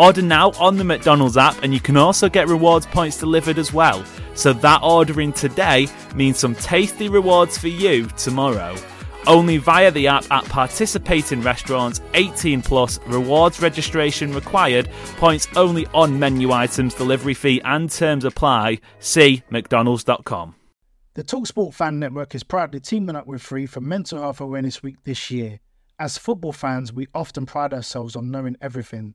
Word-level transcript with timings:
Order 0.00 0.22
now 0.22 0.52
on 0.52 0.78
the 0.78 0.84
McDonald's 0.84 1.36
app, 1.36 1.62
and 1.62 1.74
you 1.74 1.78
can 1.78 1.98
also 1.98 2.30
get 2.30 2.48
rewards 2.48 2.86
points 2.86 3.18
delivered 3.18 3.58
as 3.58 3.70
well. 3.70 4.02
So 4.32 4.54
that 4.54 4.80
ordering 4.82 5.30
today 5.30 5.88
means 6.14 6.38
some 6.38 6.54
tasty 6.54 7.10
rewards 7.10 7.58
for 7.58 7.68
you 7.68 8.06
tomorrow. 8.16 8.74
Only 9.26 9.58
via 9.58 9.90
the 9.90 10.06
app 10.06 10.24
at 10.30 10.46
participating 10.46 11.42
restaurants, 11.42 12.00
18 12.14 12.62
plus, 12.62 12.98
rewards 13.08 13.60
registration 13.60 14.32
required, 14.32 14.88
points 15.18 15.46
only 15.54 15.86
on 15.88 16.18
menu 16.18 16.50
items, 16.50 16.94
delivery 16.94 17.34
fee 17.34 17.60
and 17.66 17.90
terms 17.90 18.24
apply. 18.24 18.80
See 19.00 19.42
McDonald's.com. 19.50 20.54
The 21.12 21.24
Talksport 21.24 21.74
Fan 21.74 21.98
Network 21.98 22.34
is 22.34 22.42
proudly 22.42 22.80
teaming 22.80 23.16
up 23.16 23.26
with 23.26 23.42
Free 23.42 23.66
for 23.66 23.82
Mental 23.82 24.18
Health 24.18 24.40
Awareness 24.40 24.82
Week 24.82 24.96
this 25.04 25.30
year. 25.30 25.60
As 25.98 26.16
football 26.16 26.52
fans, 26.52 26.90
we 26.90 27.06
often 27.14 27.44
pride 27.44 27.74
ourselves 27.74 28.16
on 28.16 28.30
knowing 28.30 28.56
everything 28.62 29.14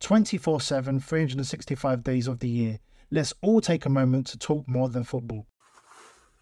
24 0.00 0.60
7, 0.60 1.00
365 1.00 2.02
days 2.02 2.28
of 2.28 2.38
the 2.40 2.48
year. 2.48 2.78
Let's 3.10 3.32
all 3.42 3.60
take 3.60 3.86
a 3.86 3.90
moment 3.90 4.26
to 4.28 4.38
talk 4.38 4.66
more 4.68 4.88
than 4.88 5.04
football. 5.04 5.46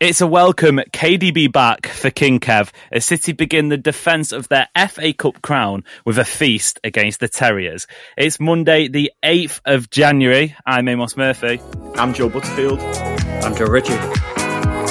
It's 0.00 0.20
a 0.20 0.26
welcome 0.26 0.80
KDB 0.92 1.52
back 1.52 1.86
for 1.86 2.10
King 2.10 2.40
Kev 2.40 2.72
as 2.90 3.04
City 3.04 3.30
begin 3.30 3.68
the 3.68 3.76
defence 3.76 4.32
of 4.32 4.48
their 4.48 4.66
FA 4.88 5.12
Cup 5.12 5.42
crown 5.42 5.84
with 6.04 6.18
a 6.18 6.24
feast 6.24 6.80
against 6.82 7.20
the 7.20 7.28
Terriers. 7.28 7.86
It's 8.16 8.40
Monday, 8.40 8.88
the 8.88 9.12
8th 9.22 9.60
of 9.64 9.90
January. 9.90 10.56
I'm 10.66 10.88
Amos 10.88 11.16
Murphy. 11.16 11.60
I'm 11.94 12.14
Joe 12.14 12.28
Butterfield. 12.28 12.80
I'm 12.80 13.54
Joe 13.54 13.66
Ricci. 13.66 13.94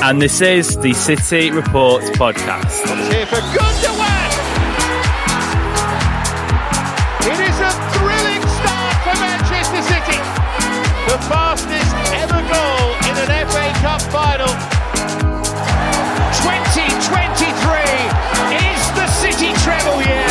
And 0.02 0.22
this 0.22 0.40
is 0.40 0.78
the 0.78 0.94
City 0.94 1.52
Reports 1.52 2.10
podcast. 2.12 2.84
It's 2.86 3.14
here 3.14 3.26
for 3.26 3.36
Gundogan! 3.36 4.11
Fastest 11.32 11.96
ever 12.12 12.44
goal 12.52 12.88
in 13.08 13.16
an 13.24 13.32
FA 13.48 13.68
Cup 13.80 14.04
final. 14.12 14.52
2023 16.44 17.48
is 18.60 18.82
the 19.00 19.08
City 19.24 19.56
treble 19.64 20.04
year. 20.04 20.28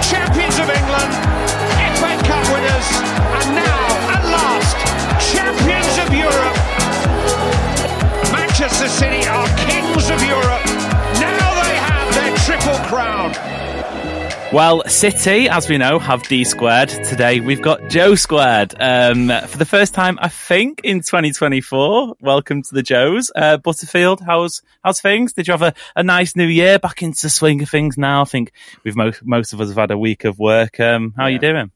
Champions 0.00 0.56
of 0.56 0.68
England, 0.72 1.12
FA 2.00 2.12
Cup 2.24 2.44
winners, 2.48 2.88
and 3.36 3.48
now, 3.52 3.84
at 4.16 4.24
last, 4.32 4.76
champions 5.28 5.94
of 6.04 6.08
Europe. 6.08 6.56
Manchester 8.32 8.88
City 8.88 9.28
are 9.28 9.48
kings 9.68 10.08
of 10.08 10.20
Europe. 10.24 10.64
Now 11.20 11.48
they 11.60 11.76
have 11.92 12.08
their 12.16 12.32
triple 12.48 12.80
crown. 12.88 13.36
Well, 14.52 14.82
City, 14.88 15.48
as 15.48 15.68
we 15.68 15.78
know, 15.78 16.00
have 16.00 16.24
D 16.24 16.42
squared. 16.42 16.88
Today 16.88 17.38
we've 17.38 17.62
got 17.62 17.88
Joe 17.88 18.16
squared. 18.16 18.74
Um, 18.80 19.30
for 19.46 19.58
the 19.58 19.64
first 19.64 19.94
time, 19.94 20.18
I 20.20 20.28
think, 20.28 20.80
in 20.82 21.02
2024. 21.02 22.16
Welcome 22.20 22.62
to 22.62 22.74
the 22.74 22.82
Joes. 22.82 23.30
Uh, 23.36 23.58
Butterfield, 23.58 24.20
how's, 24.20 24.60
how's 24.82 25.00
things? 25.00 25.34
Did 25.34 25.46
you 25.46 25.52
have 25.52 25.62
a, 25.62 25.72
a 25.94 26.02
nice 26.02 26.34
new 26.34 26.48
year? 26.48 26.80
Back 26.80 27.00
into 27.00 27.22
the 27.22 27.30
swing 27.30 27.62
of 27.62 27.70
things 27.70 27.96
now. 27.96 28.22
I 28.22 28.24
think 28.24 28.50
we've 28.82 28.96
most, 28.96 29.24
most 29.24 29.52
of 29.52 29.60
us 29.60 29.68
have 29.68 29.76
had 29.76 29.92
a 29.92 29.98
week 29.98 30.24
of 30.24 30.40
work. 30.40 30.80
Um, 30.80 31.14
how 31.16 31.24
are 31.24 31.30
you 31.30 31.38
doing? 31.38 31.70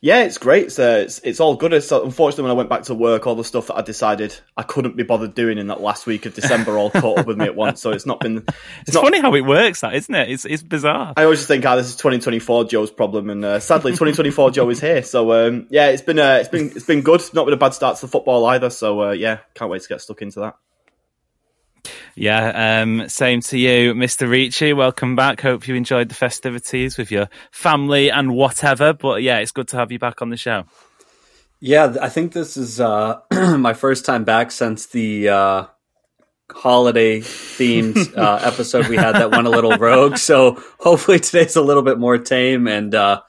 Yeah, 0.00 0.22
it's 0.24 0.38
great. 0.38 0.66
It's, 0.66 0.78
uh, 0.78 1.02
it's, 1.04 1.18
it's 1.20 1.40
all 1.40 1.56
good. 1.56 1.72
It's, 1.72 1.90
uh, 1.92 2.02
unfortunately, 2.02 2.44
when 2.44 2.50
I 2.52 2.54
went 2.54 2.68
back 2.68 2.84
to 2.84 2.94
work, 2.94 3.26
all 3.26 3.34
the 3.34 3.44
stuff 3.44 3.66
that 3.68 3.74
I 3.74 3.82
decided 3.82 4.34
I 4.56 4.62
couldn't 4.62 4.96
be 4.96 5.02
bothered 5.02 5.34
doing 5.34 5.58
in 5.58 5.66
that 5.68 5.80
last 5.80 6.06
week 6.06 6.26
of 6.26 6.34
December 6.34 6.78
all 6.78 6.90
caught 6.90 7.18
up 7.18 7.26
with 7.26 7.36
me 7.36 7.44
at 7.44 7.54
once. 7.56 7.80
So 7.80 7.90
it's 7.90 8.06
not 8.06 8.20
been. 8.20 8.44
It's, 8.80 8.88
It's 8.88 8.94
not, 8.94 9.04
funny 9.04 9.20
how 9.20 9.34
it 9.34 9.42
works, 9.42 9.82
that, 9.82 9.94
isn't 9.94 10.14
it? 10.14 10.30
It's, 10.30 10.44
it's 10.44 10.62
bizarre. 10.62 11.12
I 11.16 11.24
always 11.24 11.40
just 11.40 11.48
think, 11.48 11.64
ah, 11.66 11.76
this 11.76 11.88
is 11.88 11.96
2024 11.96 12.64
Joe's 12.64 12.90
problem, 12.90 13.28
and 13.28 13.44
uh, 13.44 13.60
sadly, 13.60 13.92
2024 13.92 14.50
Joe 14.52 14.70
is 14.70 14.80
here. 14.80 15.02
So 15.02 15.32
um, 15.32 15.66
yeah, 15.70 15.88
it's 15.88 16.02
been 16.02 16.18
uh, 16.18 16.38
it's 16.40 16.48
been 16.48 16.70
it's 16.70 16.86
been 16.86 17.02
good. 17.02 17.20
It's 17.20 17.34
not 17.34 17.44
been 17.44 17.54
a 17.54 17.58
bad 17.58 17.74
start 17.74 17.96
to 17.96 18.02
the 18.02 18.08
football 18.08 18.46
either. 18.46 18.70
So 18.70 19.02
uh, 19.02 19.10
yeah, 19.12 19.38
can't 19.54 19.70
wait 19.70 19.82
to 19.82 19.88
get 19.88 20.00
stuck 20.00 20.22
into 20.22 20.40
that. 20.40 20.56
Yeah, 22.14 22.82
um, 22.82 23.08
same 23.08 23.40
to 23.42 23.58
you, 23.58 23.94
Mr. 23.94 24.28
Ricci. 24.28 24.72
Welcome 24.72 25.16
back. 25.16 25.40
Hope 25.40 25.66
you 25.68 25.74
enjoyed 25.74 26.08
the 26.08 26.14
festivities 26.14 26.98
with 26.98 27.10
your 27.10 27.28
family 27.50 28.10
and 28.10 28.34
whatever. 28.34 28.92
But 28.92 29.22
yeah, 29.22 29.38
it's 29.38 29.52
good 29.52 29.68
to 29.68 29.76
have 29.76 29.92
you 29.92 29.98
back 29.98 30.20
on 30.22 30.30
the 30.30 30.36
show. 30.36 30.64
Yeah, 31.60 31.96
I 32.00 32.08
think 32.08 32.32
this 32.32 32.56
is 32.56 32.80
uh, 32.80 33.20
my 33.58 33.74
first 33.74 34.04
time 34.04 34.24
back 34.24 34.50
since 34.50 34.86
the 34.86 35.28
uh, 35.28 35.64
holiday 36.50 37.20
themed 37.20 38.16
uh, 38.16 38.40
episode 38.42 38.88
we 38.88 38.96
had 38.96 39.12
that 39.12 39.30
went 39.30 39.46
a 39.46 39.50
little 39.50 39.76
rogue. 39.76 40.16
So 40.16 40.62
hopefully 40.78 41.20
today's 41.20 41.56
a 41.56 41.62
little 41.62 41.82
bit 41.82 41.98
more 41.98 42.18
tame 42.18 42.66
and 42.66 42.94
uh, 42.94 43.20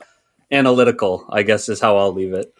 analytical. 0.50 1.26
I 1.30 1.44
guess 1.44 1.70
is 1.70 1.82
how 1.82 1.98
I'll 1.98 2.14
leave 2.14 2.34
it. 2.34 2.54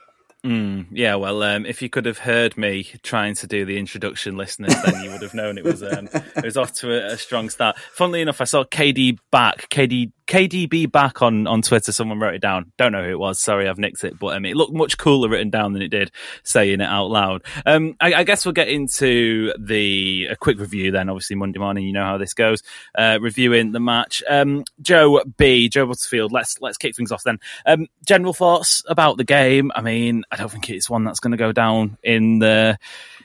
Mm, 0.46 0.88
yeah, 0.90 1.16
well, 1.16 1.44
um, 1.44 1.68
if 1.68 1.84
you 1.84 1.90
could 1.90 2.08
have 2.08 2.18
heard 2.18 2.58
me 2.58 2.84
trying 3.04 3.36
to 3.36 3.48
do 3.48 3.64
the 3.64 3.78
introduction, 3.78 4.38
listeners, 4.38 4.74
then 4.84 5.04
you 5.04 5.12
would 5.12 5.22
have 5.22 5.36
known 5.36 5.60
it 5.60 5.64
was 5.64 5.84
um, 5.84 6.10
it 6.12 6.44
was 6.44 6.58
off 6.58 6.74
to 6.74 6.92
a, 6.92 7.14
a, 7.14 7.18
strong 7.18 7.52
start. 7.52 7.78
Funnily 7.94 8.22
enough, 8.22 8.42
I 8.42 8.46
saw 8.46 8.64
KD 8.64 9.20
back, 9.30 9.70
KD 9.70 10.12
KDB 10.32 10.90
back 10.90 11.22
on, 11.22 11.46
on 11.46 11.62
Twitter. 11.62 11.92
Someone 11.92 12.18
wrote 12.18 12.36
it 12.36 12.42
down. 12.42 12.72
Don't 12.78 12.94
know 12.94 13.04
who 13.04 13.10
it 13.12 13.20
was. 13.20 13.38
Sorry, 13.38 13.68
I've 13.68 13.78
nicked 13.78 14.06
it, 14.06 14.18
but 14.18 14.38
um, 14.38 14.46
it 14.46 14.56
looked 14.56 14.72
much 14.72 14.98
cooler 14.98 15.28
written 15.28 15.50
down 15.50 15.74
than 15.74 15.82
it 15.82 15.90
did 15.90 16.10
saying 16.44 16.80
it 16.80 16.88
out 16.88 17.08
loud. 17.08 17.44
Um, 17.66 17.98
I, 18.00 18.14
I, 18.14 18.24
guess 18.24 18.46
we'll 18.46 18.54
get 18.54 18.70
into 18.70 19.54
the 19.60 20.28
a 20.32 20.38
quick 20.38 20.58
review 20.58 20.92
then. 20.92 21.10
Obviously, 21.10 21.36
Monday 21.36 21.60
morning, 21.60 21.86
you 21.86 21.92
know 21.92 22.06
how 22.06 22.18
this 22.18 22.34
goes. 22.34 22.64
Uh, 22.98 23.20
reviewing 23.20 23.74
the 23.74 23.82
match. 23.82 24.24
Um, 24.30 24.64
Joe 24.82 25.22
B, 25.36 25.68
Joe 25.68 25.86
Butterfield. 25.86 26.32
Let's 26.32 26.62
let's 26.62 26.78
kick 26.78 26.96
things 26.96 27.12
off 27.12 27.24
then. 27.24 27.40
Um, 27.66 27.88
general 28.08 28.32
thoughts 28.32 28.84
about 28.88 29.18
the 29.18 29.26
game. 29.26 29.70
I 29.76 29.82
mean, 29.82 30.24
I 30.32 30.38
don't 30.38 30.50
think 30.50 30.70
it's 30.70 30.90
one 30.90 31.04
that's 31.04 31.20
going 31.20 31.32
to 31.32 31.38
go 31.38 31.52
down 31.52 31.98
in 32.04 32.40
the 32.40 32.78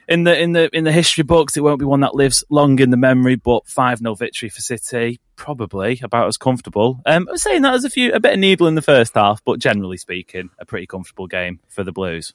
in 0.09 0.25
the 0.25 0.37
in 0.37 0.53
the 0.53 0.77
in 0.77 0.83
the 0.83 0.91
history 0.93 1.23
books. 1.23 1.57
It 1.57 1.63
won't 1.63 1.79
be 1.79 1.85
one 1.85 2.01
that 2.01 2.17
lives 2.17 2.43
long 2.51 2.81
in 2.81 2.91
the 2.91 2.97
memory. 2.97 3.37
But 3.37 3.69
five 3.69 3.99
0 3.99 4.17
victory 4.17 4.49
for 4.49 4.61
City, 4.61 5.21
probably 5.37 6.01
about 6.03 6.27
as 6.29 6.37
comfortable. 6.37 7.01
Um, 7.07 7.27
I 7.29 7.33
was 7.33 7.43
saying 7.43 7.63
that 7.63 7.71
there's 7.71 7.85
a 7.85 7.91
few 7.91 8.13
a 8.13 8.21
bit 8.21 8.35
of 8.35 8.39
needle 8.39 8.67
in 8.67 8.75
the 8.75 8.83
first 8.83 9.15
half, 9.15 9.45
but 9.45 9.59
generally 9.59 9.97
speaking, 9.97 10.51
a 10.59 10.67
pretty 10.67 10.87
comfortable 10.87 11.27
game 11.27 11.61
for 11.69 11.85
the 11.85 11.93
Blues. 11.93 12.35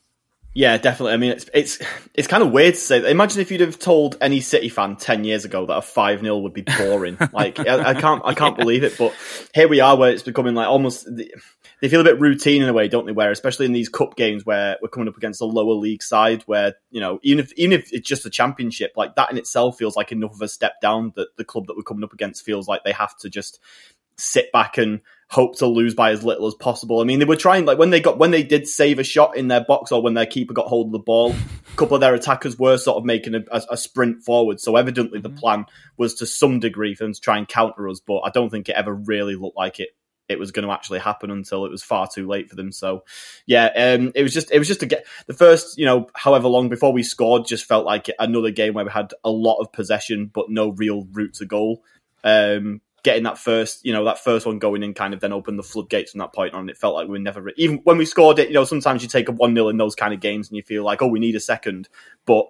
Yeah, 0.53 0.77
definitely. 0.77 1.13
I 1.13 1.17
mean, 1.17 1.31
it's 1.31 1.49
it's 1.53 1.79
it's 2.13 2.27
kind 2.27 2.43
of 2.43 2.51
weird 2.51 2.73
to 2.73 2.79
say. 2.79 3.09
Imagine 3.09 3.39
if 3.39 3.51
you'd 3.51 3.61
have 3.61 3.79
told 3.79 4.17
any 4.19 4.41
City 4.41 4.67
fan 4.67 4.97
ten 4.97 5.23
years 5.23 5.45
ago 5.45 5.65
that 5.65 5.77
a 5.77 5.81
five 5.81 6.19
0 6.19 6.39
would 6.39 6.53
be 6.53 6.63
boring. 6.63 7.17
like, 7.33 7.57
I, 7.59 7.91
I, 7.91 7.93
can't 7.93 8.21
I 8.25 8.33
can't 8.33 8.55
yeah. 8.57 8.63
believe 8.63 8.83
it. 8.83 8.97
But 8.97 9.13
here 9.53 9.69
we 9.69 9.79
are, 9.79 9.95
where 9.95 10.11
it's 10.11 10.23
becoming 10.23 10.53
like 10.53 10.67
almost 10.67 11.07
they 11.81 11.89
feel 11.89 11.99
a 11.99 12.03
bit 12.05 12.19
routine 12.19 12.61
in 12.61 12.69
a 12.69 12.73
way, 12.73 12.87
don't 12.87 13.05
they? 13.05 13.11
Where 13.11 13.31
especially 13.31 13.65
in 13.65 13.73
these 13.73 13.89
cup 13.89 14.15
games 14.15 14.45
where 14.45 14.77
we're 14.81 14.87
coming 14.89 15.09
up 15.09 15.17
against 15.17 15.41
a 15.41 15.45
lower 15.45 15.73
league 15.73 16.03
side, 16.03 16.43
where 16.43 16.75
you 16.91 17.01
know 17.01 17.19
even 17.23 17.43
if 17.43 17.51
even 17.53 17.73
if 17.73 17.91
it's 17.91 18.07
just 18.07 18.25
a 18.25 18.29
championship, 18.29 18.93
like 18.95 19.15
that 19.15 19.31
in 19.31 19.37
itself 19.37 19.77
feels 19.77 19.95
like 19.95 20.11
enough 20.11 20.33
of 20.33 20.41
a 20.41 20.47
step 20.47 20.79
down 20.81 21.11
that 21.15 21.35
the 21.37 21.43
club 21.43 21.67
that 21.67 21.75
we're 21.75 21.83
coming 21.83 22.03
up 22.03 22.13
against 22.13 22.45
feels 22.45 22.67
like 22.67 22.83
they 22.83 22.91
have 22.91 23.17
to 23.17 23.29
just 23.29 23.59
sit 24.17 24.51
back 24.51 24.77
and 24.77 25.01
hope 25.29 25.57
to 25.57 25.65
lose 25.65 25.95
by 25.95 26.11
as 26.11 26.23
little 26.23 26.45
as 26.45 26.53
possible. 26.53 26.99
I 26.99 27.05
mean, 27.05 27.17
they 27.17 27.25
were 27.25 27.35
trying 27.35 27.65
like 27.65 27.79
when 27.79 27.89
they 27.89 27.99
got 27.99 28.19
when 28.19 28.29
they 28.29 28.43
did 28.43 28.67
save 28.67 28.99
a 28.99 29.03
shot 29.03 29.35
in 29.35 29.47
their 29.47 29.63
box 29.63 29.91
or 29.91 30.03
when 30.03 30.13
their 30.13 30.27
keeper 30.27 30.53
got 30.53 30.67
hold 30.67 30.87
of 30.87 30.91
the 30.91 30.99
ball, 30.99 31.31
a 31.31 31.75
couple 31.77 31.95
of 31.95 32.01
their 32.01 32.13
attackers 32.13 32.59
were 32.59 32.77
sort 32.77 32.97
of 32.97 33.05
making 33.05 33.33
a, 33.33 33.43
a, 33.51 33.61
a 33.71 33.77
sprint 33.77 34.21
forward. 34.23 34.59
So 34.59 34.75
evidently, 34.75 35.19
the 35.19 35.29
mm-hmm. 35.29 35.39
plan 35.39 35.65
was 35.97 36.13
to 36.15 36.27
some 36.27 36.59
degree 36.59 36.93
for 36.93 37.05
them 37.05 37.13
to 37.13 37.21
try 37.21 37.39
and 37.39 37.47
counter 37.47 37.89
us, 37.89 37.99
but 37.99 38.19
I 38.19 38.29
don't 38.29 38.51
think 38.51 38.69
it 38.69 38.75
ever 38.75 38.93
really 38.93 39.35
looked 39.35 39.57
like 39.57 39.79
it 39.79 39.89
it 40.31 40.39
was 40.39 40.51
going 40.51 40.65
to 40.65 40.73
actually 40.73 40.99
happen 40.99 41.31
until 41.31 41.65
it 41.65 41.71
was 41.71 41.83
far 41.83 42.07
too 42.07 42.27
late 42.27 42.49
for 42.49 42.55
them. 42.55 42.71
So, 42.71 43.03
yeah, 43.45 43.65
um, 43.75 44.11
it 44.15 44.23
was 44.23 44.33
just 44.33 44.51
it 44.51 44.59
was 44.59 44.67
just 44.67 44.79
to 44.81 44.85
get 44.85 45.05
the 45.27 45.33
first, 45.33 45.77
you 45.77 45.85
know, 45.85 46.07
however 46.15 46.47
long 46.47 46.69
before 46.69 46.93
we 46.93 47.03
scored, 47.03 47.45
just 47.45 47.65
felt 47.65 47.85
like 47.85 48.09
another 48.19 48.51
game 48.51 48.73
where 48.73 48.85
we 48.85 48.91
had 48.91 49.13
a 49.23 49.29
lot 49.29 49.59
of 49.59 49.71
possession 49.71 50.31
but 50.33 50.49
no 50.49 50.69
real 50.69 51.07
route 51.11 51.35
to 51.35 51.45
goal. 51.45 51.83
Um, 52.23 52.81
getting 53.03 53.23
that 53.23 53.37
first, 53.37 53.83
you 53.83 53.93
know, 53.93 54.05
that 54.05 54.19
first 54.19 54.45
one 54.45 54.59
going 54.59 54.83
in 54.83 54.93
kind 54.93 55.13
of 55.13 55.19
then 55.19 55.33
opened 55.33 55.57
the 55.57 55.63
floodgates 55.63 56.11
from 56.11 56.19
that 56.19 56.33
point 56.33 56.53
on. 56.53 56.69
It 56.69 56.77
felt 56.77 56.93
like 56.93 57.07
we 57.07 57.13
were 57.13 57.19
never, 57.19 57.49
even 57.57 57.77
when 57.83 57.97
we 57.97 58.05
scored 58.05 58.39
it, 58.39 58.49
you 58.49 58.53
know, 58.53 58.63
sometimes 58.63 59.01
you 59.01 59.09
take 59.09 59.27
a 59.27 59.31
1 59.31 59.55
0 59.55 59.69
in 59.69 59.77
those 59.77 59.95
kind 59.95 60.13
of 60.13 60.19
games 60.19 60.49
and 60.49 60.57
you 60.57 60.63
feel 60.63 60.83
like, 60.83 61.01
oh, 61.01 61.07
we 61.07 61.19
need 61.19 61.35
a 61.35 61.39
second. 61.39 61.89
But 62.25 62.45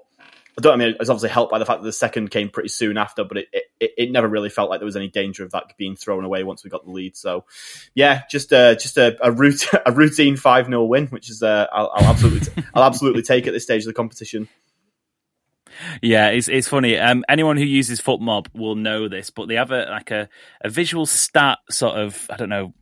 I 0.58 0.62
don't 0.62 0.74
I 0.74 0.76
mean 0.78 0.96
it's 1.00 1.10
obviously 1.10 1.30
helped 1.30 1.52
by 1.52 1.60
the 1.60 1.66
fact 1.66 1.82
that 1.82 1.86
the 1.86 1.94
second 1.94 2.30
came 2.30 2.50
pretty 2.50 2.70
soon 2.70 2.98
after, 2.98 3.24
but 3.24 3.38
it, 3.38 3.48
it, 3.80 3.92
it 3.98 4.12
never 4.12 4.28
really 4.28 4.50
felt 4.50 4.70
like 4.70 4.80
there 4.80 4.86
was 4.86 4.96
any 4.96 5.08
danger 5.08 5.44
of 5.44 5.52
that 5.52 5.74
being 5.78 5.96
thrown 5.96 6.24
away 6.24 6.44
once 6.44 6.64
we 6.64 6.70
got 6.70 6.86
the 6.86 6.92
lead. 6.92 7.16
So 7.16 7.46
yeah, 7.96 8.24
just 8.30 8.52
uh, 8.52 8.76
just 8.76 8.98
a, 8.98 9.18
a, 9.26 9.32
root, 9.32 9.66
a 9.86 9.92
routine 9.92 10.38
five 10.38 10.66
0 10.66 10.84
win, 10.86 11.08
which 11.08 11.30
is 11.30 11.42
uh, 11.42 11.68
I'll, 11.72 11.92
I'll 11.96 12.06
absolutely 12.06 12.64
I'll 12.74 12.84
absolutely 12.84 13.22
take 13.22 13.48
at 13.48 13.54
this 13.54 13.64
stage 13.64 13.84
of 13.84 13.88
the 13.88 13.94
competition. 13.94 14.48
Yeah, 16.02 16.28
it's 16.30 16.48
it's 16.48 16.68
funny. 16.68 16.98
Um, 16.98 17.24
anyone 17.30 17.58
who 17.58 17.64
uses 17.64 18.02
FotMob 18.02 18.48
will 18.54 18.76
know 18.76 19.08
this, 19.08 19.30
but 19.30 19.48
they 19.48 19.56
have 19.56 19.72
a 19.72 19.86
like 19.86 20.12
a, 20.12 20.30
a 20.62 20.70
visual 20.70 21.06
stat 21.06 21.60
sort 21.70 21.98
of 21.98 22.28
I 22.30 22.36
don't 22.36 22.50
know 22.50 22.74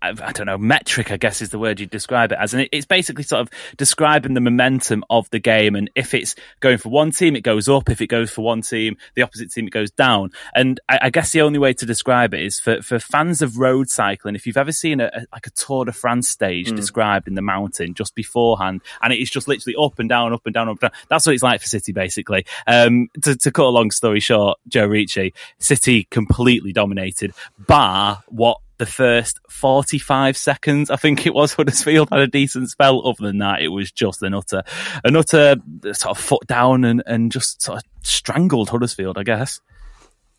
I 0.00 0.32
don't 0.32 0.46
know, 0.46 0.58
metric, 0.58 1.10
I 1.10 1.16
guess 1.16 1.42
is 1.42 1.50
the 1.50 1.58
word 1.58 1.80
you'd 1.80 1.90
describe 1.90 2.30
it 2.30 2.38
as. 2.40 2.54
And 2.54 2.68
it's 2.70 2.86
basically 2.86 3.24
sort 3.24 3.40
of 3.40 3.50
describing 3.76 4.34
the 4.34 4.40
momentum 4.40 5.04
of 5.10 5.28
the 5.30 5.40
game. 5.40 5.74
And 5.74 5.90
if 5.96 6.14
it's 6.14 6.36
going 6.60 6.78
for 6.78 6.88
one 6.88 7.10
team, 7.10 7.34
it 7.34 7.40
goes 7.40 7.68
up. 7.68 7.90
If 7.90 8.00
it 8.00 8.06
goes 8.06 8.30
for 8.30 8.42
one 8.42 8.62
team, 8.62 8.96
the 9.16 9.22
opposite 9.22 9.50
team, 9.50 9.66
it 9.66 9.70
goes 9.70 9.90
down. 9.90 10.30
And 10.54 10.78
I, 10.88 10.98
I 11.02 11.10
guess 11.10 11.32
the 11.32 11.42
only 11.42 11.58
way 11.58 11.72
to 11.72 11.84
describe 11.84 12.32
it 12.32 12.42
is 12.42 12.60
for, 12.60 12.80
for 12.80 13.00
fans 13.00 13.42
of 13.42 13.58
road 13.58 13.90
cycling, 13.90 14.36
if 14.36 14.46
you've 14.46 14.56
ever 14.56 14.72
seen 14.72 15.00
a, 15.00 15.10
a 15.12 15.26
like 15.32 15.46
a 15.46 15.50
Tour 15.50 15.84
de 15.84 15.92
France 15.92 16.28
stage 16.28 16.70
mm. 16.70 16.76
described 16.76 17.26
in 17.26 17.34
the 17.34 17.42
mountain 17.42 17.94
just 17.94 18.14
beforehand, 18.14 18.82
and 19.02 19.12
it 19.12 19.18
is 19.20 19.30
just 19.30 19.48
literally 19.48 19.74
up 19.76 19.98
and 19.98 20.08
down, 20.08 20.32
up 20.32 20.46
and 20.46 20.54
down, 20.54 20.68
up 20.68 20.80
and 20.80 20.92
down. 20.92 21.00
That's 21.08 21.26
what 21.26 21.34
it's 21.34 21.42
like 21.42 21.60
for 21.60 21.66
City, 21.66 21.92
basically. 21.92 22.46
Um, 22.66 23.08
to, 23.22 23.36
to 23.36 23.50
cut 23.50 23.66
a 23.66 23.68
long 23.68 23.90
story 23.90 24.20
short, 24.20 24.58
Joe 24.68 24.86
Ricci, 24.86 25.34
City 25.58 26.04
completely 26.04 26.72
dominated, 26.72 27.32
bar 27.58 28.22
what 28.28 28.58
the 28.78 28.86
first 28.86 29.40
45 29.50 30.36
seconds, 30.36 30.90
I 30.90 30.96
think 30.96 31.26
it 31.26 31.34
was, 31.34 31.52
Huddersfield 31.54 32.08
had 32.10 32.20
a 32.20 32.26
decent 32.26 32.70
spell. 32.70 33.06
Other 33.06 33.26
than 33.26 33.38
that, 33.38 33.62
it 33.62 33.68
was 33.68 33.92
just 33.92 34.22
an 34.22 34.34
utter, 34.34 34.62
an 35.04 35.16
utter 35.16 35.56
sort 35.92 36.16
of 36.16 36.18
foot 36.18 36.46
down 36.46 36.84
and, 36.84 37.02
and 37.06 37.30
just 37.30 37.62
sort 37.62 37.78
of 37.78 37.84
strangled 38.02 38.70
Huddersfield, 38.70 39.18
I 39.18 39.22
guess. 39.22 39.60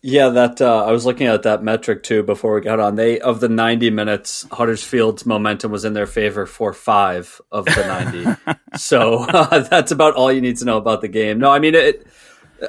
Yeah, 0.02 0.30
that 0.30 0.62
uh, 0.62 0.86
I 0.86 0.92
was 0.92 1.04
looking 1.04 1.26
at 1.26 1.42
that 1.42 1.62
metric 1.62 2.02
too 2.02 2.22
before 2.22 2.54
we 2.54 2.62
got 2.62 2.80
on. 2.80 2.96
They 2.96 3.20
of 3.20 3.40
the 3.40 3.50
90 3.50 3.90
minutes, 3.90 4.46
Huddersfield's 4.50 5.26
momentum 5.26 5.70
was 5.70 5.84
in 5.84 5.92
their 5.92 6.06
favor 6.06 6.46
for 6.46 6.72
five 6.72 7.38
of 7.52 7.66
the 7.66 8.40
90. 8.42 8.58
so 8.78 9.24
uh, 9.24 9.58
that's 9.60 9.92
about 9.92 10.14
all 10.14 10.32
you 10.32 10.40
need 10.40 10.56
to 10.56 10.64
know 10.64 10.78
about 10.78 11.02
the 11.02 11.08
game. 11.08 11.38
No, 11.38 11.50
I 11.50 11.58
mean 11.58 11.74
it. 11.74 12.06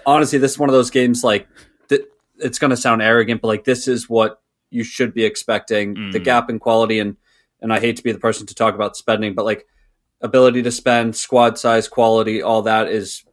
Honestly, 0.06 0.40
this 0.40 0.52
is 0.52 0.60
one 0.60 0.68
of 0.68 0.74
those 0.74 0.90
games 0.90 1.24
like 1.24 1.48
it's 2.42 2.60
going 2.60 2.72
to 2.72 2.78
sound 2.78 3.02
arrogant, 3.02 3.42
but 3.42 3.48
like 3.48 3.64
this 3.64 3.88
is 3.88 4.10
what 4.10 4.41
you 4.72 4.84
should 4.84 5.14
be 5.14 5.26
expecting. 5.26 5.96
Mm. 5.96 6.12
The 6.14 6.20
gap 6.20 6.50
in 6.50 6.58
quality 6.58 7.00
and 7.00 7.18
and 7.62 7.72
I 7.72 7.80
hate 7.80 7.98
to 7.98 8.04
be 8.04 8.12
the 8.12 8.20
person 8.20 8.48
to 8.48 8.56
talk 8.56 8.74
about 8.74 8.98
spending, 8.98 9.36
but 9.36 9.46
like 9.46 9.68
ability 10.22 10.64
to 10.64 10.72
spend, 10.72 11.16
squad 11.16 11.60
size, 11.60 11.88
quality, 11.88 12.42
all 12.42 12.64
that 12.64 12.88
is 12.88 13.24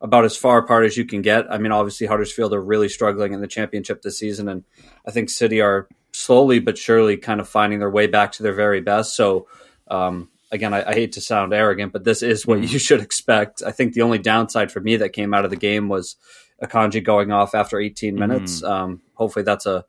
about 0.00 0.24
as 0.24 0.36
far 0.36 0.58
apart 0.58 0.84
as 0.84 0.96
you 0.96 1.04
can 1.04 1.22
get. 1.22 1.50
I 1.50 1.58
mean, 1.58 1.70
obviously 1.70 2.06
Huddersfield 2.06 2.52
are 2.52 2.62
really 2.62 2.88
struggling 2.88 3.32
in 3.32 3.40
the 3.40 3.46
championship 3.46 4.02
this 4.02 4.18
season, 4.18 4.48
and 4.48 4.64
I 5.06 5.12
think 5.12 5.30
City 5.30 5.60
are 5.60 5.88
slowly 6.12 6.58
but 6.58 6.78
surely 6.78 7.16
kind 7.16 7.40
of 7.40 7.48
finding 7.48 7.78
their 7.78 7.90
way 7.90 8.06
back 8.06 8.32
to 8.32 8.42
their 8.42 8.54
very 8.54 8.80
best. 8.80 9.14
So, 9.14 9.46
um, 9.88 10.30
again, 10.50 10.74
I, 10.74 10.90
I, 10.90 10.94
hate 10.94 11.12
to 11.12 11.20
sound 11.20 11.52
arrogant, 11.52 11.92
but 11.92 12.04
this 12.04 12.22
is 12.22 12.46
what 12.46 12.58
mm. 12.58 12.70
you 12.70 12.78
should 12.78 13.00
expect. 13.00 13.62
I 13.64 13.70
think 13.70 13.92
the 13.92 14.02
only 14.02 14.18
downside 14.18 14.72
for 14.72 14.80
me 14.80 14.96
that 14.96 15.10
came 15.10 15.34
out 15.34 15.44
of 15.44 15.50
the 15.50 15.56
game 15.56 15.88
was 15.88 16.16
Akanji 16.62 17.04
going 17.04 17.32
off 17.32 17.54
after 17.54 17.78
18 17.78 18.14
minutes. 18.14 18.62
Mm. 18.62 18.68
Um, 18.68 19.02
hopefully, 19.14 19.44
that's 19.44 19.66
a 19.66 19.84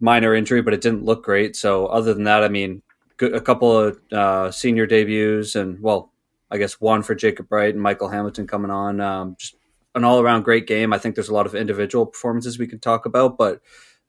minor 0.00 0.34
injury, 0.34 0.62
but 0.62 0.74
it 0.74 0.80
didn't 0.80 1.04
look 1.04 1.24
great. 1.24 1.54
So 1.56 1.86
other 1.86 2.14
than 2.14 2.24
that, 2.24 2.42
I 2.42 2.48
mean, 2.48 2.82
a 3.20 3.40
couple 3.40 3.78
of 3.78 4.00
uh, 4.12 4.50
senior 4.50 4.86
debuts, 4.86 5.54
and 5.54 5.80
well, 5.80 6.12
I 6.50 6.58
guess 6.58 6.80
one 6.80 7.02
for 7.02 7.14
Jacob 7.14 7.52
Wright 7.52 7.72
and 7.72 7.82
Micah 7.82 8.10
Hamilton 8.10 8.46
coming 8.46 8.70
on. 8.70 9.00
Um, 9.00 9.36
just 9.38 9.56
an 9.94 10.04
all 10.04 10.20
around 10.20 10.42
great 10.42 10.66
game. 10.66 10.92
I 10.92 10.98
think 10.98 11.14
there's 11.14 11.28
a 11.28 11.34
lot 11.34 11.46
of 11.46 11.54
individual 11.54 12.06
performances 12.06 12.58
we 12.58 12.66
can 12.66 12.78
talk 12.78 13.06
about, 13.06 13.36
but 13.36 13.60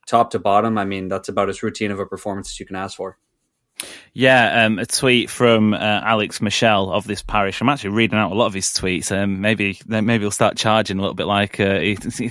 top 0.07 0.31
to 0.31 0.39
bottom, 0.39 0.77
I 0.77 0.85
mean, 0.85 1.07
that's 1.07 1.29
about 1.29 1.49
as 1.49 1.63
routine 1.63 1.91
of 1.91 1.99
a 1.99 2.05
performance 2.05 2.51
as 2.51 2.59
you 2.59 2.65
can 2.65 2.75
ask 2.75 2.95
for. 2.95 3.17
Yeah, 4.13 4.65
um, 4.65 4.77
a 4.77 4.85
tweet 4.85 5.29
from 5.29 5.73
uh, 5.73 5.77
Alex 5.77 6.41
Michelle 6.41 6.91
of 6.91 7.07
this 7.07 7.23
parish. 7.23 7.61
I'm 7.61 7.69
actually 7.69 7.91
reading 7.91 8.19
out 8.19 8.33
a 8.33 8.35
lot 8.35 8.47
of 8.47 8.53
his 8.53 8.65
tweets. 8.65 9.09
Um, 9.09 9.39
maybe 9.39 9.79
maybe 9.87 10.19
he'll 10.19 10.31
start 10.31 10.57
charging 10.57 10.97
a 10.97 11.01
little 11.01 11.13
bit 11.13 11.27
like 11.27 11.61
uh, 11.61 11.79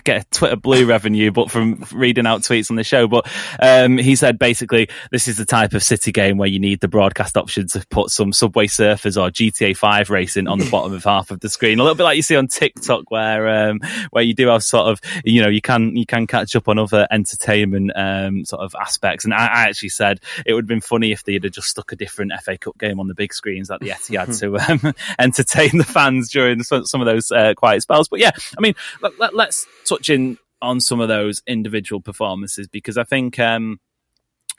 get 0.05 0.23
a 0.23 0.27
Twitter 0.31 0.57
blue 0.57 0.85
revenue, 0.85 1.31
but 1.31 1.51
from 1.51 1.83
reading 1.91 2.27
out 2.27 2.43
tweets 2.43 2.69
on 2.69 2.77
the 2.77 2.85
show. 2.85 3.09
But 3.09 3.27
um, 3.61 3.97
he 3.97 4.15
said 4.15 4.39
basically 4.39 4.91
this 5.11 5.27
is 5.27 5.39
the 5.39 5.47
type 5.47 5.73
of 5.73 5.83
city 5.83 6.13
game 6.13 6.37
where 6.37 6.51
you 6.51 6.59
need 6.59 6.81
the 6.81 6.89
broadcast 6.89 7.39
option 7.39 7.67
to 7.69 7.83
put 7.89 8.11
some 8.11 8.35
Subway 8.35 8.67
Surfers 8.67 9.17
or 9.17 9.31
GTA 9.31 9.75
Five 9.75 10.11
racing 10.11 10.49
on 10.49 10.59
the 10.59 10.69
bottom 10.71 10.93
of 10.93 11.03
half 11.03 11.31
of 11.31 11.41
the 11.41 11.49
screen, 11.49 11.79
a 11.79 11.83
little 11.83 11.97
bit 11.97 12.05
like 12.05 12.17
you 12.17 12.23
see 12.23 12.37
on 12.37 12.47
TikTok, 12.47 13.11
where 13.11 13.49
um, 13.71 13.81
where 14.11 14.23
you 14.23 14.35
do 14.35 14.49
have 14.49 14.63
sort 14.63 14.89
of 14.89 15.01
you 15.25 15.41
know 15.41 15.49
you 15.49 15.63
can 15.63 15.97
you 15.97 16.05
can 16.05 16.27
catch 16.27 16.55
up 16.55 16.69
on 16.69 16.79
other 16.79 17.09
entertainment 17.11 17.91
um, 17.97 18.45
sort 18.45 18.61
of 18.61 18.75
aspects. 18.79 19.25
And 19.25 19.33
I, 19.33 19.47
I 19.47 19.63
actually 19.63 19.89
said 19.89 20.21
it 20.45 20.53
would 20.53 20.65
have 20.65 20.69
been 20.69 20.83
funny 20.83 21.11
if 21.11 21.25
they 21.25 21.39
had 21.45 21.53
just 21.53 21.69
stuck 21.69 21.93
a 21.93 21.97
different 21.97 22.33
FA 22.43 22.59
Cup 22.59 22.79
game 22.79 23.01
on 23.01 23.09
the 23.09 23.15
big 23.15 23.33
screens 23.33 23.71
at 23.71 23.81
the 23.81 23.89
Etihad 23.91 24.39
to 24.41 24.59
um, 24.59 24.95
entertain 25.19 25.79
the 25.79 25.85
fans 25.85 26.31
during 26.31 26.63
some, 26.63 27.01
of 27.01 27.07
those 27.07 27.31
uh, 27.31 27.55
quiet 27.55 27.83
spells. 27.83 28.09
But 28.09 28.21
yeah, 28.21 28.31
I 28.57 28.61
mean, 28.61 28.75
let, 29.03 29.13
us 29.21 29.31
let, 29.33 29.55
touch 29.85 30.11
in 30.11 30.39
on 30.63 30.81
some 30.81 31.01
of 31.01 31.09
those 31.09 31.43
individual 31.47 32.01
performances 32.01 32.69
because 32.69 32.99
I 32.99 33.05
think, 33.05 33.39
um, 33.39 33.81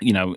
you 0.02 0.14
know, 0.14 0.36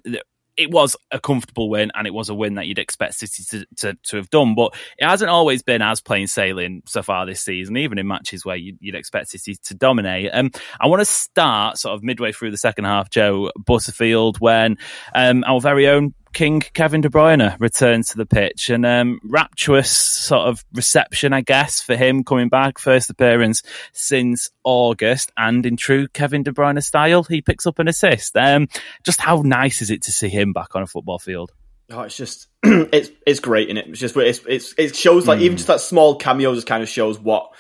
it 0.56 0.70
was 0.70 0.96
a 1.11 1.19
comfortable 1.19 1.69
win 1.69 1.91
and 1.94 2.06
it 2.06 2.14
was 2.14 2.29
a 2.29 2.35
win 2.35 2.55
that 2.55 2.67
you'd 2.67 2.79
expect 2.79 3.14
City 3.14 3.43
to, 3.50 3.67
to, 3.76 3.99
to, 4.05 4.17
have 4.17 4.31
done, 4.31 4.55
but 4.55 4.75
it 4.99 5.06
hasn't 5.06 5.31
always 5.31 5.62
been 5.62 5.82
as 5.82 6.00
plain 6.00 6.26
sailing 6.26 6.82
so 6.87 7.02
far 7.02 7.26
this 7.26 7.41
season, 7.41 7.76
even 7.76 7.99
in 7.99 8.06
matches 8.06 8.44
where 8.44 8.56
you'd, 8.56 8.79
you'd 8.81 8.94
expect 8.94 9.31
City 9.31 9.56
to 9.64 9.75
dominate. 9.75 10.31
Um, 10.32 10.50
I 10.81 10.87
want 10.87 11.00
to 11.00 11.06
start 11.06 11.79
sort 11.79 11.94
of 11.94 12.02
midway 12.02 12.32
through 12.32 12.50
the 12.50 12.56
second 12.56 12.85
half, 12.85 13.11
Joe 13.11 13.50
Butterfield, 13.56 14.38
when 14.41 14.76
um, 15.14 15.44
our 15.46 15.61
very 15.61 15.88
own 15.88 16.14
King 16.35 16.61
Kevin 16.61 17.01
De 17.01 17.09
Bruyne 17.09 17.57
returns 17.61 18.09
to 18.09 18.19
the 18.19 18.27
pitch 18.27 18.69
and 18.69 18.85
um, 18.85 19.21
rapturous 19.25 19.97
sort 19.97 20.49
of 20.49 20.65
reception, 20.75 21.33
I 21.33 21.41
guess, 21.41 21.81
for 21.81 21.97
him 21.97 22.25
coming 22.25 22.49
back. 22.49 22.79
First 22.79 23.09
appearance 23.09 23.63
since 23.93 24.51
August, 24.65 25.32
and 25.37 25.65
in 25.65 25.77
true 25.77 26.08
Kevin 26.08 26.43
De 26.43 26.53
Bruyne 26.53 26.82
style, 26.82 27.23
he 27.23 27.41
picks 27.41 27.67
up 27.67 27.79
an 27.79 27.89
assist. 27.89 28.37
Um, 28.37 28.69
just 29.05 29.20
how 29.20 29.43
nice 29.44 29.81
is 29.81 29.91
it 29.91 30.03
to 30.03 30.13
see 30.13 30.29
him 30.29 30.53
back 30.53 30.75
on 30.75 30.82
a 30.82 30.87
football 30.87 31.20
field? 31.20 31.53
Oh, 31.91 32.03
it's 32.03 32.17
just 32.17 32.49
it's 32.65 33.11
it's 33.27 33.41
great 33.41 33.69
in 33.69 33.77
it. 33.77 33.87
It's 33.87 34.01
just 34.01 34.17
it's, 34.17 34.41
it's 34.47 34.75
it 34.77 34.97
shows 34.97 35.29
like 35.29 35.39
mm. 35.39 35.43
even 35.43 35.56
just 35.56 35.69
that 35.69 35.81
small 35.81 36.17
cameo 36.17 36.55
just 36.55 36.67
kind 36.67 36.82
of 36.82 36.89
shows 36.89 37.19
what 37.19 37.55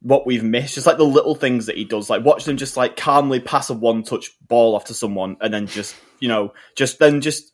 what 0.00 0.26
we've 0.26 0.44
missed. 0.44 0.74
Just 0.74 0.86
like 0.86 0.96
the 0.96 1.04
little 1.04 1.34
things 1.34 1.66
that 1.66 1.76
he 1.76 1.84
does, 1.84 2.08
like 2.08 2.24
watch 2.24 2.44
them 2.44 2.56
just 2.56 2.76
like 2.76 2.96
calmly 2.96 3.40
pass 3.40 3.68
a 3.68 3.74
one 3.74 4.02
touch 4.02 4.30
ball 4.48 4.74
off 4.74 4.86
to 4.86 4.94
someone, 4.94 5.36
and 5.42 5.52
then 5.52 5.66
just 5.66 5.94
you 6.20 6.28
know 6.28 6.54
just 6.74 6.98
then 6.98 7.20
just 7.20 7.51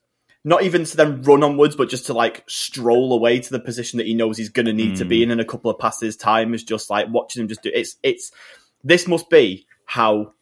not 0.48 0.62
even 0.62 0.84
to 0.84 0.96
then 0.96 1.20
run 1.22 1.42
onwards, 1.42 1.76
but 1.76 1.90
just 1.90 2.06
to 2.06 2.14
like 2.14 2.42
stroll 2.48 3.12
away 3.12 3.38
to 3.38 3.50
the 3.50 3.60
position 3.60 3.98
that 3.98 4.06
he 4.06 4.14
knows 4.14 4.38
he's 4.38 4.48
going 4.48 4.64
to 4.64 4.72
need 4.72 4.94
mm. 4.94 4.98
to 4.98 5.04
be 5.04 5.18
hmm. 5.18 5.24
in 5.24 5.30
in 5.32 5.40
a 5.40 5.44
couple 5.44 5.70
of 5.70 5.78
passes 5.78 6.16
time 6.16 6.54
is 6.54 6.64
just 6.64 6.88
like 6.88 7.06
watching 7.10 7.42
him 7.42 7.48
just 7.48 7.62
do 7.62 7.70
it's 7.74 7.96
it's 8.02 8.32
this 8.82 9.06
must 9.06 9.28
be 9.28 9.66
how 9.84 10.32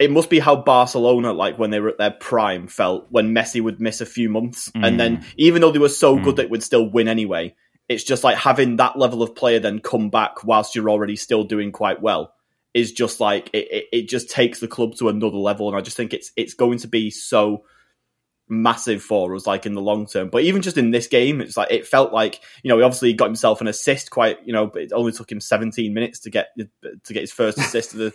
it 0.00 0.10
must 0.10 0.30
be 0.30 0.38
how 0.38 0.56
Barcelona 0.56 1.34
like 1.34 1.58
when 1.58 1.68
they 1.68 1.78
were 1.78 1.90
at 1.90 1.98
their 1.98 2.10
prime 2.10 2.68
felt 2.68 3.06
when 3.10 3.34
Messi 3.34 3.60
would 3.60 3.82
miss 3.82 4.00
a 4.00 4.06
few 4.06 4.30
months 4.30 4.70
mm. 4.70 4.86
and 4.86 4.98
then 4.98 5.16
hmm. 5.16 5.22
even 5.36 5.60
though 5.60 5.72
they 5.72 5.78
were 5.78 5.90
so 5.90 6.16
mm. 6.16 6.24
good 6.24 6.36
that 6.36 6.44
it 6.44 6.50
would 6.50 6.62
still 6.62 6.88
win 6.88 7.06
anyway 7.06 7.54
it's 7.86 8.04
just 8.04 8.24
like 8.24 8.38
having 8.38 8.76
that 8.76 8.98
level 8.98 9.22
of 9.22 9.34
player 9.34 9.58
then 9.58 9.78
come 9.78 10.08
back 10.08 10.42
whilst 10.42 10.74
you're 10.74 10.88
already 10.88 11.16
still 11.16 11.44
doing 11.44 11.70
quite 11.70 12.00
well 12.00 12.32
is 12.72 12.92
just 12.92 13.20
like 13.20 13.50
it, 13.52 13.70
it, 13.70 13.84
it 13.92 14.08
just 14.08 14.30
takes 14.30 14.58
the 14.60 14.68
club 14.68 14.94
to 14.94 15.10
another 15.10 15.36
level 15.36 15.68
and 15.68 15.76
I 15.76 15.82
just 15.82 15.98
think 15.98 16.14
it's 16.14 16.32
it's 16.34 16.54
going 16.54 16.78
to 16.78 16.88
be 16.88 17.10
so 17.10 17.64
massive 18.48 19.02
for 19.02 19.34
us, 19.34 19.46
like 19.46 19.66
in 19.66 19.74
the 19.74 19.80
long 19.80 20.06
term. 20.06 20.28
But 20.28 20.42
even 20.42 20.62
just 20.62 20.78
in 20.78 20.90
this 20.90 21.06
game, 21.06 21.40
it's 21.40 21.56
like 21.56 21.70
it 21.70 21.86
felt 21.86 22.12
like 22.12 22.40
you 22.62 22.68
know 22.68 22.78
he 22.78 22.82
obviously 22.82 23.12
got 23.12 23.26
himself 23.26 23.60
an 23.60 23.68
assist. 23.68 24.10
Quite 24.10 24.46
you 24.46 24.52
know, 24.52 24.66
but 24.66 24.82
it 24.82 24.92
only 24.92 25.12
took 25.12 25.30
him 25.30 25.40
17 25.40 25.92
minutes 25.92 26.20
to 26.20 26.30
get 26.30 26.48
to 26.56 27.12
get 27.12 27.20
his 27.20 27.32
first 27.32 27.58
assist 27.58 27.94
of 27.94 27.98
the 27.98 28.12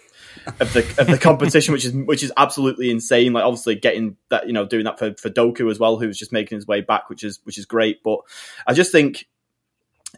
of 0.60 0.74
the 0.74 0.96
of 0.98 1.08
the 1.08 1.20
competition, 1.20 1.74
which 1.74 1.86
is 1.86 1.94
which 1.94 2.24
is 2.24 2.34
absolutely 2.36 2.90
insane. 2.90 3.34
Like 3.34 3.44
obviously 3.44 3.76
getting 3.76 4.18
that 4.30 4.48
you 4.48 4.54
know 4.54 4.66
doing 4.66 4.86
that 4.86 5.00
for 5.00 5.14
for 5.16 5.30
Doku 5.30 5.70
as 5.70 5.80
well, 5.80 5.98
who's 5.98 6.18
just 6.18 6.32
making 6.32 6.58
his 6.58 6.68
way 6.68 6.82
back, 6.82 7.10
which 7.10 7.24
is 7.24 7.40
which 7.44 7.58
is 7.58 7.66
great. 7.66 8.04
But 8.04 8.20
I 8.66 8.74
just 8.74 8.92
think 8.92 9.28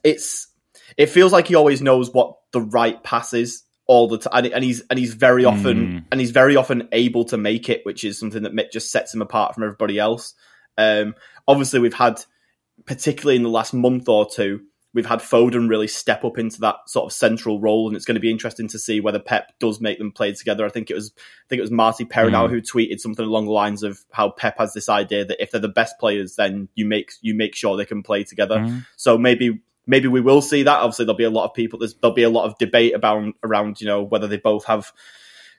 it's 0.04 0.48
it 0.98 1.08
feels 1.08 1.34
like 1.34 1.48
he 1.48 1.56
always 1.56 1.82
knows 1.82 2.12
what 2.12 2.38
the 2.52 2.62
right 2.62 3.02
pass 3.04 3.34
is 3.34 3.65
all 3.88 4.08
the 4.08 4.18
time, 4.18 4.50
and 4.54 4.64
he's 4.64 4.82
and 4.90 4.98
he's 4.98 5.14
very 5.14 5.46
often 5.46 5.78
Mm. 5.88 6.06
and 6.12 6.20
he's 6.22 6.32
very 6.32 6.56
often 6.56 6.88
able 6.92 7.26
to 7.26 7.38
make 7.38 7.70
it, 7.70 7.82
which 7.86 8.04
is 8.04 8.18
something 8.18 8.44
that 8.44 8.72
just 8.72 8.92
sets 8.92 9.14
him 9.14 9.22
apart 9.22 9.54
from 9.54 9.64
everybody 9.64 10.00
else. 10.00 10.34
Um, 10.78 11.16
obviously, 11.48 11.80
we've 11.80 11.94
had, 11.94 12.22
particularly 12.86 13.36
in 13.36 13.44
the 13.44 13.50
last 13.50 13.74
month 13.74 14.10
or 14.10 14.28
two, 14.30 14.62
we've 14.94 15.06
had 15.06 15.20
Foden 15.20 15.70
really 15.70 15.88
step 15.88 16.24
up 16.24 16.38
into 16.38 16.62
that 16.62 16.76
sort 16.88 17.06
of 17.06 17.14
central 17.14 17.60
role, 17.60 17.88
and 17.88 17.96
it's 17.96 18.06
going 18.06 18.16
to 18.16 18.22
be 18.22 18.32
interesting 18.32 18.68
to 18.70 18.80
see 18.80 19.00
whether 19.02 19.20
Pep 19.20 19.54
does 19.60 19.80
make 19.80 19.98
them 20.00 20.12
play 20.12 20.34
together. 20.34 20.66
I 20.66 20.70
think 20.70 20.90
it 20.90 20.96
was, 20.96 21.12
I 21.18 21.48
think 21.50 21.60
it 21.60 21.62
was 21.62 21.70
Martí 21.72 22.10
Perarnau 22.10 22.48
Mm. 22.48 22.50
who 22.50 22.62
tweeted 22.62 23.00
something 23.00 23.26
along 23.26 23.46
the 23.46 23.52
lines 23.52 23.84
of 23.84 24.00
how 24.12 24.30
Pep 24.30 24.58
has 24.58 24.74
this 24.74 24.90
idea 24.90 25.26
that 25.26 25.42
if 25.42 25.52
they're 25.52 25.62
the 25.62 25.68
best 25.68 26.00
players, 26.00 26.36
then 26.38 26.70
you 26.76 26.86
make 26.86 27.12
you 27.22 27.36
make 27.36 27.56
sure 27.56 27.78
they 27.78 27.86
can 27.86 28.04
play 28.04 28.24
together. 28.24 28.58
Mm. 28.58 28.86
So 28.96 29.18
maybe 29.18 29.62
maybe 29.88 30.08
we 30.08 30.22
will 30.22 30.42
see 30.42 30.64
that. 30.64 30.80
Obviously, 30.80 31.06
there'll 31.06 31.18
be 31.18 31.24
a 31.24 31.30
lot 31.30 31.46
of 31.46 31.54
people. 31.54 31.80
There's, 31.80 31.94
there'll 31.96 32.16
be 32.16 32.24
a 32.24 32.30
lot 32.30 32.46
of 32.46 32.58
debate 32.58 32.94
about 32.96 33.34
around 33.44 33.82
you 33.82 33.88
know 33.88 34.04
whether 34.04 34.28
they 34.28 34.38
both 34.38 34.66
have 34.66 34.92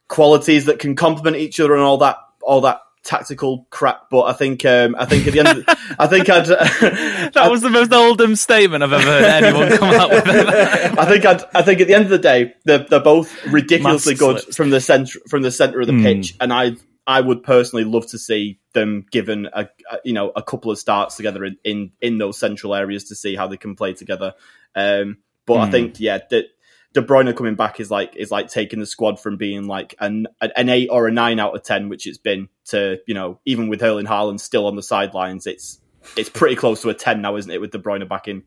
qualities 0.09 0.67
that 0.67 0.79
can 0.79 0.95
complement 0.97 1.37
each 1.37 1.59
other 1.61 1.75
and 1.75 1.83
all 1.83 1.99
that 1.99 2.17
all 2.43 2.61
that 2.63 2.81
tactical 3.03 3.67
crap. 3.71 4.11
But 4.11 4.23
I 4.25 4.33
think 4.33 4.65
um, 4.65 4.97
I 4.99 5.05
think 5.05 5.27
at 5.27 5.33
the 5.33 5.41
end, 5.41 5.59
of, 5.59 5.65
I 5.99 6.07
think 6.07 6.29
I'd. 6.29 6.47
That 7.37 7.51
was 7.51 7.61
the 7.61 7.71
most 7.71 7.93
Oldham 7.93 8.35
statement 8.37 8.83
I've 8.83 8.93
ever 8.93 9.03
heard 9.05 9.45
anyone 9.45 9.77
come 9.77 9.91
out 9.95 10.11
with. 10.11 10.27
I 10.29 11.05
think 11.07 11.25
I'd, 11.27 11.43
I 11.55 11.63
think 11.63 11.81
at 11.81 11.87
the 11.89 11.95
end 11.95 12.05
of 12.05 12.11
the 12.11 12.19
day, 12.19 12.55
they're, 12.65 12.79
they're 12.89 13.01
both 13.01 13.45
ridiculously 13.47 14.15
good 14.15 14.41
slips. 14.41 14.57
from 14.57 14.71
the 14.71 14.81
center 14.81 15.19
from 15.29 15.43
the 15.43 15.51
center 15.51 15.81
of 15.81 15.87
the 15.87 15.93
Mm. 15.93 16.03
pitch, 16.03 16.35
and 16.41 16.53
I 16.53 16.77
I 17.07 17.21
would 17.21 17.43
personally 17.43 17.85
love 17.85 18.07
to 18.09 18.19
see 18.19 18.59
them 18.73 19.07
given 19.11 19.47
a, 19.53 19.69
a 19.91 19.99
you 20.05 20.13
know 20.13 20.33
a 20.35 20.43
couple 20.43 20.71
of 20.71 20.79
starts 20.79 21.17
together 21.17 21.45
in, 21.45 21.57
in 21.65 21.93
in 22.01 22.19
those 22.19 22.39
central 22.39 22.75
areas 22.75 23.05
to 23.05 23.15
see 23.15 23.37
how 23.37 23.47
they 23.47 23.57
can 23.57 23.77
play 23.77 23.93
together. 23.95 24.35
Um, 24.75 25.19
but 25.47 25.59
I 25.59 25.67
Mm. 25.67 25.71
think 25.71 26.01
yeah, 26.01 26.19
that 26.31 26.47
De 26.93 27.03
Bruyne 27.03 27.37
coming 27.37 27.55
back 27.55 27.79
is 27.79 27.91
like 27.91 28.17
is 28.17 28.31
like 28.31 28.49
taking 28.49 28.81
the 28.81 28.87
squad 28.87 29.21
from 29.21 29.37
being 29.37 29.67
like 29.67 29.95
an 30.01 30.27
an 30.41 30.69
eight 30.69 30.89
or 30.91 31.07
a 31.07 31.13
nine 31.13 31.39
out 31.39 31.55
of 31.55 31.63
ten, 31.63 31.89
which 31.89 32.07
it's 32.07 32.19
been 32.19 32.49
to 32.67 32.99
you 33.07 33.15
know 33.15 33.39
even 33.45 33.69
with 33.69 33.83
Erling 33.83 34.07
Haaland 34.07 34.41
still 34.41 34.67
on 34.67 34.75
the 34.77 34.83
sidelines, 34.83 35.47
it's 35.47 35.79
it's 36.17 36.29
pretty 36.29 36.57
close 36.57 36.83
to 36.83 36.89
a 36.89 36.95
ten 36.95 37.21
now, 37.23 37.37
isn't 37.37 37.51
it? 37.51 37.61
With 37.61 37.71
De 37.71 37.79
Bruyne 37.79 38.09
back 38.09 38.29
in. 38.29 38.43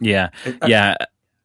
yeah, 0.00 0.28
yeah. 0.66 0.96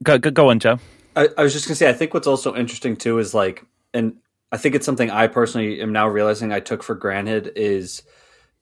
Go, 0.04 0.18
go, 0.18 0.32
go 0.32 0.50
on, 0.50 0.60
Joe. 0.60 0.80
I, 1.16 1.30
I 1.38 1.44
was 1.44 1.54
just 1.54 1.68
gonna 1.68 1.76
say, 1.76 1.90
I 1.90 1.94
think 1.94 2.14
what's 2.14 2.28
also 2.28 2.56
interesting 2.56 2.96
too 2.98 3.20
is 3.20 3.34
like, 3.34 3.66
and 3.94 4.18
I 4.54 4.58
think 4.58 4.76
it's 4.76 4.86
something 4.86 5.10
I 5.10 5.26
personally 5.26 5.82
am 5.82 5.92
now 5.92 6.08
realizing 6.08 6.52
I 6.54 6.60
took 6.60 6.84
for 6.84 6.94
granted 6.94 7.52
is 7.56 8.04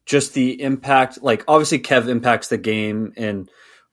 just 0.05 0.33
the 0.33 0.62
impact. 0.62 1.21
Like, 1.21 1.43
obviously, 1.50 1.79
Kev 1.79 2.07
impacts 2.07 2.48
the 2.48 2.57
game 2.57 3.12
and 3.17 3.50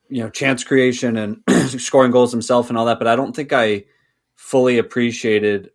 you 0.09 0.23
know 0.23 0.31
chance 0.31 0.63
creation 0.63 1.17
and 1.17 1.43
scoring 1.81 2.13
goals 2.13 2.31
himself 2.31 2.69
and 2.69 2.79
all 2.79 2.85
that, 2.87 3.01
but 3.01 3.09
I 3.09 3.17
don't 3.17 3.35
think 3.35 3.53
I 3.53 3.85
fully 4.37 4.79
appreciated 4.79 5.71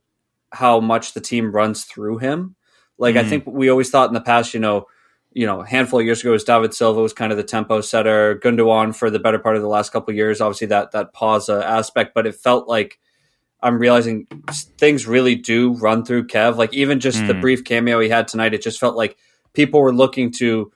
how 0.53 0.79
much 0.79 1.13
the 1.13 1.19
team 1.19 1.51
runs 1.53 1.83
through 1.83 2.19
him. 2.19 2.55
Like, 2.97 3.17
I 3.17 3.23
Mm. 3.23 3.29
think 3.29 3.43
we 3.45 3.69
always 3.69 3.89
thought 3.89 4.07
in 4.07 4.13
the 4.13 4.21
past, 4.21 4.53
you 4.53 4.61
know, 4.61 4.87
you 5.33 5.45
know, 5.45 5.59
a 5.61 5.67
handful 5.67 5.99
of 5.99 6.05
years 6.05 6.21
ago, 6.21 6.31
was 6.31 6.45
David 6.45 6.73
Silva 6.73 7.01
was 7.01 7.11
kind 7.11 7.31
of 7.33 7.37
the 7.37 7.43
tempo 7.43 7.81
setter. 7.81 8.39
Gundogan 8.41 8.95
for 8.95 9.09
the 9.09 9.19
better 9.19 9.39
part 9.39 9.57
of 9.57 9.61
the 9.61 9.67
last 9.67 9.91
couple 9.91 10.11
of 10.11 10.15
years, 10.15 10.39
obviously 10.39 10.67
that 10.67 10.91
that 10.91 11.11
pause 11.11 11.49
uh, 11.49 11.59
aspect, 11.59 12.13
but 12.13 12.25
it 12.25 12.35
felt 12.35 12.69
like 12.69 12.99
I'm 13.63 13.79
realizing 13.79 14.27
things 14.77 15.07
really 15.07 15.35
do 15.35 15.73
run 15.75 16.05
through 16.05 16.27
Kev. 16.27 16.57
Like 16.57 16.73
even 16.73 16.99
just 16.99 17.25
the 17.27 17.33
Mm. 17.33 17.41
brief 17.41 17.63
cameo 17.63 17.99
he 17.99 18.09
had 18.09 18.27
tonight, 18.27 18.53
it 18.53 18.61
just 18.61 18.79
felt 18.79 18.95
like 18.95 19.17
people 19.53 19.81
were 19.81 19.93
looking 19.93 20.31
to 20.33 20.71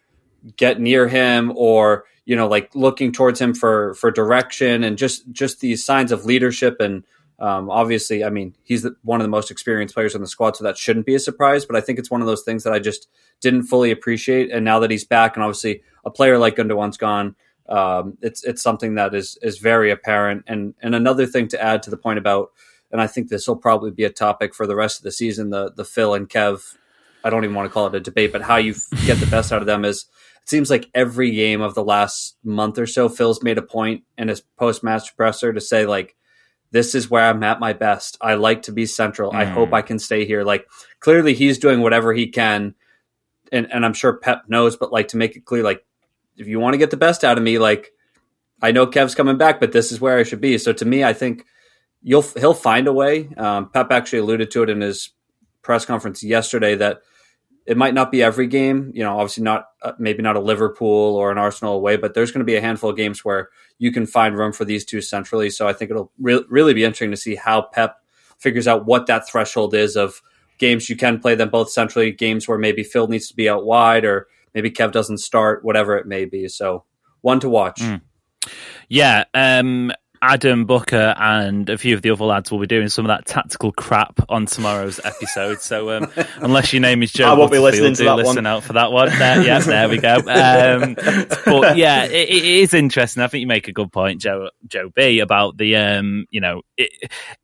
get 0.56 0.80
near 0.80 1.08
him 1.08 1.52
or 1.56 2.06
you 2.26 2.36
know 2.36 2.48
like 2.48 2.70
looking 2.76 3.12
towards 3.12 3.42
him 3.42 3.54
for 3.54 3.94
for 3.96 4.12
direction 4.12 4.84
and 4.84 4.98
just 4.98 5.30
just 5.32 5.60
these 5.60 5.84
signs 5.84 6.12
of 6.12 6.26
leadership 6.26 6.80
and 6.80 7.04
um, 7.40 7.70
obviously 7.70 8.24
i 8.24 8.30
mean 8.30 8.54
he's 8.64 8.84
the, 8.84 8.96
one 9.04 9.20
of 9.20 9.26
the 9.26 9.30
most 9.30 9.52
experienced 9.52 9.94
players 9.96 10.16
on 10.16 10.22
the 10.22 10.28
squad 10.28 10.56
so 10.56 10.64
that 10.64 10.78
shouldn't 10.78 11.06
be 11.06 11.16
a 11.16 11.20
surprise 11.20 11.66
but 11.66 11.76
i 11.76 11.82
think 11.82 12.00
it's 12.00 12.12
one 12.12 12.22
of 12.22 12.28
those 12.28 12.44
things 12.44 12.64
that 12.64 12.72
i 12.72 12.80
just 12.80 13.08
didn't 13.42 13.64
fully 13.64 13.92
appreciate 13.92 14.52
and 14.52 14.64
now 14.64 14.80
that 14.80 14.92
he's 14.92 15.06
back 15.06 15.36
and 15.36 15.44
obviously 15.44 15.82
a 16.06 16.12
player 16.12 16.38
like 16.38 16.56
Gundogan's 16.56 16.98
gone 16.98 17.36
um, 17.68 18.18
it's 18.22 18.44
it's 18.44 18.62
something 18.62 18.96
that 18.96 19.14
is 19.14 19.38
is 19.42 19.58
very 19.58 19.92
apparent 19.92 20.44
and 20.48 20.76
and 20.82 20.96
another 20.96 21.26
thing 21.26 21.48
to 21.50 21.62
add 21.62 21.84
to 21.84 21.90
the 21.90 21.98
point 21.98 22.20
about 22.20 22.52
and 22.92 23.02
I 23.02 23.08
think 23.08 23.30
this 23.30 23.48
will 23.48 23.56
probably 23.58 23.92
be 23.92 24.04
a 24.06 24.10
topic 24.10 24.54
for 24.56 24.66
the 24.68 24.76
rest 24.76 25.00
of 25.00 25.04
the 25.04 25.12
season 25.12 25.50
the 25.50 25.72
the 25.72 25.86
Phil 25.86 26.14
and 26.14 26.30
Kev 26.30 26.76
I 27.24 27.30
don't 27.30 27.44
even 27.44 27.56
want 27.56 27.68
to 27.70 27.74
call 27.74 27.88
it 27.88 27.96
a 27.96 28.00
debate 28.00 28.32
but 28.32 28.42
how 28.42 28.58
you 28.58 28.76
get 29.06 29.18
the 29.20 29.26
best 29.28 29.52
out 29.52 29.62
of 29.62 29.66
them 29.68 29.84
is 29.86 30.06
it 30.44 30.50
seems 30.50 30.70
like 30.70 30.90
every 30.94 31.32
game 31.32 31.60
of 31.62 31.74
the 31.76 31.84
last 31.84 32.38
month 32.44 32.78
or 32.80 32.86
so 32.88 33.10
Phil's 33.10 33.44
made 33.44 33.58
a 33.58 33.62
point 33.62 34.04
in 34.18 34.28
his 34.30 34.42
post 34.58 34.84
match 34.84 35.16
presser 35.18 35.52
to 35.52 35.60
say 35.62 35.86
like 35.86 36.16
this 36.72 36.96
is 36.96 37.10
where 37.10 37.24
I'm 37.24 37.44
at 37.44 37.62
my 37.62 37.72
best. 37.72 38.18
I 38.20 38.34
like 38.34 38.64
to 38.64 38.74
be 38.74 38.86
central. 38.86 39.32
I 39.34 39.46
Mm. 39.46 39.54
hope 39.54 39.74
I 39.74 39.82
can 39.82 40.00
stay 40.00 40.26
here. 40.26 40.44
Like 40.44 40.68
clearly 41.00 41.34
he's 41.34 41.60
doing 41.60 41.80
whatever 41.82 42.14
he 42.14 42.28
can 42.28 42.76
and 43.52 43.72
and 43.72 43.86
I'm 43.86 43.94
sure 43.94 44.18
Pep 44.18 44.44
knows 44.48 44.76
but 44.78 44.92
like 44.92 45.10
to 45.10 45.18
make 45.18 45.36
it 45.36 45.46
clear 45.46 45.64
like 45.64 45.86
if 46.38 46.48
you 46.48 46.60
want 46.60 46.74
to 46.74 46.78
get 46.78 46.92
the 46.92 46.98
best 46.98 47.24
out 47.24 47.38
of 47.38 47.44
me 47.44 47.58
like 47.60 47.92
I 48.62 48.72
know 48.72 48.88
Kev's 48.88 49.16
coming 49.16 49.38
back 49.38 49.60
but 49.60 49.72
this 49.72 49.92
is 49.92 50.00
where 50.02 50.18
I 50.18 50.24
should 50.24 50.42
be. 50.42 50.58
So 50.58 50.72
to 50.74 50.86
me 50.86 51.04
I 51.04 51.14
think 51.14 51.46
you'll 52.02 52.22
he'll 52.22 52.54
find 52.54 52.88
a 52.88 52.94
way. 52.94 53.30
Um, 53.38 53.70
Pep 53.70 53.92
actually 53.92 54.20
alluded 54.20 54.52
to 54.52 54.64
it 54.64 54.70
in 54.70 54.82
his 54.82 55.12
press 55.62 55.86
conference 55.86 56.24
yesterday 56.24 56.76
that 56.76 57.02
it 57.66 57.76
might 57.76 57.94
not 57.94 58.12
be 58.12 58.24
every 58.24 58.48
game. 58.48 58.92
You 58.96 59.04
know, 59.04 59.20
obviously 59.20 59.44
not 59.44 59.66
uh, 59.82 59.92
maybe 60.00 60.24
not 60.24 60.38
a 60.38 60.42
Liverpool 60.42 61.16
or 61.16 61.32
an 61.32 61.38
Arsenal 61.38 61.74
away, 61.74 61.98
but 61.98 62.14
there's 62.14 62.32
going 62.32 62.40
to 62.40 62.46
be 62.46 62.56
a 62.56 62.62
handful 62.62 62.90
of 62.90 62.98
games 62.98 63.26
where 63.26 63.50
you 63.78 63.92
can 63.92 64.06
find 64.06 64.38
room 64.38 64.54
for 64.54 64.66
these 64.66 64.86
two 64.86 65.02
centrally. 65.02 65.50
So 65.50 65.68
I 65.68 65.74
think 65.74 65.92
it'll 65.92 66.12
re- 66.20 66.46
really 66.50 66.74
be 66.74 66.84
interesting 66.84 67.12
to 67.12 67.18
see 67.18 67.36
how 67.36 67.62
Pep 67.62 67.98
figures 68.38 68.68
out 68.68 68.86
what 68.86 69.08
that 69.08 69.28
threshold 69.28 69.74
is 69.74 69.96
of 69.96 70.22
games 70.58 70.90
you 70.90 70.96
can 70.96 71.20
play 71.20 71.36
them 71.36 71.50
both 71.50 71.70
centrally, 71.70 72.12
games 72.12 72.48
where 72.48 72.58
maybe 72.58 72.84
Phil 72.84 73.08
needs 73.08 73.28
to 73.28 73.36
be 73.36 73.50
out 73.50 73.66
wide 73.66 74.06
or 74.06 74.28
maybe 74.54 74.72
Kev 74.72 74.92
doesn't 74.92 75.20
start, 75.20 75.64
whatever 75.64 75.98
it 75.98 76.08
may 76.08 76.26
be. 76.26 76.48
So 76.48 76.86
one 77.22 77.40
to 77.42 77.50
watch. 77.50 77.82
Mm. 77.82 78.02
Yeah, 78.88 79.26
um, 79.34 79.92
Adam 80.22 80.66
Booker 80.66 81.16
and 81.18 81.70
a 81.70 81.78
few 81.78 81.96
of 81.96 82.02
the 82.02 82.12
other 82.12 82.26
lads 82.26 82.52
will 82.52 82.60
be 82.60 82.68
doing 82.68 82.90
some 82.90 83.06
of 83.06 83.10
that 83.10 83.26
tactical 83.26 83.72
crap 83.72 84.20
on 84.30 84.46
tomorrow's 84.46 85.00
episode. 85.04 85.60
So 85.62 85.92
um, 85.92 86.12
unless 86.38 86.74
your 86.74 86.82
name 86.82 87.04
is 87.04 87.12
Joe, 87.12 87.30
I 87.30 87.34
won't 87.34 87.52
be 87.52 87.60
listening 87.60 87.94
to 87.96 88.04
that 88.06 88.16
listen 88.16 88.36
one. 88.36 88.46
out 88.46 88.64
for 88.64 88.74
that 88.74 88.92
one. 88.92 89.10
There, 89.10 89.42
yeah, 89.42 89.60
there 89.60 89.90
we 89.90 89.98
go. 89.98 90.16
Um, 90.16 90.96
but 91.46 91.78
yeah, 91.78 92.06
it, 92.06 92.30
it 92.30 92.44
is 92.44 92.74
interesting. 92.74 93.24
I 93.24 93.28
think 93.28 93.42
you 93.42 93.48
make 93.48 93.68
a 93.68 93.74
good 93.74 93.92
point, 93.92 94.22
Joe 94.22 94.50
Joe 94.68 94.90
B, 94.96 95.20
about 95.20 95.58
the 95.58 95.76
um, 95.76 96.26
you 96.30 96.42
know, 96.42 96.62
it, 96.78 96.92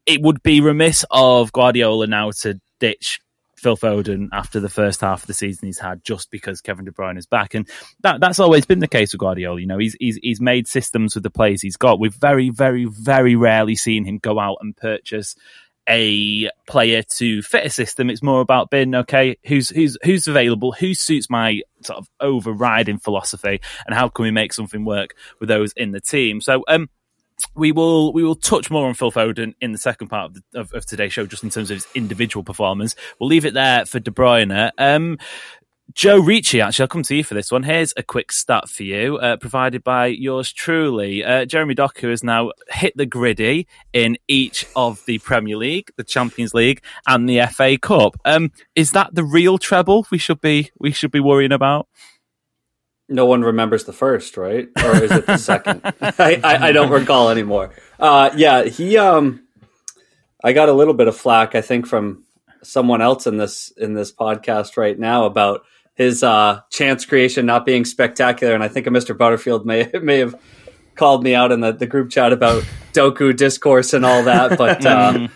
it 0.06 0.22
would 0.22 0.42
be 0.44 0.62
remiss 0.62 1.06
of 1.12 1.51
Guardiola 1.51 2.08
now 2.08 2.32
to 2.42 2.60
ditch 2.80 3.20
Phil 3.63 3.77
Foden 3.77 4.29
after 4.32 4.60
the 4.60 4.70
first 4.70 5.01
half 5.01 5.24
of 5.24 5.27
the 5.27 5.34
season 5.34 5.67
he's 5.67 5.79
had 5.79 6.03
just 6.03 6.29
because 6.29 6.62
Kevin 6.62 6.86
De 6.86 6.91
Bruyne 6.91 7.17
is 7.17 7.25
back, 7.25 7.53
and 7.53 7.67
that 8.01 8.20
that's 8.20 8.39
always 8.39 8.65
been 8.65 8.79
the 8.79 8.88
case 8.88 9.13
with 9.13 9.20
Guardiola. 9.20 9.60
You 9.60 9.67
know, 9.67 9.77
he's 9.77 9.96
he's 10.00 10.20
he's 10.22 10.41
made 10.41 10.67
systems 10.67 11.15
with 11.15 11.24
the 11.24 11.29
players 11.29 11.62
he's 11.62 11.77
got. 11.77 12.00
We've 12.00 12.13
very 12.13 12.50
very 12.50 12.86
very 12.86 13.36
rarely 13.36 13.75
seen 13.75 14.05
him 14.05 14.17
go 14.20 14.39
out 14.39 14.58
and 14.62 14.75
purchase 14.75 15.36
a 15.88 16.50
player 16.67 17.03
to 17.17 17.41
fit 17.41 17.65
a 17.65 17.70
system. 17.70 18.10
It's 18.10 18.24
more 18.24 18.41
about 18.41 18.70
being 18.70 18.96
okay. 18.96 19.38
Who's 19.46 19.70
who's 19.70 19.98
who's 20.03 20.27
available? 20.27 20.72
Who 20.74 20.93
suits 20.93 21.29
my 21.29 21.62
sort 21.82 22.00
of 22.00 22.10
overriding 22.20 23.00
philosophy, 23.00 23.62
and 23.86 23.96
how 23.96 24.10
can 24.10 24.24
we 24.24 24.32
make 24.32 24.53
something 24.53 24.86
work 24.86 25.15
with 25.39 25.50
those 25.50 25.74
in 25.74 25.91
the 25.91 26.01
team? 26.01 26.41
So, 26.41 26.63
um, 26.67 26.89
we 27.55 27.71
will 27.71 28.13
we 28.13 28.23
will 28.23 28.35
touch 28.35 28.69
more 28.71 28.87
on 28.87 28.93
Phil 28.93 29.11
Foden 29.11 29.53
in 29.61 29.71
the 29.71 29.77
second 29.77 30.07
part 30.07 30.31
of, 30.31 30.33
the, 30.33 30.59
of, 30.59 30.73
of 30.73 30.85
today's 30.85 31.13
show, 31.13 31.25
just 31.25 31.43
in 31.43 31.49
terms 31.49 31.71
of 31.71 31.75
his 31.75 31.87
individual 31.95 32.43
performance. 32.43 32.95
We'll 33.19 33.29
leave 33.29 33.45
it 33.45 33.53
there 33.53 33.85
for 33.85 33.99
De 33.99 34.11
Bruyne. 34.11 34.71
Um, 34.77 35.17
Joe 35.93 36.17
Ricci, 36.17 36.61
actually, 36.61 36.83
I'll 36.83 36.87
come 36.87 37.03
to 37.03 37.15
you 37.15 37.23
for 37.23 37.33
this 37.33 37.51
one. 37.51 37.63
Here's 37.63 37.93
a 37.97 38.03
quick 38.03 38.31
stat 38.31 38.69
for 38.69 38.83
you, 38.83 39.17
uh, 39.17 39.35
provided 39.37 39.83
by 39.83 40.07
yours 40.07 40.51
truly. 40.51 41.23
Uh, 41.23 41.45
Jeremy 41.45 41.75
Doku 41.75 42.09
has 42.09 42.23
now 42.23 42.51
hit 42.69 42.95
the 42.95 43.05
griddy 43.05 43.67
in 43.91 44.17
each 44.27 44.65
of 44.75 45.03
the 45.05 45.19
Premier 45.19 45.57
League, 45.57 45.91
the 45.97 46.03
Champions 46.03 46.53
League, 46.53 46.81
and 47.05 47.27
the 47.27 47.45
FA 47.47 47.77
Cup. 47.77 48.15
Um, 48.23 48.51
is 48.75 48.91
that 48.93 49.13
the 49.13 49.25
real 49.25 49.57
treble 49.57 50.07
we 50.09 50.17
should 50.17 50.39
be 50.39 50.71
we 50.79 50.91
should 50.91 51.11
be 51.11 51.19
worrying 51.19 51.51
about? 51.51 51.87
No 53.13 53.25
one 53.25 53.43
remembers 53.43 53.86
the 53.86 53.93
first, 53.93 54.36
right? 54.38 54.67
Or 54.84 55.03
is 55.03 55.12
it 55.12 55.25
the 55.25 55.38
second? 55.38 55.82
I, 56.01 56.39
I, 56.43 56.67
I 56.67 56.72
don't 56.72 56.89
recall 56.89 57.29
anymore. 57.29 57.72
Uh, 58.00 58.32
yeah, 58.36 58.63
he. 58.63 58.98
Um, 58.98 59.43
I 60.43 60.51
got 60.51 60.67
a 60.67 60.74
little 60.74 60.93
bit 60.93 61.08
of 61.08 61.15
flack, 61.15 61.55
I 61.55 61.62
think, 61.62 61.88
from 61.88 62.25
someone 62.63 63.01
else 63.01 63.27
in 63.27 63.38
this 63.38 63.72
in 63.77 63.93
this 63.93 64.12
podcast 64.12 64.75
right 64.77 64.98
now 64.98 65.25
about 65.25 65.63
his 65.96 66.24
uh, 66.24 66.62
chance 66.70 67.05
creation 67.05 67.46
not 67.46 67.65
being 67.65 67.86
spectacular, 67.86 68.53
and 68.53 68.63
I 68.63 68.67
think 68.67 68.88
Mr. 68.88 69.17
Butterfield 69.17 69.65
may 69.65 69.89
may 70.01 70.20
have 70.20 70.36
called 70.96 71.24
me 71.24 71.36
out 71.36 71.51
in 71.51 71.62
the, 71.62 71.72
the 71.72 71.88
group 71.88 72.10
chat 72.10 72.34
about 72.34 72.63
Doku 72.93 73.36
discourse 73.36 73.93
and 73.93 74.05
all 74.05 74.24
that. 74.24 74.58
But 74.58 74.86
uh, 74.86 75.27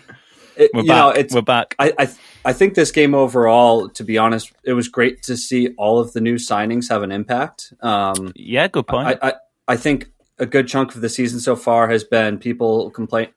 it, 0.56 0.70
We're 0.74 0.82
you 0.82 0.88
back. 0.88 0.96
know, 0.96 1.10
it's 1.10 1.34
We're 1.34 1.42
back. 1.42 1.74
I, 1.78 1.92
I 1.98 2.08
I 2.44 2.52
think 2.52 2.74
this 2.74 2.90
game 2.90 3.14
overall, 3.14 3.88
to 3.90 4.04
be 4.04 4.18
honest, 4.18 4.52
it 4.64 4.72
was 4.72 4.88
great 4.88 5.22
to 5.24 5.36
see 5.36 5.74
all 5.76 5.98
of 5.98 6.12
the 6.12 6.20
new 6.20 6.36
signings 6.36 6.88
have 6.88 7.02
an 7.02 7.12
impact. 7.12 7.72
Um, 7.80 8.32
yeah, 8.34 8.68
good 8.68 8.86
point. 8.86 9.18
I, 9.22 9.28
I 9.28 9.32
I 9.68 9.76
think 9.76 10.10
a 10.38 10.46
good 10.46 10.66
chunk 10.66 10.94
of 10.94 11.02
the 11.02 11.08
season 11.08 11.40
so 11.40 11.54
far 11.54 11.88
has 11.88 12.02
been 12.02 12.38
people 12.38 12.90
complain. 12.90 13.28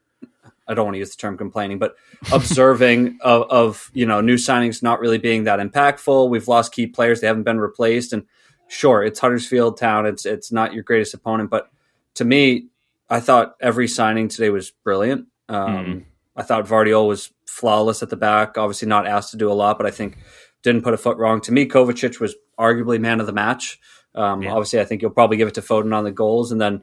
I 0.68 0.74
don't 0.74 0.86
want 0.86 0.96
to 0.96 1.00
use 1.00 1.12
the 1.12 1.18
term 1.18 1.38
complaining, 1.38 1.80
but 1.80 1.96
observing 2.32 3.18
of, 3.22 3.50
of, 3.50 3.92
you 3.94 4.06
know, 4.06 4.22
new 4.22 4.36
signings 4.36 4.82
not 4.82 5.02
really 5.02 5.18
being 5.18 5.44
that 5.44 5.60
impactful. 5.60 6.30
We've 6.30 6.48
lost 6.48 6.72
key 6.72 6.88
players. 6.88 7.20
They 7.20 7.28
haven't 7.28 7.44
been 7.44 7.60
replaced. 7.60 8.14
And 8.14 8.26
sure, 8.70 9.04
it's 9.04 9.20
Huddersfield 9.20 9.78
town. 9.78 10.06
It's, 10.06 10.26
it's 10.26 10.52
not 10.52 10.74
your 10.74 10.84
greatest 10.84 11.14
opponent, 11.14 11.50
but 11.50 11.70
to 12.16 12.26
me, 12.26 12.68
I 13.10 13.20
thought 13.20 13.56
every 13.60 13.90
signing 13.90 14.30
today 14.30 14.50
was 14.50 14.72
brilliant. 14.72 15.28
Um, 15.50 15.68
mm. 15.68 16.04
I 16.36 16.44
thought 16.44 16.66
Gvardiol 16.66 17.08
was 17.08 17.32
flawless 17.46 18.02
at 18.02 18.10
the 18.10 18.18
back. 18.18 18.58
Obviously, 18.58 18.88
not 18.88 19.08
asked 19.08 19.32
to 19.32 19.38
do 19.38 19.52
a 19.52 19.54
lot, 19.54 19.78
but 19.78 19.86
I 19.86 19.92
think 19.92 20.18
didn't 20.64 20.84
put 20.84 20.94
a 20.94 20.98
foot 20.98 21.18
wrong. 21.18 21.42
To 21.42 21.52
me, 21.52 21.68
Kovacic 21.68 22.20
was 22.20 22.36
arguably 22.60 23.00
man 23.00 23.20
of 23.20 23.26
the 23.26 23.34
match. 23.34 23.80
Um, 24.16 24.42
yeah. 24.42 24.52
Obviously, 24.52 24.80
I 24.80 24.86
think 24.86 25.02
you'll 25.02 25.12
probably 25.12 25.38
give 25.38 25.48
it 25.48 25.56
to 25.56 25.62
Foden 25.62 25.96
on 25.96 26.04
the 26.04 26.12
goals, 26.12 26.52
and 26.52 26.60
then 26.60 26.82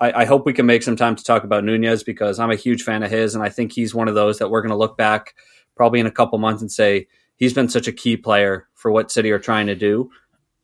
I, 0.00 0.22
I, 0.22 0.24
hope 0.24 0.44
we 0.44 0.52
can 0.52 0.66
make 0.66 0.82
some 0.82 0.96
time 0.96 1.14
to 1.14 1.22
talk 1.22 1.44
about 1.44 1.62
Nunes 1.62 2.02
because 2.02 2.40
I'm 2.40 2.50
a 2.50 2.56
huge 2.56 2.82
fan 2.82 3.04
of 3.04 3.10
his, 3.10 3.34
and 3.34 3.44
I 3.44 3.48
think 3.48 3.72
he's 3.72 3.94
one 3.94 4.08
of 4.08 4.14
those 4.14 4.38
that 4.38 4.50
we're 4.50 4.60
going 4.60 4.70
to 4.70 4.76
look 4.76 4.96
back 4.96 5.34
probably 5.76 6.00
in 6.00 6.06
a 6.06 6.10
couple 6.10 6.38
months 6.38 6.62
and 6.62 6.70
say 6.70 7.06
he's 7.36 7.54
been 7.54 7.68
such 7.68 7.86
a 7.86 7.92
key 7.92 8.16
player 8.16 8.68
for 8.74 8.90
what 8.90 9.12
City 9.12 9.30
are 9.30 9.38
trying 9.38 9.68
to 9.68 9.76
do. 9.76 10.10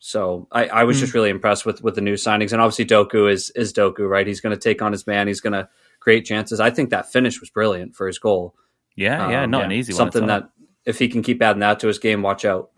So 0.01 0.49
I, 0.51 0.67
I 0.67 0.85
was 0.85 0.97
mm 0.97 1.01
just 1.01 1.15
really 1.15 1.31
impressed 1.31 1.65
with 1.65 1.83
with 1.83 1.95
the 1.95 2.01
new 2.01 2.15
signings, 2.15 2.53
and 2.53 2.61
obviously 2.61 2.87
Doku 2.87 3.31
is 3.31 3.51
is 3.51 3.73
Doku, 3.73 4.09
right? 4.09 4.27
He's 4.27 4.41
going 4.41 4.55
to 4.55 4.61
take 4.61 4.83
on 4.83 4.93
his 4.93 5.07
man. 5.07 5.29
He's 5.29 5.41
going 5.41 5.53
to 5.53 5.69
create 6.01 6.25
chances. 6.25 6.61
I 6.61 6.71
think 6.71 6.91
that 6.91 7.13
finish 7.13 7.41
was 7.41 7.51
brilliant 7.51 7.95
for 7.95 8.07
his 8.07 8.19
goal. 8.19 8.55
Yeah, 8.97 9.31
yeah, 9.31 9.45
um, 9.45 9.51
not 9.51 9.59
yeah, 9.61 9.65
an 9.67 9.73
easy. 9.73 9.93
Something 9.93 10.27
that 10.27 10.51
if 10.85 10.99
he 10.99 11.09
can 11.09 11.23
keep 11.23 11.41
adding 11.43 11.61
that 11.61 11.81
to 11.81 11.87
his 11.87 11.99
game, 11.99 12.23
watch 12.23 12.45
out. 12.45 12.71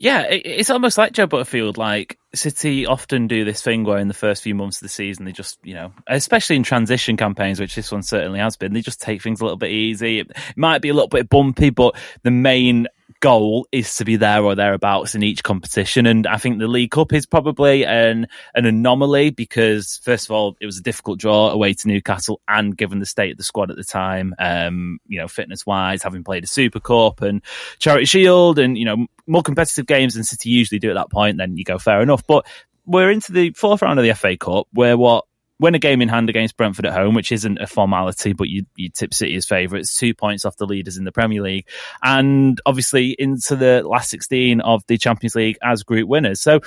Yeah, 0.00 0.26
it's 0.30 0.70
almost 0.70 0.96
like 0.96 1.12
Joe 1.12 1.26
Butterfield. 1.26 1.76
Like 1.76 2.18
City 2.32 2.86
often 2.86 3.26
do 3.26 3.44
this 3.44 3.62
thing 3.62 3.82
where 3.82 3.98
in 3.98 4.06
the 4.06 4.14
first 4.14 4.44
few 4.44 4.54
months 4.54 4.76
of 4.76 4.82
the 4.82 4.88
season 4.88 5.24
they 5.24 5.32
just, 5.32 5.58
you 5.64 5.74
know, 5.74 5.92
especially 6.06 6.54
in 6.54 6.62
transition 6.62 7.16
campaigns, 7.16 7.58
which 7.58 7.74
this 7.74 7.90
one 7.90 8.04
certainly 8.04 8.38
has 8.38 8.56
been, 8.56 8.72
they 8.72 8.80
just 8.80 9.00
take 9.00 9.22
things 9.22 9.40
a 9.40 9.44
little 9.44 9.58
bit 9.58 9.72
easy. 9.72 10.20
It 10.20 10.30
might 10.54 10.82
be 10.82 10.90
a 10.90 10.94
little 10.94 11.08
bit 11.08 11.28
bumpy, 11.28 11.70
but 11.70 11.96
the 12.22 12.30
main 12.30 12.86
goal 13.20 13.66
is 13.72 13.96
to 13.96 14.04
be 14.04 14.16
there 14.16 14.42
or 14.42 14.54
thereabouts 14.54 15.14
in 15.14 15.22
each 15.22 15.42
competition. 15.42 16.06
And 16.06 16.26
I 16.26 16.36
think 16.36 16.58
the 16.58 16.68
League 16.68 16.90
Cup 16.90 17.12
is 17.12 17.26
probably 17.26 17.84
an 17.84 18.26
an 18.54 18.64
anomaly 18.66 19.30
because 19.30 20.00
first 20.02 20.26
of 20.26 20.32
all, 20.32 20.56
it 20.60 20.66
was 20.66 20.78
a 20.78 20.82
difficult 20.82 21.18
draw 21.18 21.50
away 21.50 21.74
to 21.74 21.88
Newcastle, 21.88 22.40
and 22.48 22.76
given 22.76 22.98
the 22.98 23.06
state 23.06 23.32
of 23.32 23.36
the 23.36 23.44
squad 23.44 23.70
at 23.70 23.76
the 23.76 23.84
time, 23.84 24.34
um, 24.38 24.98
you 25.06 25.18
know, 25.18 25.28
fitness 25.28 25.66
wise, 25.66 26.02
having 26.02 26.24
played 26.24 26.44
a 26.44 26.48
Super 26.48 26.80
Cup 26.80 27.22
and 27.22 27.42
Charity 27.78 28.06
Shield, 28.06 28.58
and 28.58 28.76
you 28.76 28.84
know, 28.84 29.06
more 29.26 29.42
competitive 29.42 29.86
games 29.86 30.14
than 30.14 30.24
City 30.24 30.50
usually 30.50 30.78
do 30.78 30.90
at 30.90 30.94
that 30.94 31.10
point, 31.10 31.38
then 31.38 31.56
you 31.56 31.64
go 31.64 31.78
fair 31.78 32.02
enough. 32.02 32.26
But 32.26 32.46
we're 32.86 33.10
into 33.10 33.32
the 33.32 33.50
fourth 33.50 33.82
round 33.82 33.98
of 33.98 34.04
the 34.04 34.14
FA 34.14 34.36
Cup, 34.36 34.66
where 34.72 34.96
what 34.96 35.24
win 35.60 35.74
a 35.74 35.78
game 35.78 36.00
in 36.00 36.08
hand 36.08 36.30
against 36.30 36.56
Brentford 36.56 36.86
at 36.86 36.92
home, 36.92 37.14
which 37.14 37.32
isn't 37.32 37.58
a 37.58 37.66
formality, 37.66 38.32
but 38.32 38.48
you, 38.48 38.64
you 38.76 38.88
tip 38.88 39.12
City 39.12 39.34
as 39.36 39.46
favourites, 39.46 39.96
two 39.96 40.14
points 40.14 40.44
off 40.44 40.56
the 40.56 40.66
leaders 40.66 40.96
in 40.96 41.04
the 41.04 41.12
Premier 41.12 41.42
League, 41.42 41.66
and 42.02 42.60
obviously 42.64 43.14
into 43.18 43.56
the 43.56 43.82
last 43.84 44.10
16 44.10 44.60
of 44.60 44.86
the 44.86 44.98
Champions 44.98 45.34
League 45.34 45.58
as 45.62 45.82
group 45.82 46.08
winners. 46.08 46.40
So, 46.40 46.60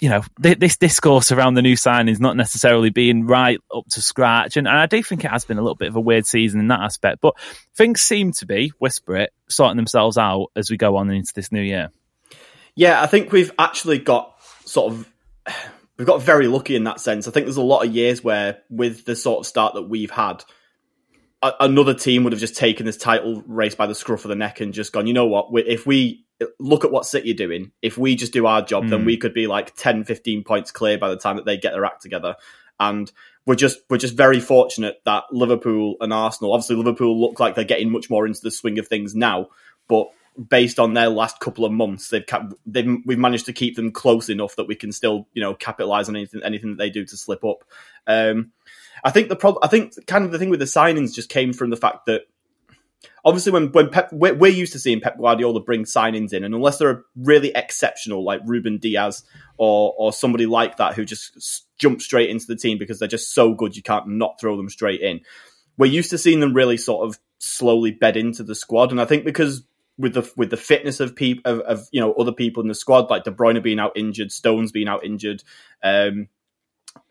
you 0.00 0.08
know, 0.08 0.22
th- 0.42 0.58
this 0.58 0.76
discourse 0.76 1.32
around 1.32 1.54
the 1.54 1.62
new 1.62 1.74
signings 1.74 2.20
not 2.20 2.36
necessarily 2.36 2.90
being 2.90 3.26
right 3.26 3.58
up 3.74 3.86
to 3.90 4.02
scratch. 4.02 4.56
And, 4.56 4.66
and, 4.66 4.76
I 4.76 4.86
do 4.86 5.02
think 5.02 5.24
it 5.24 5.30
has 5.30 5.44
been 5.44 5.58
a 5.58 5.62
little 5.62 5.76
bit 5.76 5.88
of 5.88 5.96
a 5.96 6.00
weird 6.00 6.26
season 6.26 6.60
in 6.60 6.68
that 6.68 6.80
aspect, 6.80 7.20
but 7.20 7.34
things 7.74 8.00
seem 8.00 8.32
to 8.32 8.46
be, 8.46 8.72
whisper 8.78 9.16
it, 9.16 9.32
sorting 9.48 9.76
themselves 9.76 10.18
out 10.18 10.48
as 10.56 10.70
we 10.70 10.76
go 10.76 10.96
on 10.96 11.10
into 11.10 11.32
this 11.34 11.50
new 11.52 11.62
year. 11.62 11.90
Yeah, 12.74 13.02
I 13.02 13.06
think 13.06 13.32
we've 13.32 13.52
actually 13.58 13.98
got 13.98 14.34
sort 14.66 14.92
of 14.92 15.10
we've 15.98 16.06
got 16.06 16.22
very 16.22 16.48
lucky 16.48 16.76
in 16.76 16.84
that 16.84 17.00
sense. 17.00 17.26
I 17.26 17.30
think 17.30 17.46
there's 17.46 17.56
a 17.56 17.62
lot 17.62 17.84
of 17.84 17.94
years 17.94 18.22
where, 18.22 18.58
with 18.70 19.04
the 19.04 19.16
sort 19.16 19.40
of 19.40 19.46
start 19.46 19.74
that 19.74 19.88
we've 19.88 20.10
had, 20.10 20.44
a- 21.42 21.54
another 21.60 21.94
team 21.94 22.24
would 22.24 22.32
have 22.32 22.40
just 22.40 22.56
taken 22.56 22.86
this 22.86 22.96
title 22.96 23.42
race 23.46 23.74
by 23.74 23.86
the 23.86 23.94
scruff 23.94 24.24
of 24.24 24.28
the 24.28 24.36
neck 24.36 24.60
and 24.60 24.74
just 24.74 24.92
gone, 24.92 25.06
you 25.06 25.14
know 25.14 25.26
what? 25.26 25.48
If 25.66 25.86
we 25.86 26.26
look 26.58 26.84
at 26.84 26.90
what 26.90 27.06
City 27.06 27.30
are 27.30 27.34
doing, 27.34 27.72
if 27.82 27.96
we 27.96 28.14
just 28.14 28.32
do 28.32 28.46
our 28.46 28.62
job, 28.62 28.84
mm. 28.84 28.90
then 28.90 29.00
hmm. 29.00 29.06
we 29.06 29.16
could 29.16 29.32
be 29.34 29.46
like 29.46 29.74
10, 29.74 30.04
15 30.04 30.44
points 30.44 30.70
clear 30.70 30.98
by 30.98 31.08
the 31.08 31.16
time 31.16 31.36
that 31.36 31.46
they 31.46 31.56
get 31.56 31.72
their 31.72 31.84
act 31.84 32.02
together. 32.02 32.36
And 32.78 33.10
we're 33.46 33.54
just 33.54 33.78
we're 33.88 33.96
just 33.96 34.16
very 34.16 34.40
fortunate 34.40 35.00
that 35.06 35.24
Liverpool 35.30 35.96
and 36.00 36.12
Arsenal, 36.12 36.52
obviously 36.52 36.76
Liverpool 36.76 37.18
look 37.18 37.40
like 37.40 37.54
they're 37.54 37.64
getting 37.64 37.90
much 37.90 38.10
more 38.10 38.26
into 38.26 38.40
the 38.42 38.50
swing 38.50 38.78
of 38.78 38.86
things 38.86 39.14
now, 39.14 39.48
but 39.88 40.08
based 40.48 40.78
on 40.78 40.94
their 40.94 41.08
last 41.08 41.40
couple 41.40 41.64
of 41.64 41.72
months, 41.72 42.08
they've 42.08 42.26
kept, 42.26 42.54
they've 42.66 42.98
we've 43.04 43.18
managed 43.18 43.46
to 43.46 43.52
keep 43.52 43.76
them 43.76 43.90
close 43.90 44.28
enough 44.28 44.56
that 44.56 44.66
we 44.66 44.74
can 44.74 44.92
still 44.92 45.28
you 45.32 45.42
know 45.42 45.54
capitalize 45.54 46.08
on 46.08 46.16
anything 46.16 46.42
anything 46.44 46.70
that 46.70 46.78
they 46.78 46.90
do 46.90 47.04
to 47.04 47.16
slip 47.16 47.44
up. 47.44 47.64
Um, 48.06 48.52
I 49.04 49.10
think 49.10 49.28
the 49.28 49.36
problem, 49.36 49.60
I 49.62 49.68
think 49.68 49.94
kind 50.06 50.24
of 50.24 50.32
the 50.32 50.38
thing 50.38 50.50
with 50.50 50.60
the 50.60 50.66
signings 50.66 51.14
just 51.14 51.28
came 51.28 51.52
from 51.52 51.70
the 51.70 51.76
fact 51.76 52.06
that 52.06 52.22
obviously 53.24 53.52
when 53.52 53.72
when 53.72 53.90
Pep, 53.90 54.12
we're, 54.12 54.34
we're, 54.34 54.52
used 54.52 54.72
to 54.72 54.78
seeing 54.78 55.00
Pep 55.00 55.18
Guardiola 55.18 55.60
bring 55.60 55.84
signings 55.84 56.32
in, 56.32 56.44
and 56.44 56.54
unless 56.54 56.78
they're 56.78 57.04
really 57.16 57.52
exceptional, 57.54 58.24
like 58.24 58.40
Ruben 58.44 58.78
Dias 58.78 59.22
or 59.58 59.94
or 59.98 60.12
somebody 60.12 60.46
like 60.46 60.76
that 60.78 60.94
who 60.94 61.04
just 61.04 61.66
jump 61.78 62.00
straight 62.00 62.30
into 62.30 62.46
the 62.46 62.56
team 62.56 62.78
because 62.78 62.98
they're 62.98 63.08
just 63.08 63.34
so 63.34 63.54
good 63.54 63.76
you 63.76 63.82
can't 63.82 64.08
not 64.08 64.40
throw 64.40 64.56
them 64.56 64.70
straight 64.70 65.00
in. 65.00 65.20
We're 65.76 65.86
used 65.86 66.10
to 66.10 66.18
seeing 66.18 66.40
them 66.40 66.54
really 66.54 66.78
sort 66.78 67.06
of 67.06 67.18
slowly 67.38 67.90
bed 67.90 68.16
into 68.16 68.42
the 68.42 68.54
squad, 68.54 68.92
and 68.92 69.00
I 69.00 69.04
think 69.04 69.24
because 69.24 69.62
with 69.98 70.14
the 70.14 70.30
with 70.36 70.50
the 70.50 70.56
fitness 70.56 71.00
of 71.00 71.16
people 71.16 71.50
of, 71.50 71.60
of, 71.60 71.88
you 71.90 72.00
know 72.00 72.12
other 72.14 72.32
people 72.32 72.62
in 72.62 72.68
the 72.68 72.74
squad, 72.74 73.10
like 73.10 73.24
De 73.24 73.30
Bruyne 73.30 73.62
being 73.62 73.78
out 73.78 73.96
injured, 73.96 74.32
Stones 74.32 74.72
being 74.72 74.88
out 74.88 75.04
injured. 75.04 75.42
Um, 75.82 76.28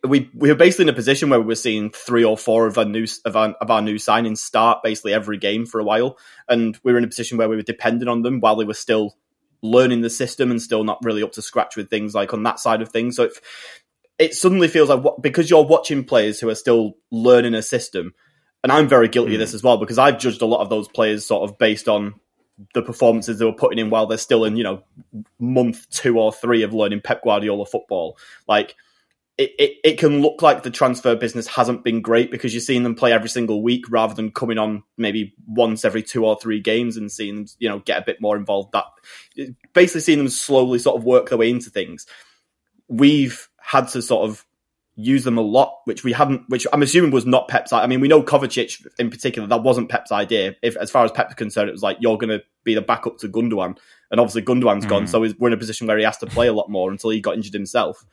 we 0.03 0.29
we 0.33 0.49
were 0.49 0.55
basically 0.55 0.83
in 0.83 0.89
a 0.89 0.93
position 0.93 1.29
where 1.29 1.39
we 1.39 1.47
were 1.47 1.55
seeing 1.55 1.91
three 1.91 2.23
or 2.23 2.37
four 2.37 2.67
of 2.67 2.77
our 2.77 2.85
new 2.85 3.05
of 3.25 3.35
our, 3.35 3.49
of 3.61 3.71
our 3.71 3.81
new 3.81 3.95
signings 3.95 4.37
start 4.37 4.83
basically 4.83 5.13
every 5.13 5.37
game 5.37 5.65
for 5.65 5.79
a 5.79 5.83
while, 5.83 6.17
and 6.47 6.77
we 6.83 6.91
were 6.91 6.97
in 6.97 7.03
a 7.03 7.07
position 7.09 7.37
where 7.37 7.49
we 7.49 7.55
were 7.55 7.61
dependent 7.61 8.09
on 8.09 8.21
them 8.21 8.39
while 8.39 8.55
they 8.55 8.65
were 8.65 8.73
still 8.73 9.15
learning 9.61 10.01
the 10.01 10.09
system 10.09 10.51
and 10.51 10.61
still 10.61 10.83
not 10.83 10.99
really 11.03 11.23
up 11.23 11.31
to 11.31 11.41
scratch 11.41 11.75
with 11.75 11.89
things 11.89 12.13
like 12.13 12.33
on 12.33 12.43
that 12.43 12.59
side 12.59 12.81
of 12.81 12.89
things. 12.89 13.15
So 13.15 13.23
it, 13.23 13.33
it 14.19 14.33
suddenly 14.35 14.67
feels 14.67 14.89
like 14.89 15.03
what, 15.03 15.21
because 15.21 15.49
you're 15.49 15.65
watching 15.65 16.03
players 16.03 16.39
who 16.39 16.49
are 16.49 16.55
still 16.55 16.93
learning 17.11 17.55
a 17.55 17.63
system, 17.63 18.13
and 18.63 18.71
I'm 18.71 18.87
very 18.87 19.07
guilty 19.07 19.31
mm. 19.31 19.35
of 19.35 19.39
this 19.39 19.53
as 19.53 19.63
well 19.63 19.77
because 19.77 19.97
I've 19.97 20.19
judged 20.19 20.41
a 20.41 20.47
lot 20.47 20.61
of 20.61 20.69
those 20.69 20.87
players 20.87 21.25
sort 21.25 21.49
of 21.49 21.57
based 21.57 21.87
on 21.87 22.15
the 22.73 22.81
performances 22.81 23.39
they 23.39 23.45
were 23.45 23.53
putting 23.53 23.79
in 23.79 23.89
while 23.89 24.05
they're 24.05 24.17
still 24.17 24.45
in, 24.45 24.55
you 24.55 24.63
know, 24.63 24.83
month 25.39 25.89
two 25.89 26.19
or 26.19 26.31
three 26.31 26.63
of 26.63 26.73
learning 26.73 27.01
Pep 27.01 27.23
Guardiola 27.23 27.65
football. 27.65 28.17
Like, 28.47 28.75
it, 29.37 29.51
it, 29.59 29.77
it 29.83 29.99
can 29.99 30.21
look 30.21 30.41
like 30.41 30.63
the 30.63 30.71
transfer 30.71 31.13
business 31.13 31.45
hasn't 31.45 31.83
been 31.83 32.01
great 32.01 32.31
because 32.31 32.53
you're 32.53 32.61
seeing 32.61 32.83
them 32.83 32.95
play 32.95 33.11
every 33.11 33.27
single 33.27 33.61
week 33.61 33.83
rather 33.89 34.13
than 34.13 34.31
coming 34.31 34.57
on 34.57 34.83
maybe 34.97 35.35
once 35.45 35.83
every 35.83 36.03
two 36.03 36.25
or 36.25 36.39
three 36.39 36.61
games 36.61 36.95
and 36.95 37.11
seeing 37.11 37.35
them, 37.35 37.45
you 37.59 37.67
know, 37.67 37.79
get 37.79 38.01
a 38.01 38.05
bit 38.05 38.21
more 38.21 38.37
involved. 38.37 38.71
That 38.71 38.85
basically 39.73 40.01
seeing 40.01 40.19
them 40.19 40.29
slowly 40.29 40.79
sort 40.79 40.95
of 40.95 41.03
work 41.03 41.27
their 41.29 41.37
way 41.37 41.49
into 41.49 41.69
things. 41.69 42.05
We've 42.87 43.49
had 43.59 43.89
to 43.89 44.01
sort 44.01 44.29
of 44.29 44.45
use 44.95 45.23
them 45.23 45.37
a 45.37 45.41
lot, 45.41 45.79
which 45.85 46.03
we 46.03 46.13
haven't, 46.13 46.43
which 46.47 46.65
I'm 46.71 46.81
assuming 46.81 47.11
was 47.11 47.25
not 47.25 47.47
Pep's. 47.47 47.73
I 47.73 47.85
mean, 47.87 47.99
we 47.99 48.07
know 48.07 48.23
Kovacic 48.23 48.85
in 48.97 49.09
particular, 49.09 49.47
that 49.47 49.63
wasn't 49.63 49.89
Pep's 49.89 50.11
idea. 50.11 50.55
If, 50.61 50.77
as 50.77 50.89
far 50.89 51.03
as 51.03 51.11
Pep's 51.11 51.35
concerned, 51.35 51.69
it 51.69 51.73
was 51.73 51.83
like, 51.83 51.97
you're 51.99 52.17
going 52.17 52.29
to 52.29 52.43
be 52.63 52.75
the 52.75 52.81
backup 52.81 53.17
to 53.19 53.27
Gundogan. 53.27 53.77
And 54.11 54.19
obviously 54.19 54.43
Gundogan's 54.43 54.85
mm. 54.85 54.89
gone, 54.89 55.07
so 55.07 55.19
we're 55.19 55.49
in 55.49 55.53
a 55.53 55.57
position 55.57 55.87
where 55.87 55.97
he 55.97 56.03
has 56.03 56.17
to 56.19 56.27
play 56.27 56.47
a 56.47 56.53
lot 56.53 56.69
more 56.69 56.91
until 56.91 57.09
he 57.09 57.19
got 57.19 57.35
injured 57.35 57.53
himself. 57.53 58.05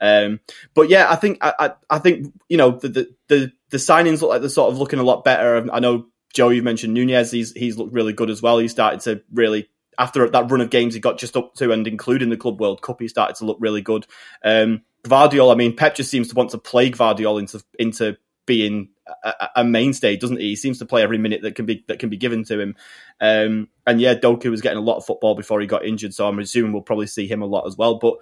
Um, 0.00 0.40
but 0.74 0.88
yeah, 0.88 1.10
I 1.10 1.16
think, 1.16 1.38
I, 1.42 1.52
I, 1.58 1.70
I, 1.90 1.98
think, 1.98 2.32
you 2.48 2.56
know, 2.56 2.70
the, 2.70 2.88
the, 2.88 3.14
the, 3.28 3.52
the 3.68 3.76
signings 3.76 4.22
look 4.22 4.30
like 4.30 4.40
they're 4.40 4.48
sort 4.48 4.72
of 4.72 4.78
looking 4.78 4.98
a 4.98 5.04
lot 5.04 5.24
better. 5.24 5.70
I 5.70 5.80
know, 5.80 6.06
Joe, 6.32 6.48
you 6.48 6.62
mentioned 6.62 6.94
Nunes, 6.94 7.30
he's, 7.30 7.52
he's 7.52 7.76
looked 7.76 7.92
really 7.92 8.14
good 8.14 8.30
as 8.30 8.40
well. 8.40 8.58
He 8.58 8.68
started 8.68 9.00
to 9.00 9.22
really 9.32 9.68
after 9.98 10.26
that 10.30 10.50
run 10.50 10.62
of 10.62 10.70
games 10.70 10.94
he 10.94 11.00
got 11.00 11.18
just 11.18 11.36
up 11.36 11.54
to 11.54 11.72
and 11.72 11.86
including 11.86 12.30
the 12.30 12.36
Club 12.36 12.58
World 12.58 12.80
Cup, 12.80 13.00
he 13.00 13.08
started 13.08 13.36
to 13.36 13.44
look 13.44 13.58
really 13.60 13.82
good. 13.82 14.06
Um, 14.42 14.80
Gvardiol, 15.04 15.52
I 15.52 15.56
mean, 15.56 15.76
Pep 15.76 15.94
just 15.94 16.10
seems 16.10 16.28
to 16.28 16.34
want 16.34 16.50
to 16.50 16.58
play 16.58 16.90
Gvardiol 16.90 17.38
into 17.38 17.62
into 17.78 18.16
being 18.46 18.88
a, 19.24 19.48
a, 19.56 19.64
mainstay, 19.64 20.16
doesn't 20.16 20.40
he? 20.40 20.48
He 20.48 20.56
seems 20.56 20.78
to 20.78 20.86
play 20.86 21.02
every 21.02 21.18
minute 21.18 21.42
that 21.42 21.54
can 21.54 21.66
be 21.66 21.84
that 21.88 21.98
can 21.98 22.08
be 22.08 22.16
given 22.16 22.44
to 22.44 22.58
him. 22.58 22.76
Um, 23.20 23.68
and 23.86 24.00
yeah, 24.00 24.14
Doku 24.14 24.50
was 24.50 24.60
getting 24.60 24.78
a 24.78 24.82
lot 24.82 24.96
of 24.96 25.04
football 25.04 25.34
before 25.34 25.60
he 25.60 25.66
got 25.66 25.84
injured, 25.84 26.14
so 26.14 26.26
I'm 26.26 26.38
assuming 26.38 26.72
we'll 26.72 26.82
probably 26.82 27.06
see 27.06 27.26
him 27.26 27.42
a 27.42 27.46
lot 27.46 27.66
as 27.66 27.76
well. 27.76 27.96
But 27.96 28.14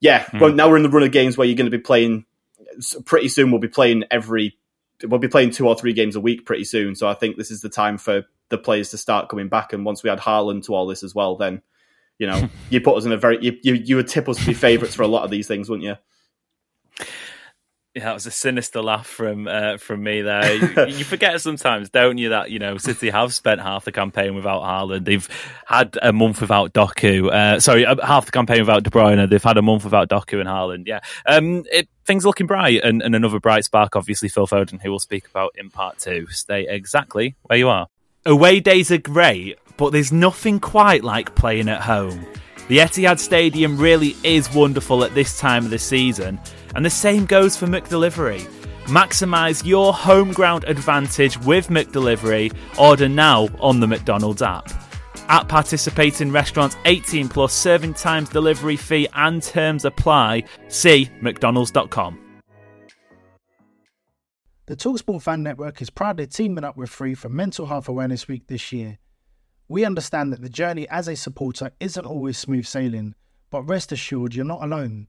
yeah, 0.00 0.24
mm. 0.24 0.40
well, 0.40 0.52
now 0.52 0.68
we're 0.68 0.76
in 0.76 0.82
the 0.82 0.90
run 0.90 1.04
of 1.04 1.12
games 1.12 1.36
where 1.36 1.46
you're 1.46 1.56
going 1.56 1.70
to 1.70 1.76
be 1.76 1.82
playing. 1.82 2.26
Pretty 3.04 3.28
soon, 3.28 3.50
we'll 3.50 3.60
be 3.60 3.68
playing 3.68 4.04
every. 4.10 4.58
We'll 5.02 5.18
be 5.18 5.28
playing 5.28 5.50
two 5.50 5.66
or 5.66 5.74
three 5.74 5.94
games 5.94 6.16
a 6.16 6.20
week 6.20 6.46
pretty 6.46 6.64
soon. 6.64 6.94
So 6.94 7.08
I 7.08 7.14
think 7.14 7.36
this 7.36 7.50
is 7.50 7.60
the 7.60 7.68
time 7.68 7.98
for 7.98 8.24
the 8.50 8.58
players 8.58 8.90
to 8.90 8.98
start 8.98 9.28
coming 9.28 9.48
back. 9.48 9.72
And 9.72 9.84
once 9.84 10.02
we 10.02 10.10
add 10.10 10.20
Haaland 10.20 10.66
to 10.66 10.74
all 10.74 10.86
this 10.86 11.02
as 11.02 11.14
well, 11.14 11.36
then 11.36 11.62
you 12.18 12.26
know 12.26 12.48
you 12.70 12.80
put 12.80 12.96
us 12.96 13.04
in 13.04 13.12
a 13.12 13.16
very 13.16 13.42
you 13.42 13.56
you, 13.62 13.74
you 13.74 13.96
would 13.96 14.08
tip 14.08 14.28
us 14.28 14.38
to 14.38 14.46
be 14.46 14.54
favourites 14.54 14.94
for 14.94 15.02
a 15.02 15.08
lot 15.08 15.24
of 15.24 15.30
these 15.30 15.48
things, 15.48 15.68
wouldn't 15.68 15.86
you? 15.86 15.96
Yeah, 17.94 18.04
that 18.04 18.14
was 18.14 18.24
a 18.24 18.30
sinister 18.30 18.80
laugh 18.80 19.06
from 19.06 19.46
uh, 19.46 19.76
from 19.76 20.02
me 20.02 20.22
there. 20.22 20.54
You, 20.54 20.86
you, 20.96 21.04
forget 21.04 21.38
sometimes, 21.42 21.90
don't 21.90 22.16
you, 22.16 22.30
that 22.30 22.50
you 22.50 22.58
know 22.58 22.78
City 22.78 23.10
have 23.10 23.34
spent 23.34 23.60
half 23.60 23.84
the 23.84 23.92
campaign 23.92 24.34
without 24.34 24.62
Haaland. 24.62 25.04
They've 25.04 25.28
had 25.66 25.98
a 26.00 26.10
month 26.10 26.40
without 26.40 26.72
Doku. 26.72 27.30
Uh, 27.30 27.60
sorry, 27.60 27.84
uh, 27.84 27.96
half 28.04 28.24
the 28.24 28.32
campaign 28.32 28.60
without 28.60 28.82
De 28.82 28.88
Bruyne. 28.88 29.28
They've 29.28 29.42
had 29.42 29.58
a 29.58 29.62
month 29.62 29.84
without 29.84 30.08
Doku 30.08 30.40
and 30.40 30.48
Haaland. 30.48 30.86
Yeah, 30.86 31.00
um, 31.26 31.64
it, 31.70 31.86
things 32.06 32.24
looking 32.24 32.46
bright, 32.46 32.82
and, 32.82 33.02
and 33.02 33.14
another 33.14 33.38
bright 33.38 33.64
spark, 33.64 33.94
obviously 33.94 34.30
Phil 34.30 34.46
Foden, 34.46 34.80
who 34.80 34.88
we'll 34.88 34.98
speak 34.98 35.26
about 35.28 35.52
in 35.58 35.68
part 35.68 35.98
two. 35.98 36.26
Stay 36.28 36.66
exactly 36.66 37.34
where 37.42 37.58
you 37.58 37.68
are. 37.68 37.88
Away 38.24 38.60
days 38.60 38.90
are 38.90 38.98
great, 38.98 39.58
but 39.76 39.90
there's 39.90 40.12
nothing 40.12 40.60
quite 40.60 41.04
like 41.04 41.34
playing 41.34 41.68
at 41.68 41.82
home. 41.82 42.24
The 42.68 42.78
Etihad 42.78 43.18
Stadium 43.18 43.76
really 43.76 44.16
is 44.22 44.50
wonderful 44.54 45.04
at 45.04 45.14
this 45.14 45.38
time 45.38 45.66
of 45.66 45.70
the 45.70 45.78
season, 45.78 46.40
and 46.74 46.84
the 46.84 46.90
same 46.90 47.26
goes 47.26 47.56
for 47.56 47.66
McDelivery. 47.66 48.42
Maximise 48.84 49.64
your 49.64 49.92
home 49.92 50.32
ground 50.32 50.64
advantage 50.66 51.38
with 51.40 51.68
McDelivery. 51.68 52.52
Order 52.78 53.08
now 53.08 53.48
on 53.60 53.80
the 53.80 53.86
McDonald's 53.86 54.42
app. 54.42 54.68
At 55.28 55.48
participating 55.48 56.32
restaurants, 56.32 56.76
18 56.84 57.28
plus 57.28 57.54
serving 57.54 57.94
times, 57.94 58.28
delivery 58.28 58.76
fee, 58.76 59.08
and 59.14 59.42
terms 59.42 59.84
apply. 59.84 60.44
See 60.68 61.08
McDonald's.com. 61.20 62.18
The 64.66 64.76
Talksport 64.76 65.22
Fan 65.22 65.42
Network 65.42 65.82
is 65.82 65.90
proudly 65.90 66.26
teaming 66.26 66.64
up 66.64 66.76
with 66.76 66.88
Free 66.88 67.14
for 67.14 67.28
Mental 67.28 67.66
Health 67.66 67.88
Awareness 67.88 68.28
Week 68.28 68.46
this 68.46 68.72
year. 68.72 68.98
We 69.68 69.84
understand 69.84 70.32
that 70.32 70.40
the 70.40 70.48
journey 70.48 70.88
as 70.88 71.08
a 71.08 71.16
supporter 71.16 71.72
isn't 71.80 72.06
always 72.06 72.38
smooth 72.38 72.66
sailing, 72.66 73.14
but 73.50 73.62
rest 73.62 73.90
assured 73.90 74.34
you're 74.34 74.44
not 74.44 74.62
alone. 74.62 75.08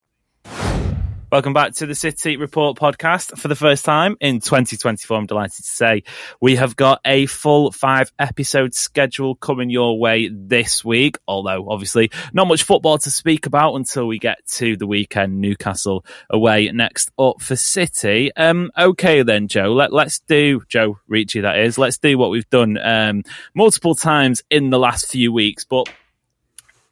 Welcome 1.31 1.53
back 1.53 1.75
to 1.75 1.85
the 1.85 1.95
City 1.95 2.35
Report 2.35 2.77
podcast 2.77 3.37
for 3.37 3.47
the 3.47 3.55
first 3.55 3.85
time 3.85 4.17
in 4.19 4.41
2024. 4.41 5.17
I'm 5.17 5.25
delighted 5.27 5.63
to 5.63 5.71
say 5.71 6.03
we 6.41 6.57
have 6.57 6.75
got 6.75 6.99
a 7.05 7.25
full 7.25 7.71
five 7.71 8.11
episode 8.19 8.73
schedule 8.73 9.35
coming 9.35 9.69
your 9.69 9.97
way 9.97 10.27
this 10.27 10.83
week. 10.83 11.19
Although, 11.29 11.69
obviously, 11.69 12.11
not 12.33 12.47
much 12.47 12.63
football 12.63 12.97
to 12.97 13.09
speak 13.09 13.45
about 13.45 13.75
until 13.75 14.07
we 14.07 14.19
get 14.19 14.45
to 14.55 14.75
the 14.75 14.85
weekend. 14.85 15.39
Newcastle 15.39 16.03
away 16.29 16.69
next 16.73 17.11
up 17.17 17.41
for 17.41 17.55
City. 17.55 18.35
Um, 18.35 18.69
okay, 18.77 19.23
then, 19.23 19.47
Joe. 19.47 19.71
Let, 19.71 19.93
let's 19.93 20.19
do 20.19 20.61
Joe 20.67 20.99
Ricci. 21.07 21.39
That 21.39 21.59
is. 21.59 21.77
Let's 21.77 21.97
do 21.97 22.17
what 22.17 22.31
we've 22.31 22.49
done 22.49 22.77
um, 22.77 23.23
multiple 23.55 23.95
times 23.95 24.43
in 24.49 24.69
the 24.69 24.79
last 24.79 25.09
few 25.09 25.31
weeks, 25.31 25.63
but 25.63 25.87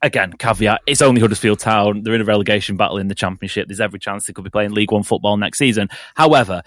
again, 0.02 0.34
caveat, 0.34 0.82
it's 0.86 1.02
only 1.02 1.22
Huddersfield 1.22 1.60
Town. 1.60 2.04
They're 2.04 2.16
in 2.16 2.22
a 2.22 2.26
relegation 2.26 2.78
battle 2.78 2.98
in 2.98 3.08
the 3.08 3.16
Championship. 3.16 3.68
There's 3.68 3.82
every 3.82 4.00
chance 4.00 4.26
they 4.26 4.34
could 4.34 4.44
be 4.44 4.50
playing 4.50 4.72
League 4.72 4.92
One 4.92 5.04
football 5.04 5.38
next 5.38 5.58
season. 5.58 5.90
However, 6.16 6.64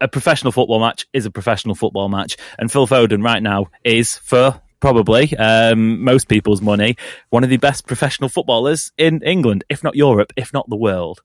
a 0.00 0.08
professional 0.08 0.52
football 0.52 0.80
match 0.80 1.06
is 1.12 1.26
a 1.26 1.30
professional 1.30 1.74
football 1.74 2.08
match. 2.08 2.36
And 2.58 2.70
Phil 2.70 2.86
Foden 2.86 3.24
right 3.24 3.42
now 3.42 3.68
is, 3.84 4.16
for 4.16 4.60
probably 4.80 5.34
um, 5.36 6.02
most 6.02 6.28
people's 6.28 6.60
money, 6.60 6.96
one 7.30 7.44
of 7.44 7.50
the 7.50 7.56
best 7.56 7.86
professional 7.86 8.28
footballers 8.28 8.92
in 8.98 9.22
England, 9.22 9.64
if 9.68 9.84
not 9.84 9.94
Europe, 9.94 10.32
if 10.36 10.52
not 10.52 10.68
the 10.68 10.76
world. 10.76 11.22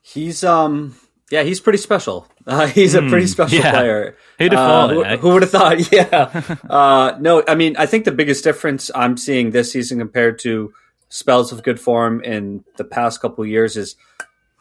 He's 0.00 0.42
um 0.44 0.96
yeah, 1.30 1.42
he's 1.42 1.60
pretty 1.60 1.78
special. 1.78 2.26
Uh, 2.48 2.68
he's 2.68 2.94
a 2.94 3.00
pretty 3.00 3.22
hmm, 3.22 3.26
special 3.26 3.58
yeah. 3.58 3.72
player. 3.72 4.16
Who'd 4.38 4.52
have 4.52 4.60
thought? 4.60 4.90
Uh, 4.90 4.94
who, 4.94 5.04
eh? 5.04 5.16
who, 5.16 5.28
would 5.30 5.42
have 5.42 5.50
thought? 5.50 5.92
Yeah. 5.92 6.54
uh, 6.70 7.18
no, 7.18 7.42
I 7.48 7.56
mean, 7.56 7.76
I 7.76 7.86
think 7.86 8.04
the 8.04 8.12
biggest 8.12 8.44
difference 8.44 8.88
I'm 8.94 9.16
seeing 9.16 9.50
this 9.50 9.72
season 9.72 9.98
compared 9.98 10.38
to 10.42 10.72
spells 11.08 11.50
of 11.50 11.64
good 11.64 11.80
form 11.80 12.20
in 12.22 12.62
the 12.76 12.84
past 12.84 13.20
couple 13.20 13.44
years 13.44 13.76
is 13.76 13.96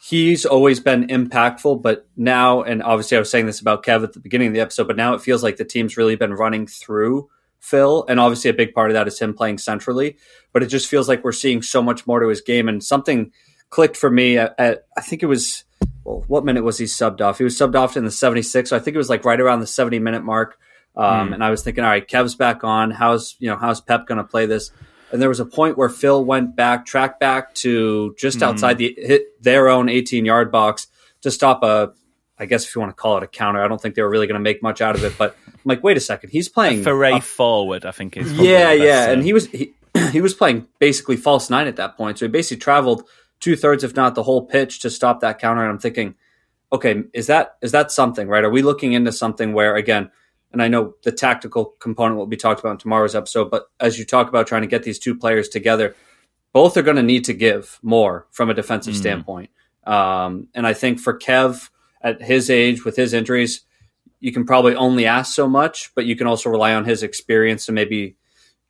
he's 0.01 0.47
always 0.47 0.79
been 0.79 1.07
impactful, 1.09 1.83
but 1.83 2.07
now, 2.17 2.63
and 2.63 2.81
obviously 2.81 3.17
I 3.17 3.19
was 3.19 3.29
saying 3.29 3.45
this 3.45 3.61
about 3.61 3.83
Kev 3.83 4.03
at 4.03 4.13
the 4.13 4.19
beginning 4.19 4.47
of 4.47 4.55
the 4.55 4.61
episode, 4.61 4.87
but 4.87 4.97
now 4.97 5.13
it 5.13 5.21
feels 5.21 5.43
like 5.43 5.57
the 5.57 5.63
team's 5.65 5.95
really 5.95 6.15
been 6.15 6.33
running 6.33 6.65
through 6.65 7.29
Phil, 7.59 8.05
and 8.07 8.19
obviously 8.19 8.49
a 8.49 8.53
big 8.53 8.73
part 8.73 8.89
of 8.89 8.95
that 8.95 9.07
is 9.07 9.19
him 9.19 9.35
playing 9.35 9.59
centrally. 9.59 10.17
But 10.53 10.63
it 10.63 10.67
just 10.67 10.87
feels 10.87 11.07
like 11.07 11.23
we're 11.23 11.33
seeing 11.33 11.61
so 11.61 11.83
much 11.83 12.07
more 12.07 12.19
to 12.19 12.27
his 12.27 12.41
game, 12.41 12.67
and 12.67 12.83
something 12.83 13.31
clicked 13.69 13.97
for 13.97 14.09
me 14.09 14.39
at, 14.39 14.55
at 14.57 14.87
I 14.97 15.01
think 15.01 15.21
it 15.21 15.27
was 15.27 15.64
well, 16.05 16.23
what 16.27 16.45
minute 16.45 16.63
was 16.63 16.77
he 16.77 16.85
subbed 16.85 17.19
off? 17.19 17.39
He 17.39 17.43
was 17.43 17.57
subbed 17.57 17.75
off 17.75 17.97
in 17.97 18.05
the 18.05 18.11
76. 18.11 18.69
So 18.69 18.75
I 18.75 18.79
think 18.79 18.93
it 18.93 18.97
was 18.97 19.09
like 19.09 19.25
right 19.25 19.41
around 19.41 19.59
the 19.59 19.67
70 19.67 19.99
minute 19.99 20.23
mark. 20.23 20.57
Um, 20.95 21.29
mm. 21.29 21.33
And 21.33 21.43
I 21.43 21.49
was 21.49 21.63
thinking, 21.63 21.83
all 21.83 21.89
right, 21.89 22.07
Kev's 22.07 22.35
back 22.35 22.63
on. 22.63 22.91
How's 22.91 23.35
you 23.39 23.49
know 23.49 23.57
how's 23.57 23.81
Pep 23.81 24.07
going 24.07 24.19
to 24.19 24.23
play 24.23 24.45
this? 24.45 24.71
And 25.11 25.21
there 25.21 25.29
was 25.29 25.39
a 25.39 25.45
point 25.45 25.77
where 25.77 25.89
Phil 25.89 26.23
went 26.23 26.55
back, 26.55 26.85
track 26.85 27.19
back 27.19 27.53
to 27.55 28.15
just 28.17 28.39
mm. 28.39 28.43
outside 28.43 28.77
the 28.77 28.95
hit 28.97 29.41
their 29.43 29.67
own 29.67 29.89
18 29.89 30.25
yard 30.25 30.51
box 30.51 30.87
to 31.21 31.31
stop 31.31 31.63
a, 31.63 31.93
I 32.37 32.45
guess 32.45 32.65
if 32.65 32.75
you 32.75 32.81
want 32.81 32.95
to 32.95 33.01
call 33.01 33.17
it 33.17 33.23
a 33.23 33.27
counter. 33.27 33.63
I 33.63 33.67
don't 33.67 33.81
think 33.81 33.95
they 33.95 34.01
were 34.01 34.09
really 34.09 34.27
going 34.27 34.39
to 34.39 34.43
make 34.43 34.61
much 34.61 34.81
out 34.81 34.95
of 34.95 35.03
it. 35.03 35.17
But 35.17 35.35
I'm 35.47 35.53
like, 35.65 35.83
wait 35.83 35.97
a 35.97 36.01
second, 36.01 36.29
he's 36.29 36.47
playing 36.47 36.83
foray 36.83 37.19
forward. 37.19 37.85
I 37.85 37.91
think 37.91 38.15
is 38.15 38.31
yeah, 38.33 38.71
yeah, 38.71 39.09
and 39.09 39.23
he 39.23 39.33
was 39.33 39.47
he, 39.47 39.73
he 40.11 40.21
was 40.21 40.33
playing 40.33 40.67
basically 40.79 41.17
false 41.17 41.49
nine 41.49 41.67
at 41.67 41.77
that 41.77 41.97
point. 41.97 42.19
So 42.19 42.25
he 42.25 42.29
basically 42.29 42.61
traveled 42.61 43.03
two 43.39 43.55
thirds, 43.55 43.83
if 43.83 43.95
not 43.95 44.15
the 44.15 44.23
whole 44.23 44.45
pitch, 44.45 44.79
to 44.81 44.89
stop 44.89 45.21
that 45.21 45.39
counter. 45.39 45.61
And 45.61 45.71
I'm 45.71 45.79
thinking, 45.79 46.15
okay, 46.71 47.03
is 47.13 47.27
that 47.27 47.55
is 47.61 47.71
that 47.71 47.91
something 47.91 48.27
right? 48.27 48.43
Are 48.43 48.49
we 48.49 48.61
looking 48.61 48.93
into 48.93 49.11
something 49.11 49.53
where 49.53 49.75
again? 49.75 50.11
And 50.51 50.61
I 50.61 50.67
know 50.69 50.93
the 51.03 51.11
tactical 51.11 51.75
component 51.79 52.17
will 52.17 52.27
be 52.27 52.37
talked 52.37 52.61
about 52.61 52.71
in 52.71 52.77
tomorrow's 52.77 53.15
episode, 53.15 53.51
but 53.51 53.65
as 53.79 53.99
you 53.99 54.05
talk 54.05 54.29
about 54.29 54.47
trying 54.47 54.61
to 54.61 54.67
get 54.67 54.83
these 54.83 54.99
two 54.99 55.13
players 55.13 55.49
together, 55.49 55.95
both 56.53 56.77
are 56.77 56.81
going 56.81 56.95
to 56.95 57.03
need 57.03 57.25
to 57.25 57.33
give 57.33 57.77
more 57.81 58.25
from 58.31 58.49
a 58.49 58.53
defensive 58.53 58.93
mm. 58.93 58.97
standpoint. 58.97 59.49
Um, 59.85 60.47
and 60.55 60.65
I 60.65 60.73
think 60.73 60.99
for 60.99 61.17
Kev 61.17 61.69
at 62.01 62.21
his 62.21 62.49
age 62.49 62.85
with 62.85 62.95
his 62.95 63.13
injuries, 63.13 63.65
you 64.21 64.31
can 64.31 64.45
probably 64.45 64.75
only 64.75 65.05
ask 65.05 65.35
so 65.35 65.47
much, 65.47 65.91
but 65.93 66.05
you 66.05 66.15
can 66.15 66.25
also 66.25 66.49
rely 66.49 66.73
on 66.73 66.85
his 66.85 67.03
experience 67.03 67.65
to 67.65 67.73
maybe 67.73 68.15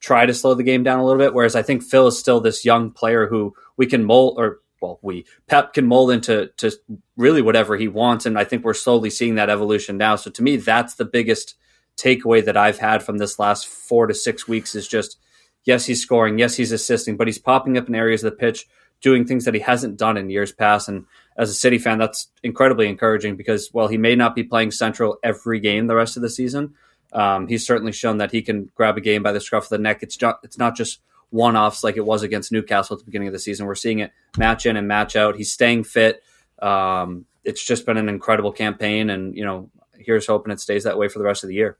try 0.00 0.26
to 0.26 0.34
slow 0.34 0.54
the 0.54 0.62
game 0.62 0.82
down 0.82 0.98
a 0.98 1.04
little 1.04 1.18
bit. 1.18 1.34
Whereas 1.34 1.56
I 1.56 1.62
think 1.62 1.82
Phil 1.82 2.06
is 2.08 2.18
still 2.18 2.40
this 2.40 2.64
young 2.64 2.90
player 2.90 3.26
who 3.26 3.54
we 3.76 3.86
can 3.86 4.04
mold, 4.04 4.36
or 4.38 4.60
well, 4.80 4.98
we 5.02 5.24
Pep 5.46 5.72
can 5.72 5.86
mold 5.86 6.10
into 6.10 6.50
to 6.58 6.72
really 7.16 7.42
whatever 7.42 7.76
he 7.76 7.88
wants, 7.88 8.26
and 8.26 8.38
I 8.38 8.44
think 8.44 8.64
we're 8.64 8.74
slowly 8.74 9.10
seeing 9.10 9.36
that 9.36 9.50
evolution 9.50 9.96
now. 9.96 10.16
So 10.16 10.30
to 10.30 10.42
me, 10.42 10.56
that's 10.56 10.94
the 10.94 11.04
biggest 11.04 11.54
takeaway 11.96 12.44
that 12.44 12.56
I've 12.56 12.78
had 12.78 13.02
from 13.02 13.18
this 13.18 13.38
last 13.38 13.66
four 13.66 14.06
to 14.06 14.14
six 14.14 14.46
weeks 14.46 14.74
is 14.74 14.86
just 14.86 15.18
yes, 15.66 15.84
he's 15.84 16.00
scoring, 16.00 16.38
yes, 16.38 16.54
he's 16.56 16.72
assisting, 16.72 17.16
but 17.16 17.26
he's 17.26 17.38
popping 17.38 17.76
up 17.76 17.88
in 17.88 17.94
areas 17.94 18.24
of 18.24 18.30
the 18.30 18.36
pitch, 18.36 18.66
doing 19.02 19.26
things 19.26 19.44
that 19.44 19.54
he 19.54 19.60
hasn't 19.60 19.98
done 19.98 20.16
in 20.16 20.30
years 20.30 20.52
past. 20.52 20.88
And 20.88 21.04
as 21.36 21.50
a 21.50 21.54
City 21.54 21.76
fan, 21.76 21.98
that's 21.98 22.28
incredibly 22.42 22.88
encouraging 22.88 23.36
because 23.36 23.68
while 23.72 23.88
he 23.88 23.98
may 23.98 24.14
not 24.14 24.34
be 24.34 24.44
playing 24.44 24.70
central 24.70 25.18
every 25.22 25.60
game 25.60 25.86
the 25.86 25.96
rest 25.96 26.16
of 26.16 26.22
the 26.22 26.30
season, 26.30 26.74
um, 27.12 27.48
he's 27.48 27.66
certainly 27.66 27.92
shown 27.92 28.18
that 28.18 28.32
he 28.32 28.42
can 28.42 28.70
grab 28.74 28.96
a 28.96 29.00
game 29.00 29.22
by 29.22 29.32
the 29.32 29.40
scruff 29.40 29.64
of 29.64 29.70
the 29.70 29.78
neck. 29.78 30.02
It's 30.02 30.20
not, 30.20 30.40
it's 30.42 30.58
not 30.58 30.76
just 30.76 31.00
one 31.30 31.56
offs 31.56 31.82
like 31.84 31.96
it 31.96 32.04
was 32.04 32.22
against 32.22 32.52
Newcastle 32.52 32.94
at 32.94 33.00
the 33.00 33.04
beginning 33.04 33.28
of 33.28 33.32
the 33.32 33.38
season. 33.38 33.66
We're 33.66 33.74
seeing 33.74 33.98
it 34.00 34.12
match 34.36 34.66
in 34.66 34.76
and 34.76 34.88
match 34.88 35.16
out. 35.16 35.36
He's 35.36 35.52
staying 35.52 35.84
fit. 35.84 36.22
Um, 36.60 37.26
it's 37.44 37.64
just 37.64 37.86
been 37.86 37.96
an 37.96 38.08
incredible 38.08 38.52
campaign, 38.52 39.10
and 39.10 39.36
you 39.36 39.44
know, 39.44 39.70
here's 39.98 40.26
hoping 40.26 40.52
it 40.52 40.60
stays 40.60 40.84
that 40.84 40.98
way 40.98 41.08
for 41.08 41.18
the 41.18 41.24
rest 41.24 41.44
of 41.44 41.48
the 41.48 41.54
year. 41.54 41.78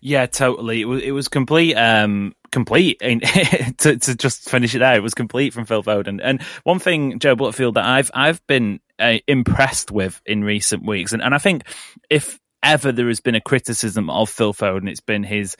Yeah, 0.00 0.24
totally. 0.26 0.80
It 0.80 0.86
was, 0.86 1.02
it 1.02 1.10
was 1.10 1.28
complete. 1.28 1.74
Um, 1.74 2.34
complete 2.50 2.98
to, 3.78 3.96
to 3.96 4.14
just 4.16 4.48
finish 4.48 4.74
it 4.74 4.78
there. 4.78 4.96
It 4.96 5.02
was 5.02 5.14
complete 5.14 5.52
from 5.52 5.66
Phil 5.66 5.82
Foden. 5.82 6.20
And 6.22 6.42
one 6.64 6.78
thing, 6.78 7.18
Joe 7.18 7.36
Butterfield, 7.36 7.74
that 7.74 7.84
I've 7.84 8.10
I've 8.14 8.44
been 8.46 8.80
uh, 8.98 9.18
impressed 9.26 9.90
with 9.90 10.20
in 10.24 10.42
recent 10.42 10.86
weeks, 10.86 11.12
and, 11.12 11.22
and 11.22 11.34
I 11.34 11.38
think 11.38 11.64
if 12.08 12.38
ever 12.62 12.92
there 12.92 13.08
has 13.08 13.20
been 13.20 13.34
a 13.34 13.40
criticism 13.40 14.10
of 14.10 14.30
Phil 14.30 14.54
Foden, 14.54 14.88
it's 14.88 15.00
been 15.00 15.22
his 15.22 15.56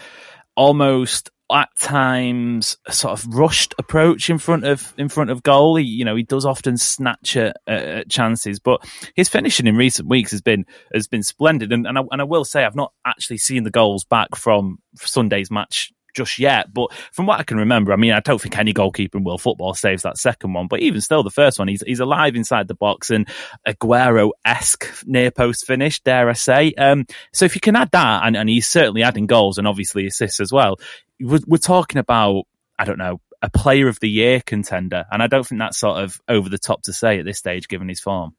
almost 0.56 1.30
at 1.52 1.68
times 1.76 2.76
sort 2.90 3.12
of 3.12 3.26
rushed 3.34 3.74
approach 3.78 4.30
in 4.30 4.38
front 4.38 4.64
of 4.64 4.94
in 4.96 5.08
front 5.08 5.30
of 5.30 5.42
goal. 5.42 5.76
He, 5.76 5.84
you 5.84 6.04
know, 6.04 6.14
he 6.14 6.22
does 6.22 6.44
often 6.44 6.76
snatch 6.76 7.36
at, 7.36 7.56
at, 7.66 8.08
chances, 8.08 8.60
but 8.60 8.80
his 9.16 9.28
finishing 9.28 9.66
in 9.66 9.76
recent 9.76 10.08
weeks 10.08 10.30
has 10.30 10.40
been 10.40 10.64
has 10.94 11.08
been 11.08 11.22
splendid. 11.22 11.72
And 11.72 11.86
and 11.86 11.98
I, 11.98 12.02
and 12.10 12.20
I 12.20 12.24
will 12.24 12.44
say, 12.44 12.64
I've 12.64 12.76
not 12.76 12.92
actually 13.04 13.38
seen 13.38 13.64
the 13.64 13.70
goals 13.70 14.04
back 14.04 14.36
from 14.36 14.78
Sunday's 14.96 15.50
match 15.50 15.92
just 16.14 16.38
yet. 16.38 16.73
But 16.73 16.92
from 17.12 17.27
what 17.27 17.40
I 17.40 17.42
can 17.42 17.59
remember, 17.59 17.92
I 17.92 17.96
mean, 17.96 18.12
I 18.12 18.20
don't 18.20 18.40
think 18.40 18.59
any 18.59 18.73
goalkeeper 18.73 19.18
in 19.18 19.25
world 19.25 19.42
football 19.42 19.75
saves 19.75 20.03
that 20.03 20.18
second 20.18 20.53
one. 20.53 20.66
But 20.68 20.81
even 20.81 21.01
still, 21.01 21.23
the 21.23 21.31
first 21.31 21.59
one, 21.59 21.68
he's 21.68 21.83
he's 21.87 22.01
alive 22.01 22.37
inside 22.37 22.68
the 22.68 22.75
box 22.75 23.11
and 23.11 23.29
Aguero 23.66 24.31
esque 24.44 24.87
near 25.07 25.31
post 25.31 25.66
finish, 25.66 26.01
dare 26.01 26.29
I 26.29 26.35
say. 26.35 26.73
Um, 26.75 27.07
so 27.33 27.44
if 27.44 27.55
you 27.55 27.61
can 27.61 27.77
add 27.77 27.90
that, 27.92 28.23
and, 28.25 28.37
and 28.37 28.49
he's 28.49 28.68
certainly 28.68 29.03
adding 29.03 29.27
goals 29.27 29.59
and 29.59 29.66
obviously 29.66 30.07
assists 30.07 30.40
as 30.40 30.53
well, 30.53 30.77
we're, 31.20 31.40
we're 31.46 31.59
talking 31.59 31.99
about 31.99 32.44
I 32.79 32.85
don't 32.85 32.99
know 32.99 33.20
a 33.42 33.51
player 33.51 33.88
of 33.88 33.99
the 34.01 34.09
year 34.09 34.40
contender, 34.44 35.05
and 35.11 35.23
I 35.23 35.27
don't 35.27 35.46
think 35.46 35.61
that's 35.61 35.79
sort 35.79 36.03
of 36.03 36.20
over 36.29 36.49
the 36.49 36.59
top 36.59 36.83
to 36.83 36.92
say 36.92 37.18
at 37.18 37.25
this 37.25 37.38
stage, 37.38 37.68
given 37.68 37.88
his 37.88 38.01
form. 38.01 38.35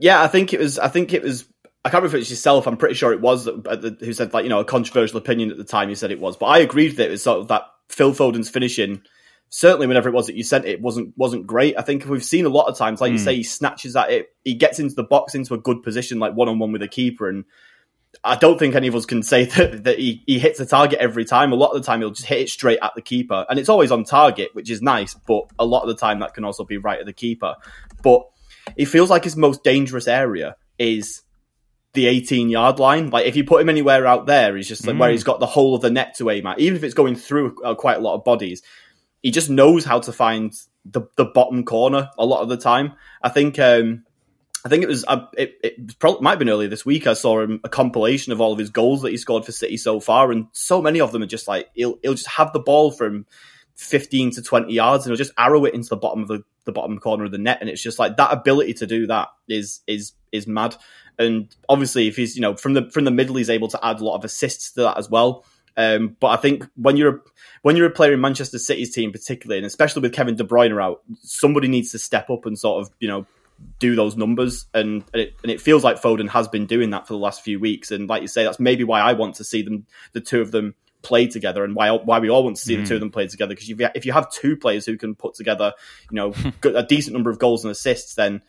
Yeah, 0.00 0.22
I 0.22 0.28
think 0.28 0.52
it 0.52 0.60
was. 0.60 0.78
I 0.78 0.88
think 0.88 1.12
it 1.12 1.22
was 1.22 1.48
I 1.86 1.88
can't 1.88 2.02
remember 2.02 2.16
if 2.16 2.22
it's 2.22 2.30
yourself. 2.30 2.66
I'm 2.66 2.76
pretty 2.76 2.96
sure 2.96 3.12
it 3.12 3.20
was 3.20 3.44
that, 3.44 3.98
who 4.00 4.12
said 4.12 4.34
like 4.34 4.42
you 4.42 4.48
know 4.48 4.58
a 4.58 4.64
controversial 4.64 5.18
opinion 5.18 5.52
at 5.52 5.56
the 5.56 5.62
time. 5.62 5.88
You 5.88 5.94
said 5.94 6.10
it 6.10 6.18
was, 6.18 6.36
but 6.36 6.46
I 6.46 6.58
agreed 6.58 6.90
with 6.90 6.98
it. 6.98 7.10
Was 7.12 7.22
sort 7.22 7.38
of 7.38 7.46
that 7.46 7.62
Phil 7.88 8.12
Foden's 8.12 8.50
finishing. 8.50 9.02
Certainly, 9.50 9.86
whenever 9.86 10.08
it 10.08 10.12
was 10.12 10.26
that 10.26 10.34
you 10.34 10.42
sent 10.42 10.64
it, 10.64 10.80
wasn't 10.80 11.16
wasn't 11.16 11.46
great. 11.46 11.78
I 11.78 11.82
think 11.82 12.04
we've 12.06 12.24
seen 12.24 12.44
a 12.44 12.48
lot 12.48 12.66
of 12.66 12.76
times, 12.76 13.00
like 13.00 13.10
mm. 13.10 13.12
you 13.12 13.20
hmm. 13.20 13.24
say, 13.24 13.36
he 13.36 13.42
snatches 13.44 13.94
at 13.94 14.10
it. 14.10 14.30
He 14.42 14.54
gets 14.54 14.80
into 14.80 14.96
the 14.96 15.04
box 15.04 15.36
into 15.36 15.54
a 15.54 15.58
good 15.58 15.84
position, 15.84 16.18
like 16.18 16.34
one 16.34 16.48
on 16.48 16.58
one 16.58 16.72
with 16.72 16.82
a 16.82 16.88
keeper, 16.88 17.28
and 17.28 17.44
I 18.24 18.34
don't 18.34 18.58
think 18.58 18.74
any 18.74 18.88
of 18.88 18.96
us 18.96 19.06
can 19.06 19.22
say 19.22 19.44
that, 19.56 19.84
that 19.84 20.00
he, 20.00 20.24
he 20.26 20.40
hits 20.40 20.58
a 20.58 20.66
target 20.66 20.98
every 20.98 21.24
time. 21.24 21.52
A 21.52 21.54
lot 21.56 21.70
of 21.70 21.80
the 21.80 21.86
time, 21.86 22.00
he'll 22.00 22.10
just 22.10 22.26
hit 22.26 22.40
it 22.40 22.48
straight 22.48 22.80
at 22.82 22.96
the 22.96 23.02
keeper, 23.02 23.46
and 23.48 23.60
it's 23.60 23.68
always 23.68 23.92
on 23.92 24.02
target, 24.02 24.50
which 24.54 24.72
is 24.72 24.82
nice. 24.82 25.14
But 25.14 25.44
a 25.56 25.64
lot 25.64 25.82
of 25.82 25.88
the 25.88 25.94
time, 25.94 26.18
that 26.18 26.34
can 26.34 26.44
also 26.44 26.64
be 26.64 26.78
right 26.78 26.98
at 26.98 27.06
the 27.06 27.12
keeper. 27.12 27.54
But 28.02 28.22
it 28.76 28.86
feels 28.86 29.08
like 29.08 29.22
his 29.22 29.36
most 29.36 29.62
dangerous 29.62 30.08
area 30.08 30.56
is 30.80 31.22
the 31.96 32.06
18 32.06 32.48
yard 32.48 32.78
line. 32.78 33.10
Like 33.10 33.26
if 33.26 33.34
you 33.34 33.42
put 33.42 33.60
him 33.60 33.68
anywhere 33.68 34.06
out 34.06 34.26
there, 34.26 34.56
he's 34.56 34.68
just 34.68 34.86
like 34.86 34.94
mm. 34.94 35.00
where 35.00 35.10
he's 35.10 35.24
got 35.24 35.40
the 35.40 35.46
whole 35.46 35.74
of 35.74 35.82
the 35.82 35.90
net 35.90 36.14
to 36.18 36.30
aim 36.30 36.46
at. 36.46 36.60
Even 36.60 36.76
if 36.76 36.84
it's 36.84 36.94
going 36.94 37.16
through 37.16 37.60
uh, 37.64 37.74
quite 37.74 37.96
a 37.96 38.00
lot 38.00 38.14
of 38.14 38.24
bodies, 38.24 38.62
he 39.22 39.32
just 39.32 39.50
knows 39.50 39.84
how 39.84 39.98
to 39.98 40.12
find 40.12 40.54
the 40.84 41.02
the 41.16 41.24
bottom 41.24 41.64
corner 41.64 42.10
a 42.16 42.24
lot 42.24 42.42
of 42.42 42.48
the 42.48 42.56
time. 42.56 42.92
I 43.20 43.30
think. 43.30 43.58
um 43.58 44.04
I 44.64 44.68
think 44.68 44.82
it 44.82 44.88
was 44.88 45.04
uh, 45.06 45.26
it, 45.38 45.58
it 45.62 45.98
probably 46.00 46.22
might 46.22 46.30
have 46.30 46.38
been 46.40 46.48
earlier 46.48 46.68
this 46.68 46.84
week. 46.84 47.06
I 47.06 47.12
saw 47.12 47.40
him 47.40 47.60
a 47.62 47.68
compilation 47.68 48.32
of 48.32 48.40
all 48.40 48.52
of 48.52 48.58
his 48.58 48.70
goals 48.70 49.02
that 49.02 49.12
he 49.12 49.16
scored 49.16 49.44
for 49.44 49.52
City 49.52 49.76
so 49.76 50.00
far, 50.00 50.32
and 50.32 50.48
so 50.50 50.82
many 50.82 51.00
of 51.00 51.12
them 51.12 51.22
are 51.22 51.26
just 51.26 51.46
like 51.46 51.68
he'll 51.74 52.00
he'll 52.02 52.14
just 52.14 52.26
have 52.26 52.52
the 52.52 52.58
ball 52.58 52.90
from 52.90 53.26
fifteen 53.76 54.32
to 54.32 54.42
twenty 54.42 54.72
yards, 54.72 55.04
and 55.04 55.12
he'll 55.12 55.24
just 55.24 55.30
arrow 55.38 55.66
it 55.66 55.74
into 55.74 55.90
the 55.90 55.96
bottom 55.96 56.22
of 56.22 56.26
the, 56.26 56.42
the 56.64 56.72
bottom 56.72 56.98
corner 56.98 57.24
of 57.24 57.30
the 57.30 57.38
net, 57.38 57.58
and 57.60 57.70
it's 57.70 57.80
just 57.82 58.00
like 58.00 58.16
that 58.16 58.32
ability 58.32 58.74
to 58.74 58.88
do 58.88 59.06
that 59.06 59.28
is 59.48 59.82
is 59.86 60.14
is 60.36 60.46
mad. 60.46 60.76
And 61.18 61.54
obviously, 61.68 62.08
if 62.08 62.16
he's 62.16 62.36
you 62.36 62.42
know 62.42 62.56
from 62.56 62.74
the 62.74 62.90
from 62.90 63.04
the 63.04 63.10
middle, 63.10 63.36
he's 63.36 63.50
able 63.50 63.68
to 63.68 63.84
add 63.84 64.00
a 64.00 64.04
lot 64.04 64.16
of 64.16 64.24
assists 64.24 64.72
to 64.72 64.82
that 64.82 64.98
as 64.98 65.10
well. 65.10 65.44
Um, 65.76 66.16
but 66.20 66.28
I 66.28 66.36
think 66.36 66.66
when 66.76 66.96
you're 66.96 67.16
a, 67.16 67.20
when 67.62 67.76
you're 67.76 67.86
a 67.86 67.90
player 67.90 68.12
in 68.12 68.20
Manchester 68.20 68.58
City's 68.58 68.94
team, 68.94 69.12
particularly, 69.12 69.58
and 69.58 69.66
especially 69.66 70.02
with 70.02 70.12
Kevin 70.12 70.36
De 70.36 70.44
Bruyne 70.44 70.82
out, 70.82 71.02
somebody 71.22 71.68
needs 71.68 71.92
to 71.92 71.98
step 71.98 72.30
up 72.30 72.46
and 72.46 72.58
sort 72.58 72.82
of 72.82 72.92
you 72.98 73.08
know 73.08 73.26
do 73.78 73.94
those 73.94 74.16
numbers. 74.16 74.66
And 74.72 75.04
and 75.12 75.22
it, 75.22 75.34
and 75.42 75.50
it 75.50 75.60
feels 75.60 75.84
like 75.84 76.00
Foden 76.00 76.28
has 76.30 76.48
been 76.48 76.66
doing 76.66 76.90
that 76.90 77.06
for 77.06 77.12
the 77.12 77.18
last 77.18 77.42
few 77.42 77.60
weeks. 77.60 77.90
And 77.90 78.08
like 78.08 78.22
you 78.22 78.28
say, 78.28 78.44
that's 78.44 78.60
maybe 78.60 78.84
why 78.84 79.00
I 79.00 79.12
want 79.12 79.36
to 79.36 79.44
see 79.44 79.62
them, 79.62 79.86
the 80.12 80.20
two 80.20 80.40
of 80.40 80.50
them, 80.50 80.74
play 81.02 81.26
together, 81.26 81.62
and 81.62 81.74
why 81.74 81.90
why 81.90 82.18
we 82.18 82.30
all 82.30 82.44
want 82.44 82.56
to 82.56 82.62
see 82.62 82.76
mm. 82.76 82.82
the 82.82 82.88
two 82.88 82.94
of 82.94 83.00
them 83.00 83.10
play 83.10 83.26
together. 83.26 83.54
Because 83.54 83.70
if 83.94 84.06
you 84.06 84.12
have 84.12 84.30
two 84.30 84.56
players 84.56 84.86
who 84.86 84.96
can 84.96 85.14
put 85.14 85.34
together, 85.34 85.72
you 86.10 86.16
know, 86.16 86.34
a 86.64 86.82
decent 86.82 87.14
number 87.14 87.30
of 87.30 87.38
goals 87.38 87.64
and 87.64 87.70
assists, 87.70 88.14
then 88.14 88.40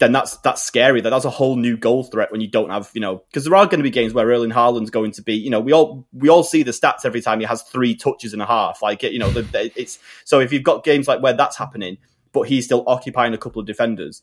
then 0.00 0.12
that's 0.12 0.38
that's 0.38 0.62
scary. 0.62 1.02
That 1.02 1.10
that's 1.10 1.26
a 1.26 1.30
whole 1.30 1.56
new 1.56 1.76
goal 1.76 2.04
threat 2.04 2.32
when 2.32 2.40
you 2.40 2.48
don't 2.48 2.70
have, 2.70 2.90
you 2.94 3.02
know, 3.02 3.22
because 3.28 3.44
there 3.44 3.54
are 3.54 3.66
going 3.66 3.78
to 3.78 3.84
be 3.84 3.90
games 3.90 4.14
where 4.14 4.26
Erling 4.26 4.50
Haaland's 4.50 4.90
going 4.90 5.12
to 5.12 5.22
be, 5.22 5.34
you 5.34 5.50
know, 5.50 5.60
we 5.60 5.72
all 5.72 6.06
we 6.12 6.30
all 6.30 6.42
see 6.42 6.62
the 6.62 6.70
stats 6.72 7.04
every 7.04 7.20
time 7.20 7.38
he 7.38 7.46
has 7.46 7.62
three 7.62 7.94
touches 7.94 8.32
and 8.32 8.40
a 8.40 8.46
half. 8.46 8.82
Like, 8.82 9.02
you 9.02 9.18
know, 9.18 9.30
the, 9.30 9.70
it's 9.76 9.98
so 10.24 10.40
if 10.40 10.52
you've 10.52 10.62
got 10.62 10.84
games 10.84 11.06
like 11.06 11.22
where 11.22 11.34
that's 11.34 11.56
happening, 11.56 11.98
but 12.32 12.42
he's 12.42 12.64
still 12.64 12.82
occupying 12.86 13.34
a 13.34 13.38
couple 13.38 13.60
of 13.60 13.66
defenders, 13.66 14.22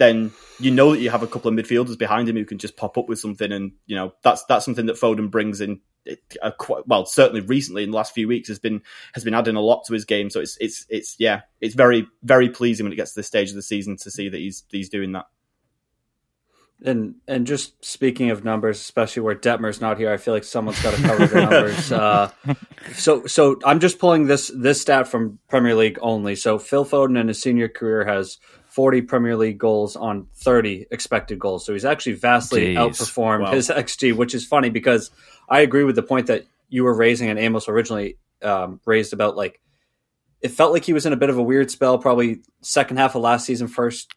then 0.00 0.32
you 0.58 0.70
know 0.70 0.92
that 0.92 1.00
you 1.00 1.10
have 1.10 1.22
a 1.22 1.26
couple 1.26 1.50
of 1.50 1.54
midfielders 1.54 1.98
behind 1.98 2.26
him 2.26 2.34
who 2.34 2.46
can 2.46 2.56
just 2.56 2.76
pop 2.76 2.96
up 2.96 3.06
with 3.06 3.18
something, 3.18 3.52
and 3.52 3.72
you 3.86 3.94
know 3.94 4.14
that's 4.22 4.42
that's 4.46 4.64
something 4.64 4.86
that 4.86 4.96
Foden 4.96 5.30
brings 5.30 5.60
in. 5.60 5.80
Uh, 6.40 6.50
quite, 6.52 6.88
well, 6.88 7.04
certainly 7.04 7.42
recently 7.42 7.84
in 7.84 7.90
the 7.90 7.96
last 7.96 8.14
few 8.14 8.26
weeks 8.26 8.48
has 8.48 8.58
been 8.58 8.80
has 9.12 9.22
been 9.22 9.34
adding 9.34 9.56
a 9.56 9.60
lot 9.60 9.84
to 9.84 9.92
his 9.92 10.06
game. 10.06 10.30
So 10.30 10.40
it's 10.40 10.56
it's 10.58 10.86
it's 10.88 11.16
yeah, 11.18 11.42
it's 11.60 11.74
very 11.74 12.06
very 12.22 12.48
pleasing 12.48 12.86
when 12.86 12.94
it 12.94 12.96
gets 12.96 13.12
to 13.12 13.20
this 13.20 13.26
stage 13.26 13.50
of 13.50 13.56
the 13.56 13.62
season 13.62 13.98
to 13.98 14.10
see 14.10 14.30
that 14.30 14.38
he's 14.38 14.64
he's 14.70 14.88
doing 14.88 15.12
that. 15.12 15.26
And 16.82 17.16
and 17.28 17.46
just 17.46 17.84
speaking 17.84 18.30
of 18.30 18.42
numbers, 18.42 18.80
especially 18.80 19.20
where 19.20 19.34
Detmer's 19.34 19.82
not 19.82 19.98
here, 19.98 20.10
I 20.10 20.16
feel 20.16 20.32
like 20.32 20.44
someone's 20.44 20.82
got 20.82 20.94
to 20.94 21.02
cover 21.02 21.26
the 21.26 21.40
numbers. 21.42 21.92
Uh, 22.00 22.30
so 22.94 23.26
so 23.26 23.58
I'm 23.66 23.80
just 23.80 23.98
pulling 23.98 24.26
this 24.26 24.50
this 24.56 24.80
stat 24.80 25.08
from 25.08 25.38
Premier 25.48 25.74
League 25.74 25.98
only. 26.00 26.34
So 26.36 26.58
Phil 26.58 26.86
Foden 26.86 27.20
in 27.20 27.28
his 27.28 27.42
senior 27.42 27.68
career 27.68 28.06
has 28.06 28.38
40 28.70 29.02
Premier 29.02 29.36
League 29.36 29.58
goals 29.58 29.96
on 29.96 30.28
30 30.36 30.86
expected 30.90 31.38
goals. 31.38 31.66
So 31.66 31.72
he's 31.72 31.84
actually 31.84 32.14
vastly 32.14 32.74
Jeez. 32.74 32.76
outperformed 32.76 33.42
wow. 33.42 33.52
his 33.52 33.68
XG, 33.74 34.14
which 34.14 34.34
is 34.34 34.46
funny 34.46 34.70
because 34.70 35.10
I 35.48 35.60
agree 35.60 35.84
with 35.84 35.96
the 35.96 36.02
point 36.02 36.28
that 36.28 36.46
you 36.68 36.84
were 36.84 36.94
raising 36.94 37.28
and 37.28 37.38
Amos 37.38 37.68
originally 37.68 38.16
um, 38.42 38.80
raised 38.86 39.12
about 39.12 39.36
like 39.36 39.60
it 40.40 40.50
felt 40.50 40.72
like 40.72 40.84
he 40.84 40.92
was 40.92 41.04
in 41.04 41.12
a 41.12 41.16
bit 41.16 41.28
of 41.28 41.36
a 41.36 41.42
weird 41.42 41.70
spell, 41.70 41.98
probably 41.98 42.40
second 42.62 42.96
half 42.96 43.14
of 43.14 43.22
last 43.22 43.44
season, 43.44 43.68
first 43.68 44.10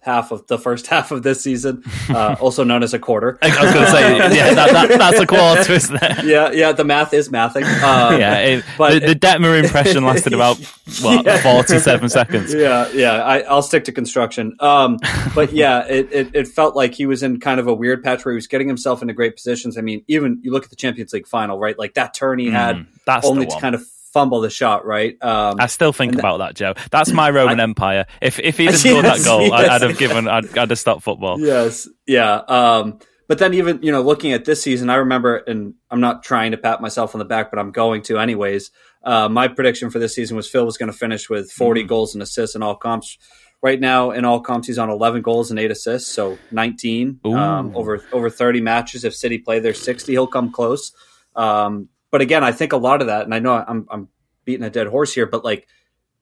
half 0.00 0.32
of 0.32 0.46
the 0.46 0.58
first 0.58 0.86
half 0.88 1.10
of 1.10 1.22
this 1.22 1.42
season, 1.42 1.82
uh, 2.08 2.36
also 2.40 2.64
known 2.64 2.82
as 2.82 2.94
a 2.94 2.98
quarter. 2.98 3.38
I 3.42 3.48
was 3.48 3.74
going 3.74 3.84
to 3.84 3.90
say, 3.90 4.16
yeah, 4.36 4.54
that, 4.54 4.72
that, 4.72 4.98
that's 4.98 5.20
a 5.20 5.26
quarter, 5.26 5.72
isn't 5.72 5.98
it? 6.02 6.24
Yeah, 6.24 6.50
yeah, 6.52 6.72
the 6.72 6.84
math 6.84 7.12
is 7.12 7.28
mathing. 7.28 7.64
Um, 7.82 8.18
yeah, 8.18 8.38
it, 8.38 8.64
but 8.76 9.00
the, 9.00 9.08
the 9.08 9.14
Detmer 9.14 9.62
impression 9.62 10.04
lasted 10.04 10.32
about 10.32 10.58
what 11.02 11.24
yeah. 11.24 11.38
forty-seven 11.42 12.08
seconds. 12.08 12.54
Yeah, 12.54 12.88
yeah. 12.92 13.22
I, 13.22 13.54
will 13.54 13.62
stick 13.62 13.84
to 13.84 13.92
construction. 13.92 14.56
Um, 14.60 14.98
but 15.34 15.52
yeah, 15.52 15.86
it, 15.86 16.12
it, 16.12 16.34
it 16.34 16.48
felt 16.48 16.76
like 16.76 16.94
he 16.94 17.06
was 17.06 17.22
in 17.22 17.40
kind 17.40 17.60
of 17.60 17.66
a 17.66 17.74
weird 17.74 18.02
patch 18.02 18.24
where 18.24 18.32
he 18.32 18.36
was 18.36 18.46
getting 18.46 18.68
himself 18.68 19.02
into 19.02 19.14
great 19.14 19.36
positions. 19.36 19.78
I 19.78 19.80
mean, 19.80 20.04
even 20.08 20.40
you 20.42 20.52
look 20.52 20.64
at 20.64 20.70
the 20.70 20.76
Champions 20.76 21.12
League 21.12 21.26
final, 21.26 21.58
right? 21.58 21.78
Like 21.78 21.94
that 21.94 22.14
turn 22.14 22.38
he 22.38 22.48
mm, 22.48 22.52
had, 22.52 22.86
only 23.24 23.46
to 23.46 23.60
kind 23.60 23.74
of 23.74 23.86
fumble 24.12 24.40
the 24.40 24.50
shot, 24.50 24.84
right? 24.86 25.16
Um, 25.22 25.56
I 25.58 25.66
still 25.66 25.92
think 25.92 26.14
about 26.14 26.38
that, 26.38 26.54
Joe. 26.54 26.74
That's 26.90 27.12
my 27.12 27.30
Roman 27.38 27.60
I, 27.60 27.64
Empire. 27.64 28.06
If 28.20 28.38
if 28.38 28.56
he 28.58 28.70
scored 28.72 29.04
yes, 29.04 29.18
that 29.18 29.24
goal, 29.24 29.48
yes, 29.48 29.70
I'd, 29.70 29.82
have 29.82 29.98
given, 29.98 30.28
I'd, 30.28 30.56
I'd, 30.56 30.70
have 30.70 30.78
stopped 30.78 31.02
football. 31.02 31.40
Yes, 31.40 31.88
yeah. 32.06 32.34
Um, 32.36 32.98
but 33.26 33.38
then 33.38 33.54
even 33.54 33.80
you 33.82 33.92
know 33.92 34.02
looking 34.02 34.32
at 34.32 34.44
this 34.44 34.62
season, 34.62 34.90
I 34.90 34.96
remember, 34.96 35.36
and 35.36 35.74
I'm 35.90 36.00
not 36.00 36.22
trying 36.22 36.52
to 36.52 36.56
pat 36.56 36.80
myself 36.80 37.14
on 37.14 37.18
the 37.18 37.24
back, 37.24 37.50
but 37.50 37.58
I'm 37.58 37.70
going 37.70 38.02
to 38.02 38.18
anyways. 38.18 38.70
Uh, 39.02 39.28
my 39.28 39.48
prediction 39.48 39.90
for 39.90 39.98
this 39.98 40.14
season 40.14 40.36
was 40.36 40.48
Phil 40.48 40.64
was 40.64 40.76
going 40.76 40.90
to 40.90 40.96
finish 40.96 41.30
with 41.30 41.50
40 41.52 41.84
mm. 41.84 41.88
goals 41.88 42.14
and 42.14 42.22
assists 42.22 42.56
in 42.56 42.62
all 42.62 42.74
comps. 42.74 43.16
Right 43.60 43.78
now, 43.80 44.12
in 44.12 44.24
all 44.24 44.40
comps, 44.40 44.68
he's 44.68 44.78
on 44.78 44.88
11 44.88 45.22
goals 45.22 45.50
and 45.50 45.58
eight 45.58 45.70
assists, 45.70 46.10
so 46.10 46.38
19 46.52 47.20
um, 47.24 47.76
over 47.76 48.02
over 48.12 48.30
30 48.30 48.60
matches. 48.60 49.04
If 49.04 49.14
City 49.14 49.38
play 49.38 49.58
their 49.60 49.74
60, 49.74 50.12
he'll 50.12 50.26
come 50.26 50.52
close. 50.52 50.92
Um, 51.34 51.88
but 52.10 52.20
again, 52.20 52.44
I 52.44 52.52
think 52.52 52.72
a 52.72 52.76
lot 52.76 53.00
of 53.00 53.08
that, 53.08 53.24
and 53.24 53.34
I 53.34 53.38
know 53.38 53.52
I'm, 53.52 53.86
I'm 53.90 54.08
beating 54.44 54.64
a 54.64 54.70
dead 54.70 54.86
horse 54.86 55.12
here, 55.14 55.26
but 55.26 55.44
like 55.44 55.68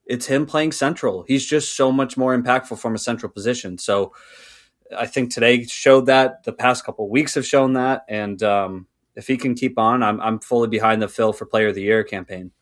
it's 0.05 0.27
him 0.27 0.47
playing 0.47 0.73
central. 0.73 1.25
He's 1.27 1.45
just 1.45 1.77
so 1.77 1.91
much 1.91 2.17
more 2.17 2.37
impactful 2.37 2.79
from 2.79 2.95
a 2.95 2.99
central 2.99 3.31
position. 3.31 3.79
So 3.79 4.13
I 4.97 5.07
think 5.07 5.33
today 5.33 5.65
showed 5.65 6.07
that. 6.07 6.45
The 6.45 6.53
past 6.53 6.85
couple 6.85 7.09
weeks 7.09 7.35
have 7.35 7.47
shown 7.47 7.75
that, 7.75 8.05
and 8.09 8.41
um, 8.43 8.87
if 9.15 9.27
he 9.27 9.37
can 9.37 9.55
keep 9.55 9.79
on, 9.79 10.03
I'm 10.03 10.21
I'm 10.21 10.39
fully 10.39 10.69
behind 10.69 11.03
the 11.03 11.09
Phil 11.09 11.33
for 11.33 11.47
Player 11.47 11.69
of 11.69 11.75
the 11.75 11.83
Year 11.83 12.05
campaign. 12.05 12.53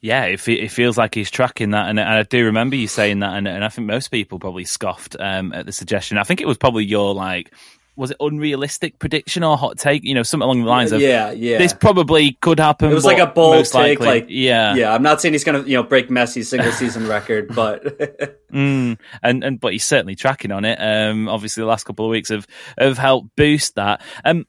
Yeah, 0.00 0.24
it, 0.24 0.46
it 0.46 0.70
feels 0.70 0.96
like 0.96 1.14
he's 1.14 1.30
tracking 1.30 1.70
that, 1.70 1.88
and, 1.88 1.98
and, 1.98 2.08
I 2.08 2.22
do 2.22 2.44
remember 2.44 2.76
you 2.76 2.86
saying 2.86 3.20
that, 3.20 3.34
and, 3.34 3.48
and 3.48 3.64
I 3.64 3.68
think 3.68 3.86
most 3.88 4.08
people 4.08 4.38
probably 4.38 4.64
scoffed 4.64 5.16
um, 5.18 5.52
at 5.52 5.66
the 5.66 5.72
suggestion. 5.72 6.18
I 6.18 6.22
think 6.22 6.40
it 6.40 6.46
was 6.46 6.58
probably 6.58 6.84
your 6.84 7.14
like 7.14 7.52
was 7.96 8.10
it 8.10 8.16
unrealistic 8.20 8.98
prediction 8.98 9.42
or 9.42 9.56
hot 9.56 9.78
take? 9.78 10.04
You 10.04 10.14
know, 10.14 10.22
something 10.22 10.44
along 10.44 10.62
the 10.62 10.68
lines 10.68 10.92
of 10.92 11.00
yeah, 11.00 11.30
yeah. 11.32 11.58
This 11.58 11.72
probably 11.72 12.32
could 12.32 12.60
happen. 12.60 12.90
It 12.90 12.94
was 12.94 13.04
like 13.04 13.18
a 13.18 13.26
bold 13.26 13.64
take, 13.64 14.00
likely, 14.00 14.06
like 14.06 14.26
yeah, 14.28 14.74
yeah. 14.74 14.94
I'm 14.94 15.02
not 15.02 15.20
saying 15.20 15.34
he's 15.34 15.44
gonna 15.44 15.62
you 15.62 15.74
know 15.74 15.82
break 15.82 16.08
Messi's 16.08 16.48
single 16.48 16.72
season 16.72 17.06
record, 17.08 17.54
but 17.54 17.82
mm, 18.52 18.98
and 19.22 19.44
and 19.44 19.60
but 19.60 19.72
he's 19.72 19.84
certainly 19.84 20.14
tracking 20.14 20.52
on 20.52 20.64
it. 20.64 20.76
Um, 20.76 21.28
obviously 21.28 21.62
the 21.62 21.66
last 21.66 21.84
couple 21.84 22.04
of 22.04 22.10
weeks 22.10 22.28
have 22.28 22.46
have 22.78 22.98
helped 22.98 23.34
boost 23.36 23.76
that. 23.76 24.02
Um, 24.24 24.46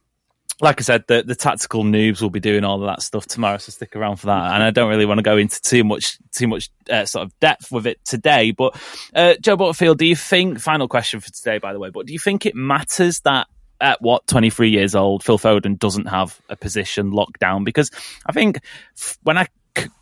like 0.59 0.81
I 0.81 0.83
said, 0.83 1.03
the, 1.07 1.23
the 1.23 1.35
tactical 1.35 1.83
noobs 1.83 2.21
will 2.21 2.29
be 2.29 2.39
doing 2.39 2.63
all 2.63 2.81
of 2.81 2.87
that 2.87 3.03
stuff 3.03 3.25
tomorrow, 3.27 3.57
so 3.57 3.71
stick 3.71 3.95
around 3.95 4.17
for 4.17 4.27
that. 4.27 4.53
And 4.53 4.63
I 4.63 4.71
don't 4.71 4.89
really 4.89 5.05
want 5.05 5.19
to 5.19 5.23
go 5.23 5.37
into 5.37 5.61
too 5.61 5.83
much 5.83 6.17
too 6.31 6.47
much 6.47 6.69
uh, 6.89 7.05
sort 7.05 7.25
of 7.25 7.39
depth 7.39 7.71
with 7.71 7.85
it 7.85 8.03
today. 8.03 8.51
But 8.51 8.75
uh, 9.13 9.35
Joe 9.39 9.55
Butterfield, 9.55 9.99
do 9.99 10.05
you 10.05 10.15
think? 10.15 10.59
Final 10.59 10.87
question 10.87 11.19
for 11.19 11.31
today, 11.31 11.59
by 11.59 11.73
the 11.73 11.79
way. 11.79 11.89
But 11.89 12.07
do 12.07 12.13
you 12.13 12.19
think 12.19 12.45
it 12.45 12.55
matters 12.55 13.19
that 13.21 13.47
at 13.79 14.01
what 14.01 14.25
23 14.25 14.69
years 14.69 14.95
old, 14.95 15.23
Phil 15.23 15.37
Foden 15.37 15.77
doesn't 15.77 16.07
have 16.07 16.39
a 16.49 16.55
position 16.55 17.11
locked 17.11 17.39
down? 17.39 17.63
Because 17.63 17.91
I 18.25 18.31
think 18.31 18.59
when 19.21 19.37
I 19.37 19.47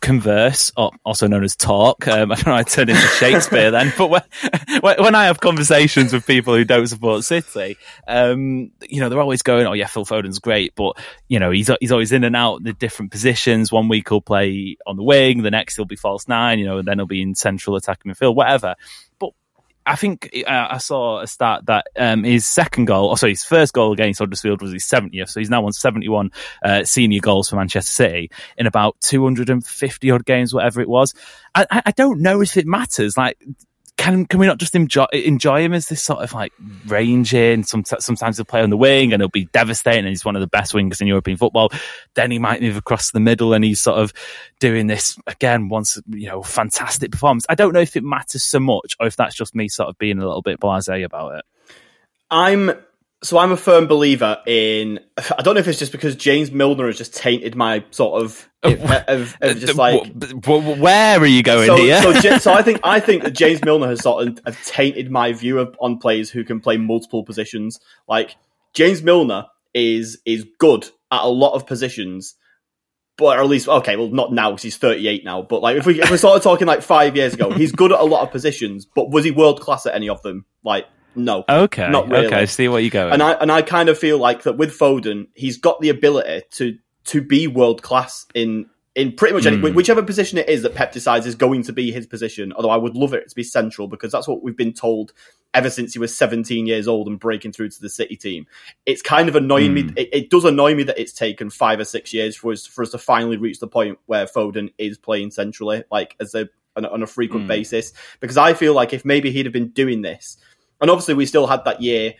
converse, 0.00 0.70
also 0.76 1.26
known 1.26 1.44
as 1.44 1.56
talk. 1.56 2.06
Um, 2.08 2.32
I 2.32 2.34
don't 2.36 2.46
know. 2.46 2.54
I 2.54 2.62
turned 2.62 2.90
into 2.90 3.00
Shakespeare 3.02 3.70
then, 3.70 3.92
but 3.96 4.08
when, 4.80 4.96
when 4.98 5.14
I 5.14 5.26
have 5.26 5.40
conversations 5.40 6.12
with 6.12 6.26
people 6.26 6.54
who 6.54 6.64
don't 6.64 6.86
support 6.86 7.24
City, 7.24 7.76
um, 8.06 8.70
you 8.82 9.00
know, 9.00 9.08
they're 9.08 9.20
always 9.20 9.42
going, 9.42 9.66
"Oh 9.66 9.72
yeah, 9.72 9.86
Phil 9.86 10.04
Foden's 10.04 10.38
great," 10.38 10.74
but 10.74 10.96
you 11.28 11.38
know, 11.38 11.50
he's 11.50 11.70
he's 11.80 11.92
always 11.92 12.12
in 12.12 12.24
and 12.24 12.36
out 12.36 12.62
the 12.62 12.72
different 12.72 13.10
positions. 13.10 13.72
One 13.72 13.88
week 13.88 14.08
he'll 14.08 14.20
play 14.20 14.76
on 14.86 14.96
the 14.96 15.02
wing, 15.02 15.42
the 15.42 15.50
next 15.50 15.76
he'll 15.76 15.84
be 15.84 15.96
false 15.96 16.28
nine, 16.28 16.58
you 16.58 16.66
know, 16.66 16.78
and 16.78 16.88
then 16.88 16.98
he'll 16.98 17.06
be 17.06 17.22
in 17.22 17.34
central 17.34 17.76
attacking 17.76 18.12
midfield, 18.12 18.34
whatever. 18.34 18.74
I 19.86 19.94
think 19.96 20.30
uh, 20.46 20.66
I 20.70 20.78
saw 20.78 21.20
a 21.20 21.26
stat 21.26 21.66
that 21.66 21.86
um, 21.96 22.24
his 22.24 22.44
second 22.44 22.86
goal, 22.86 23.08
or 23.08 23.16
sorry, 23.16 23.32
his 23.32 23.44
first 23.44 23.72
goal 23.72 23.92
against 23.92 24.18
Huddersfield 24.18 24.60
was 24.60 24.72
his 24.72 24.84
70th. 24.84 25.30
So 25.30 25.40
he's 25.40 25.50
now 25.50 25.64
on 25.64 25.72
71 25.72 26.32
uh, 26.64 26.84
senior 26.84 27.20
goals 27.20 27.48
for 27.48 27.56
Manchester 27.56 27.92
City 27.92 28.30
in 28.58 28.66
about 28.66 28.96
250 29.00 30.10
odd 30.10 30.24
games, 30.24 30.52
whatever 30.52 30.80
it 30.80 30.88
was. 30.88 31.14
I, 31.54 31.66
I 31.70 31.92
don't 31.92 32.20
know 32.20 32.42
if 32.42 32.56
it 32.56 32.66
matters. 32.66 33.16
Like, 33.16 33.38
can 33.96 34.26
can 34.26 34.38
we 34.38 34.46
not 34.46 34.58
just 34.58 34.74
enjoy 34.74 35.06
enjoy 35.12 35.62
him 35.62 35.72
as 35.72 35.86
this 35.86 36.02
sort 36.02 36.22
of 36.22 36.32
like 36.32 36.52
ranging? 36.86 37.64
Some, 37.64 37.84
sometimes 37.84 38.36
he'll 38.36 38.44
play 38.44 38.60
on 38.62 38.70
the 38.70 38.76
wing 38.76 39.12
and 39.12 39.22
he'll 39.22 39.28
be 39.28 39.46
devastating, 39.46 40.00
and 40.00 40.08
he's 40.08 40.24
one 40.24 40.36
of 40.36 40.40
the 40.40 40.46
best 40.46 40.72
wingers 40.74 41.00
in 41.00 41.06
European 41.06 41.36
football. 41.38 41.70
Then 42.14 42.30
he 42.30 42.38
might 42.38 42.60
move 42.60 42.76
across 42.76 43.10
the 43.10 43.20
middle, 43.20 43.54
and 43.54 43.64
he's 43.64 43.80
sort 43.80 43.98
of 43.98 44.12
doing 44.60 44.86
this 44.86 45.18
again. 45.26 45.68
Once 45.68 45.98
you 46.08 46.28
know, 46.28 46.42
fantastic 46.42 47.10
performance. 47.10 47.46
I 47.48 47.54
don't 47.54 47.72
know 47.72 47.80
if 47.80 47.96
it 47.96 48.04
matters 48.04 48.44
so 48.44 48.60
much, 48.60 48.96
or 49.00 49.06
if 49.06 49.16
that's 49.16 49.34
just 49.34 49.54
me 49.54 49.68
sort 49.68 49.88
of 49.88 49.98
being 49.98 50.18
a 50.18 50.26
little 50.26 50.42
bit 50.42 50.60
blasé 50.60 51.04
about 51.04 51.38
it. 51.38 51.44
I'm 52.30 52.72
so 53.22 53.38
I'm 53.38 53.50
a 53.50 53.56
firm 53.56 53.86
believer 53.86 54.38
in. 54.46 55.00
I 55.16 55.42
don't 55.42 55.54
know 55.54 55.60
if 55.60 55.68
it's 55.68 55.78
just 55.78 55.92
because 55.92 56.16
James 56.16 56.50
Milner 56.52 56.86
has 56.86 56.98
just 56.98 57.14
tainted 57.14 57.56
my 57.56 57.84
sort 57.90 58.22
of, 58.22 58.48
of, 58.62 59.36
of, 59.40 59.40
just 59.58 59.76
like. 59.76 60.12
Where 60.44 61.18
are 61.18 61.26
you 61.26 61.42
going 61.42 61.66
so, 61.66 61.76
here? 61.76 62.02
so, 62.02 62.38
so, 62.38 62.52
I 62.52 62.62
think 62.62 62.80
I 62.84 63.00
think 63.00 63.22
that 63.22 63.32
James 63.32 63.64
Milner 63.64 63.88
has 63.88 64.02
sort 64.02 64.28
of, 64.28 64.40
of 64.44 64.62
tainted 64.64 65.10
my 65.10 65.32
view 65.32 65.58
of, 65.58 65.74
on 65.80 65.98
players 65.98 66.30
who 66.30 66.44
can 66.44 66.60
play 66.60 66.76
multiple 66.76 67.24
positions. 67.24 67.80
Like 68.06 68.36
James 68.74 69.02
Milner 69.02 69.46
is 69.72 70.18
is 70.26 70.46
good 70.58 70.84
at 71.10 71.22
a 71.22 71.28
lot 71.28 71.54
of 71.54 71.66
positions, 71.66 72.34
but 73.16 73.38
or 73.38 73.42
at 73.42 73.48
least 73.48 73.66
okay, 73.66 73.96
well 73.96 74.08
not 74.08 74.32
now 74.32 74.50
because 74.50 74.62
he's 74.62 74.76
38 74.76 75.24
now. 75.24 75.40
But 75.40 75.62
like 75.62 75.78
if 75.78 75.86
we 75.86 76.02
if 76.02 76.10
we're 76.10 76.18
sort 76.18 76.36
of 76.36 76.42
talking 76.42 76.66
like 76.66 76.82
five 76.82 77.16
years 77.16 77.32
ago, 77.32 77.50
he's 77.50 77.72
good 77.72 77.92
at 77.92 78.00
a 78.00 78.04
lot 78.04 78.22
of 78.22 78.30
positions, 78.30 78.84
but 78.84 79.10
was 79.10 79.24
he 79.24 79.30
world 79.30 79.62
class 79.62 79.86
at 79.86 79.94
any 79.94 80.10
of 80.10 80.20
them? 80.22 80.44
Like 80.62 80.86
no. 81.16 81.44
Okay. 81.48 81.88
Not 81.90 82.08
really. 82.08 82.26
Okay. 82.26 82.46
See 82.46 82.68
what 82.68 82.84
you 82.84 82.90
go. 82.90 83.08
And 83.08 83.22
I 83.22 83.32
and 83.32 83.50
I 83.50 83.62
kind 83.62 83.88
of 83.88 83.98
feel 83.98 84.18
like 84.18 84.44
that 84.44 84.56
with 84.56 84.78
Foden, 84.78 85.28
he's 85.34 85.58
got 85.58 85.80
the 85.80 85.88
ability 85.88 86.42
to 86.52 86.78
to 87.06 87.22
be 87.22 87.46
world 87.46 87.82
class 87.82 88.26
in 88.34 88.66
in 88.96 89.12
pretty 89.12 89.34
much 89.34 89.44
any, 89.44 89.58
mm. 89.58 89.74
whichever 89.74 90.02
position 90.02 90.38
it 90.38 90.48
is 90.48 90.62
that 90.62 90.74
Pep 90.74 90.90
decides 90.90 91.26
is 91.26 91.34
going 91.34 91.62
to 91.64 91.72
be 91.72 91.92
his 91.92 92.06
position. 92.06 92.52
Although 92.54 92.70
I 92.70 92.78
would 92.78 92.96
love 92.96 93.12
it 93.12 93.28
to 93.28 93.34
be 93.34 93.42
central 93.42 93.88
because 93.88 94.10
that's 94.10 94.26
what 94.26 94.42
we've 94.42 94.56
been 94.56 94.72
told 94.72 95.12
ever 95.52 95.68
since 95.68 95.92
he 95.92 95.98
was 95.98 96.16
17 96.16 96.66
years 96.66 96.88
old 96.88 97.06
and 97.06 97.20
breaking 97.20 97.52
through 97.52 97.68
to 97.68 97.80
the 97.80 97.90
City 97.90 98.16
team. 98.16 98.46
It's 98.86 99.02
kind 99.02 99.28
of 99.28 99.36
annoying 99.36 99.72
mm. 99.72 99.86
me. 99.88 99.92
It, 99.96 100.08
it, 100.12 100.30
does 100.30 100.46
annoy 100.46 100.74
me 100.74 100.82
that 100.84 100.98
it's 100.98 101.12
taken 101.12 101.50
five 101.50 101.78
or 101.78 101.84
six 101.84 102.14
years 102.14 102.36
for 102.36 102.52
us 102.52 102.64
for 102.64 102.82
us 102.82 102.90
to 102.90 102.98
finally 102.98 103.36
reach 103.36 103.60
the 103.60 103.68
point 103.68 103.98
where 104.06 104.24
Foden 104.24 104.72
is 104.78 104.96
playing 104.96 105.30
centrally, 105.30 105.84
like 105.90 106.16
as 106.18 106.34
a 106.34 106.48
on 106.74 106.86
a, 106.86 106.88
on 106.88 107.02
a 107.02 107.06
frequent 107.06 107.44
mm. 107.44 107.48
basis. 107.48 107.92
Because 108.20 108.38
I 108.38 108.54
feel 108.54 108.72
like 108.72 108.94
if 108.94 109.04
maybe 109.04 109.30
he'd 109.30 109.44
have 109.44 109.52
been 109.52 109.68
doing 109.68 110.00
this 110.00 110.38
and 110.80 110.90
obviously 110.90 111.14
we 111.14 111.26
still 111.26 111.46
had 111.46 111.64
that 111.64 111.80
year. 111.80 112.14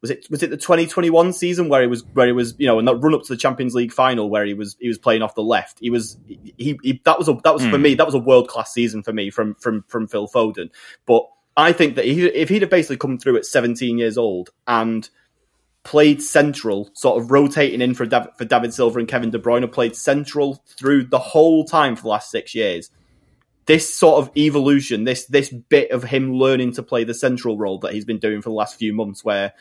Was 0.00 0.10
it 0.10 0.26
was 0.30 0.42
it 0.42 0.50
the 0.50 0.56
2021 0.56 1.32
season 1.32 1.68
where 1.68 1.80
he 1.80 1.86
was 1.86 2.04
where 2.14 2.26
he 2.26 2.32
was 2.32 2.56
you 2.58 2.66
know 2.66 2.80
in 2.80 2.84
that 2.86 2.96
run 2.96 3.14
up 3.14 3.22
to 3.22 3.32
the 3.32 3.36
Champions 3.36 3.74
League 3.74 3.92
final 3.92 4.28
where 4.28 4.44
he 4.44 4.52
was 4.52 4.76
he 4.80 4.88
was 4.88 4.98
playing 4.98 5.22
off 5.22 5.36
the 5.36 5.44
left. 5.44 5.78
He 5.80 5.90
was 5.90 6.18
he, 6.26 6.76
he 6.82 7.00
that 7.04 7.18
was 7.18 7.28
a 7.28 7.34
that 7.44 7.54
was 7.54 7.62
mm. 7.62 7.70
for 7.70 7.76
hmm. 7.76 7.82
me 7.82 7.94
that 7.94 8.06
was 8.06 8.14
a 8.14 8.18
world 8.18 8.48
class 8.48 8.72
season 8.72 9.04
for 9.04 9.12
me 9.12 9.30
from 9.30 9.54
from 9.54 9.84
from 9.86 10.08
Phil 10.08 10.26
Foden. 10.26 10.70
But 11.06 11.28
I 11.56 11.72
think 11.72 11.96
that 11.96 12.04
he, 12.04 12.24
if 12.26 12.48
he'd 12.48 12.62
have 12.62 12.70
basically 12.70 12.96
come 12.96 13.18
through 13.18 13.36
at 13.36 13.46
17 13.46 13.98
years 13.98 14.16
old 14.16 14.50
and 14.66 15.08
played 15.84 16.22
central, 16.22 16.90
sort 16.94 17.20
of 17.20 17.30
rotating 17.30 17.80
in 17.80 17.94
for 17.94 18.06
David, 18.06 18.30
for 18.38 18.44
David 18.44 18.72
Silva 18.72 18.98
and 18.98 19.08
Kevin 19.08 19.30
De 19.30 19.38
Bruyne, 19.38 19.70
played 19.70 19.94
central 19.94 20.62
through 20.66 21.04
the 21.04 21.18
whole 21.18 21.64
time 21.64 21.94
for 21.94 22.02
the 22.02 22.08
last 22.08 22.30
six 22.30 22.54
years 22.54 22.90
this 23.66 23.94
sort 23.94 24.22
of 24.22 24.36
evolution, 24.36 25.04
this 25.04 25.26
this 25.26 25.50
bit 25.50 25.90
of 25.90 26.04
him 26.04 26.34
learning 26.34 26.72
to 26.74 26.82
play 26.82 27.04
the 27.04 27.14
central 27.14 27.56
role 27.56 27.78
that 27.78 27.92
he's 27.92 28.04
been 28.04 28.18
doing 28.18 28.42
for 28.42 28.48
the 28.48 28.54
last 28.54 28.76
few 28.76 28.92
months, 28.92 29.24
where 29.24 29.52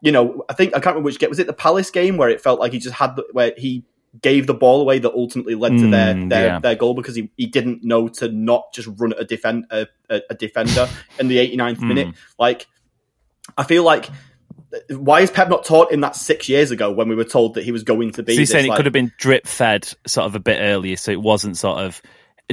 you 0.00 0.12
know, 0.12 0.44
I 0.48 0.54
think 0.54 0.70
I 0.70 0.80
can't 0.80 0.94
remember 0.94 1.06
which 1.06 1.18
game 1.18 1.28
was 1.28 1.38
it 1.38 1.46
the 1.46 1.52
Palace 1.52 1.90
game 1.90 2.16
where 2.16 2.30
it 2.30 2.40
felt 2.40 2.58
like 2.58 2.72
he 2.72 2.78
just 2.78 2.94
had 2.94 3.16
the, 3.16 3.24
where 3.32 3.52
he 3.56 3.84
gave 4.20 4.46
the 4.46 4.54
ball 4.54 4.80
away 4.80 4.98
that 4.98 5.12
ultimately 5.12 5.54
led 5.54 5.70
to 5.78 5.88
their 5.88 6.14
mm, 6.14 6.30
their, 6.30 6.46
yeah. 6.46 6.58
their 6.58 6.74
goal 6.74 6.94
because 6.94 7.14
he, 7.14 7.30
he 7.36 7.46
didn't 7.46 7.84
know 7.84 8.08
to 8.08 8.28
not 8.28 8.72
just 8.72 8.88
run 8.98 9.12
at 9.12 9.20
a 9.20 9.24
defend 9.24 9.66
a, 9.70 9.86
a, 10.08 10.20
a 10.30 10.34
defender 10.34 10.88
in 11.20 11.28
the 11.28 11.36
89th 11.36 11.76
mm. 11.76 11.88
minute. 11.88 12.14
Like 12.38 12.66
I 13.56 13.64
feel 13.64 13.84
like 13.84 14.08
why 14.88 15.20
is 15.20 15.30
Pep 15.30 15.48
not 15.48 15.64
taught 15.64 15.92
in 15.92 16.00
that 16.00 16.16
six 16.16 16.48
years 16.48 16.70
ago 16.70 16.92
when 16.92 17.08
we 17.08 17.14
were 17.14 17.24
told 17.24 17.54
that 17.54 17.64
he 17.64 17.72
was 17.72 17.82
going 17.82 18.12
to 18.12 18.22
be? 18.22 18.34
So 18.34 18.38
you're 18.38 18.46
saying 18.46 18.68
like, 18.68 18.76
it 18.76 18.78
could 18.78 18.86
have 18.86 18.92
been 18.92 19.12
drip 19.18 19.46
fed 19.46 19.92
sort 20.06 20.26
of 20.26 20.34
a 20.34 20.40
bit 20.40 20.58
earlier, 20.60 20.96
so 20.96 21.10
it 21.10 21.20
wasn't 21.20 21.56
sort 21.56 21.78
of 21.78 22.00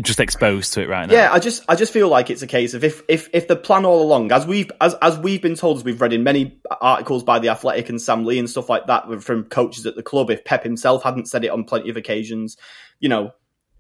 just 0.03 0.19
exposed 0.19 0.73
to 0.73 0.81
it 0.81 0.89
right 0.89 1.07
now. 1.07 1.13
Yeah, 1.13 1.31
I 1.31 1.39
just 1.39 1.63
I 1.67 1.75
just 1.75 1.91
feel 1.91 2.07
like 2.07 2.29
it's 2.29 2.41
a 2.41 2.47
case 2.47 2.73
of 2.73 2.83
if 2.83 3.01
if 3.07 3.29
if 3.33 3.47
the 3.47 3.55
plan 3.55 3.85
all 3.85 4.01
along, 4.01 4.31
as 4.31 4.45
we've 4.45 4.71
as 4.79 4.95
as 5.01 5.17
we've 5.17 5.41
been 5.41 5.55
told, 5.55 5.77
as 5.77 5.83
we've 5.83 5.99
read 5.99 6.13
in 6.13 6.23
many 6.23 6.59
articles 6.81 7.23
by 7.23 7.39
the 7.39 7.49
Athletic 7.49 7.89
and 7.89 8.01
Sam 8.01 8.25
Lee 8.25 8.39
and 8.39 8.49
stuff 8.49 8.69
like 8.69 8.87
that 8.87 9.23
from 9.23 9.45
coaches 9.45 9.85
at 9.85 9.95
the 9.95 10.03
club, 10.03 10.29
if 10.29 10.45
Pep 10.45 10.63
himself 10.63 11.03
hadn't 11.03 11.27
said 11.27 11.43
it 11.43 11.49
on 11.49 11.63
plenty 11.63 11.89
of 11.89 11.97
occasions, 11.97 12.57
you 12.99 13.09
know, 13.09 13.31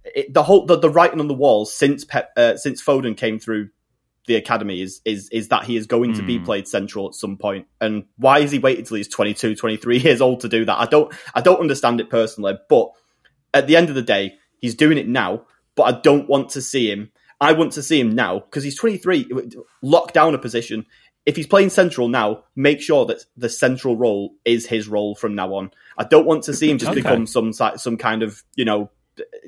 it, 0.03 0.33
the 0.33 0.43
whole 0.43 0.65
the, 0.65 0.77
the 0.77 0.89
writing 0.89 1.19
on 1.19 1.27
the 1.27 1.33
walls 1.33 1.73
since 1.73 2.03
Pep 2.03 2.31
uh, 2.35 2.57
since 2.57 2.83
Foden 2.83 3.15
came 3.15 3.39
through 3.39 3.69
the 4.27 4.35
academy 4.35 4.81
is 4.81 5.01
is 5.05 5.29
is 5.29 5.47
that 5.47 5.63
he 5.63 5.77
is 5.77 5.87
going 5.87 6.13
to 6.13 6.21
be 6.21 6.37
hmm. 6.37 6.45
played 6.45 6.67
central 6.67 7.07
at 7.07 7.15
some 7.15 7.37
point 7.37 7.65
and 7.79 8.05
why 8.17 8.41
has 8.41 8.51
he 8.51 8.59
waited 8.59 8.85
till 8.85 8.97
he's 8.97 9.07
22 9.07 9.55
23 9.55 9.97
years 9.99 10.19
old 10.19 10.41
to 10.41 10.49
do 10.49 10.65
that 10.65 10.77
i 10.77 10.85
don't 10.85 11.13
i 11.33 11.39
don't 11.39 11.61
understand 11.61 12.01
it 12.01 12.09
personally 12.09 12.57
but 12.67 12.91
at 13.53 13.67
the 13.67 13.77
end 13.77 13.87
of 13.87 13.95
the 13.95 14.01
day 14.01 14.35
he's 14.59 14.75
doing 14.75 14.97
it 14.97 15.07
now 15.07 15.45
but 15.77 15.83
I 15.83 16.01
don't 16.01 16.27
want 16.27 16.49
to 16.49 16.61
see 16.61 16.91
him. 16.91 17.11
I 17.39 17.53
want 17.53 17.71
to 17.73 17.83
see 17.83 17.99
him 17.99 18.15
now 18.15 18.39
because 18.39 18.63
he's 18.63 18.75
23. 18.75 19.29
Lock 19.81 20.11
down 20.11 20.35
a 20.35 20.39
position. 20.39 20.85
If 21.25 21.35
he's 21.35 21.47
playing 21.47 21.69
central 21.69 22.07
now, 22.07 22.45
make 22.55 22.81
sure 22.81 23.05
that 23.05 23.23
the 23.37 23.47
central 23.47 23.95
role 23.95 24.33
is 24.43 24.65
his 24.65 24.87
role 24.87 25.15
from 25.15 25.35
now 25.35 25.53
on. 25.53 25.71
I 25.97 26.03
don't 26.03 26.25
want 26.25 26.43
to 26.45 26.53
see 26.53 26.69
him 26.69 26.77
just 26.77 26.91
okay. 26.91 27.01
become 27.01 27.27
some 27.27 27.53
some 27.53 27.97
kind 27.97 28.23
of 28.23 28.43
you 28.55 28.65
know 28.65 28.89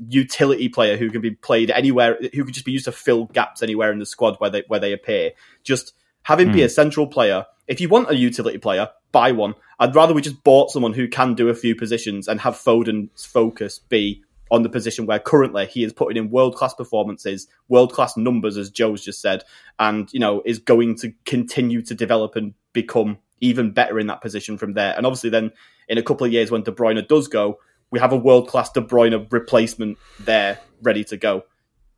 utility 0.08 0.70
player 0.70 0.98
who 0.98 1.10
can 1.10 1.22
be 1.22 1.32
played 1.32 1.72
anywhere, 1.72 2.18
who 2.34 2.44
can 2.44 2.54
just 2.54 2.66
be 2.66 2.72
used 2.72 2.86
to 2.86 2.92
fill 2.92 3.26
gaps 3.26 3.64
anywhere 3.64 3.92
in 3.92 4.00
the 4.00 4.06
squad 4.06 4.36
where 4.38 4.50
they 4.50 4.64
where 4.68 4.80
they 4.80 4.94
appear. 4.94 5.32
Just 5.64 5.94
have 6.24 6.40
him 6.40 6.50
mm. 6.50 6.54
be 6.54 6.60
hmm. 6.60 6.66
a 6.66 6.70
central 6.70 7.08
player. 7.08 7.46
If 7.68 7.82
you 7.82 7.90
want 7.90 8.12
a 8.12 8.16
utility 8.16 8.58
player, 8.58 8.90
buy 9.12 9.32
one. 9.32 9.56
I'd 9.80 9.96
rather 9.96 10.14
we 10.14 10.22
just 10.22 10.44
bought 10.44 10.72
someone 10.72 10.94
who 10.94 11.08
can 11.08 11.34
do 11.34 11.50
a 11.50 11.56
few 11.56 11.76
positions 11.76 12.28
and 12.28 12.42
have 12.42 12.58
Foden's 12.58 13.26
focus 13.26 13.80
be 13.80 14.24
on 14.52 14.64
the 14.64 14.70
position 14.70 15.06
where 15.06 15.20
currently 15.20 15.66
he 15.66 15.84
is 15.84 15.94
putting 15.94 16.18
in 16.18 16.30
world 16.30 16.56
class 16.56 16.74
performances, 16.74 17.48
world 17.68 17.94
class 17.94 18.18
numbers, 18.18 18.58
as 18.58 18.70
Joe's 18.70 19.04
just 19.04 19.22
said, 19.22 19.44
and 19.78 20.12
you 20.14 20.20
know 20.20 20.42
is 20.46 20.60
going 20.60 20.96
to 20.98 21.14
continue 21.26 21.82
to 21.84 21.96
develop 21.96 22.36
and 22.36 22.54
become 22.74 23.18
even 23.42 23.72
better 23.72 24.00
in 24.00 24.08
that 24.08 24.22
position 24.22 24.58
from 24.58 24.74
there. 24.74 24.94
And 24.96 25.06
obviously, 25.06 25.30
then 25.30 25.52
in 25.88 25.98
a 25.98 26.04
couple 26.04 26.26
of 26.26 26.34
years 26.34 26.52
when 26.52 26.64
De 26.64 26.72
Bruyne 26.72 27.08
does 27.08 27.28
go, 27.28 27.60
we 27.92 28.00
have 28.00 28.12
a 28.12 28.18
world 28.18 28.48
class 28.48 28.72
De 28.72 28.82
Bruyne 28.82 29.32
replacement 29.32 29.98
there 30.20 30.60
ready 30.82 31.04
to 31.06 31.18
go. 31.18 31.44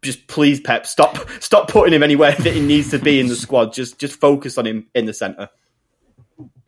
Just 0.01 0.27
please, 0.27 0.59
Pep, 0.59 0.85
stop 0.85 1.29
stop 1.39 1.67
putting 1.67 1.93
him 1.93 2.03
anywhere 2.03 2.33
that 2.33 2.53
he 2.53 2.61
needs 2.61 2.89
to 2.91 2.99
be 2.99 3.19
in 3.19 3.27
the 3.27 3.35
squad. 3.35 3.73
Just 3.73 3.99
just 3.99 4.19
focus 4.19 4.57
on 4.57 4.65
him 4.65 4.87
in 4.95 5.05
the 5.05 5.13
centre. 5.13 5.49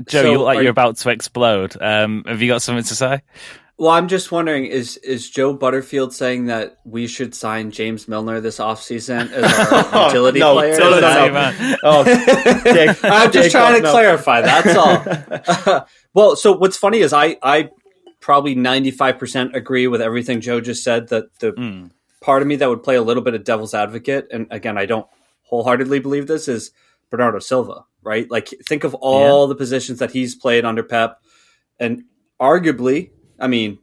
Joe, 0.06 0.22
so, 0.22 0.32
you 0.32 0.38
look 0.38 0.46
like 0.46 0.62
you're 0.62 0.72
about 0.72 0.98
to 0.98 1.10
explode. 1.10 1.82
Um, 1.82 2.24
have 2.28 2.42
you 2.42 2.48
got 2.48 2.62
something 2.62 2.84
to 2.84 2.96
say? 2.96 3.22
Well, 3.78 3.90
I'm 3.90 4.08
just 4.08 4.32
wondering 4.32 4.66
is 4.68 4.98
is 4.98 5.30
Joe 5.30 5.54
Butterfield 5.54 6.14
saying 6.14 6.46
that 6.46 6.78
we 6.86 7.08
should 7.08 7.34
sign 7.34 7.72
James 7.72 8.08
Milner 8.08 8.40
this 8.40 8.60
offseason 8.60 9.32
as 9.32 9.44
our 9.92 10.06
utility 10.08 10.40
no, 10.40 10.54
player? 10.54 10.78
No, 10.78 10.90
no, 10.92 11.00
no, 11.00 11.30
no. 11.32 11.78
Oh, 11.82 12.04
Dick, 12.64 13.04
I'm 13.04 13.32
just 13.32 13.46
Dick, 13.46 13.52
trying 13.52 13.76
to 13.78 13.82
no. 13.82 13.92
clarify. 13.92 14.42
That's 14.42 14.76
all. 14.76 15.86
well, 16.14 16.36
so 16.36 16.56
what's 16.56 16.78
funny 16.78 17.00
is 17.00 17.14
I 17.14 17.38
I 17.42 17.72
probably 18.20 18.56
95% 18.56 19.56
agree 19.56 19.88
with 19.88 20.02
everything 20.02 20.40
Joe 20.40 20.62
just 20.62 20.84
said. 20.84 21.10
That 21.10 21.34
the 21.40 21.54
mm. 21.54 21.90
part 22.22 22.44
of 22.44 22.48
me 22.48 22.56
that 22.58 22.70
would 22.70 22.84
play 22.84 22.96
a 22.96 23.02
little 23.02 23.24
bit 23.24 23.34
of 23.34 23.44
devil's 23.44 23.74
advocate, 23.74 24.28
and 24.32 24.46
again, 24.52 24.78
I 24.78 24.86
don't 24.86 25.08
wholeheartedly 25.42 26.00
believe 26.00 26.28
this, 26.28 26.48
is 26.48 26.72
Bernardo 27.10 27.40
Silva. 27.40 27.86
Right? 28.04 28.30
Like, 28.30 28.50
think 28.68 28.84
of 28.84 28.94
all 28.96 29.46
yeah. 29.46 29.50
the 29.50 29.56
positions 29.56 29.98
that 29.98 30.12
he's 30.12 30.36
played 30.36 30.64
under 30.64 30.84
Pep, 30.84 31.20
and 31.80 32.04
arguably 32.40 33.10
I 33.40 33.48
mean, 33.48 33.80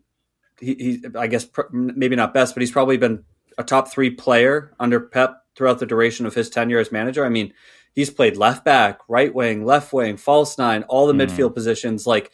he, 0.61 0.75
he 0.75 1.05
I 1.17 1.27
guess 1.27 1.45
pr- 1.45 1.63
maybe 1.73 2.17
not 2.17 2.35
best, 2.35 2.55
but 2.55 2.61
he's 2.63 2.71
probably 2.71 2.97
been 2.97 3.25
a 3.59 3.65
top 3.65 3.91
three 3.91 4.11
player 4.11 4.75
under 4.79 5.01
Pep 5.01 5.43
throughout 5.57 5.79
the 5.79 5.87
duration 5.87 6.27
of 6.27 6.35
his 6.35 6.51
tenure 6.51 6.79
as 6.79 6.93
manager. 6.93 7.25
I 7.25 7.29
mean, 7.29 7.53
he's 7.93 8.11
played 8.11 8.37
left 8.37 8.65
back, 8.65 9.01
right 9.09 9.35
wing, 9.35 9.65
left 9.65 9.93
wing, 9.93 10.17
false 10.17 10.59
nine, 10.59 10.85
all 10.85 11.07
the 11.07 11.13
mm. 11.13 11.27
midfield 11.27 11.55
positions. 11.55 12.07
Like, 12.07 12.31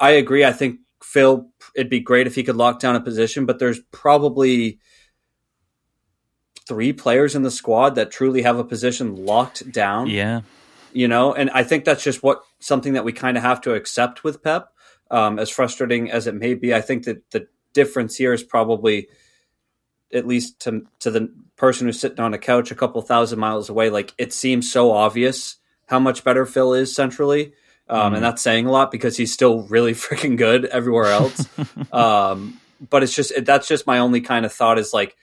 I 0.00 0.10
agree. 0.10 0.44
I 0.44 0.52
think 0.52 0.80
Phil, 1.02 1.50
it'd 1.76 1.90
be 1.90 2.00
great 2.00 2.26
if 2.26 2.34
he 2.34 2.42
could 2.42 2.56
lock 2.56 2.80
down 2.80 2.96
a 2.96 3.00
position, 3.00 3.46
but 3.46 3.58
there's 3.58 3.80
probably 3.92 4.80
three 6.66 6.92
players 6.92 7.34
in 7.34 7.42
the 7.42 7.50
squad 7.50 7.94
that 7.94 8.10
truly 8.10 8.42
have 8.42 8.58
a 8.58 8.64
position 8.64 9.26
locked 9.26 9.70
down. 9.70 10.08
Yeah. 10.08 10.40
You 10.92 11.08
know, 11.08 11.34
and 11.34 11.50
I 11.50 11.64
think 11.64 11.84
that's 11.84 12.02
just 12.02 12.22
what 12.22 12.42
something 12.60 12.94
that 12.94 13.04
we 13.04 13.12
kind 13.12 13.36
of 13.36 13.42
have 13.42 13.60
to 13.62 13.74
accept 13.74 14.24
with 14.24 14.42
Pep. 14.42 14.68
Um, 15.14 15.38
as 15.38 15.48
frustrating 15.48 16.10
as 16.10 16.26
it 16.26 16.34
may 16.34 16.54
be, 16.54 16.74
I 16.74 16.80
think 16.80 17.04
that 17.04 17.30
the 17.30 17.46
difference 17.72 18.16
here 18.16 18.32
is 18.32 18.42
probably, 18.42 19.08
at 20.12 20.26
least 20.26 20.60
to 20.60 20.86
to 21.00 21.10
the 21.10 21.32
person 21.56 21.86
who's 21.86 22.00
sitting 22.00 22.20
on 22.20 22.34
a 22.34 22.38
couch 22.38 22.70
a 22.70 22.74
couple 22.74 23.00
thousand 23.00 23.38
miles 23.38 23.68
away, 23.68 23.90
like 23.90 24.12
it 24.18 24.32
seems 24.32 24.70
so 24.70 24.90
obvious 24.90 25.56
how 25.86 26.00
much 26.00 26.24
better 26.24 26.44
Phil 26.46 26.74
is 26.74 26.94
centrally. 26.94 27.52
Um, 27.88 28.12
Mm. 28.12 28.16
And 28.16 28.24
that's 28.24 28.42
saying 28.42 28.66
a 28.66 28.72
lot 28.72 28.90
because 28.90 29.16
he's 29.16 29.32
still 29.32 29.62
really 29.68 29.92
freaking 30.04 30.36
good 30.36 30.64
everywhere 30.64 31.06
else. 31.06 31.46
um, 31.92 32.58
but 32.90 33.02
it's 33.02 33.14
just 33.14 33.32
that's 33.44 33.68
just 33.68 33.86
my 33.86 33.98
only 33.98 34.20
kind 34.20 34.44
of 34.44 34.52
thought 34.52 34.78
is 34.78 34.92
like, 34.92 35.16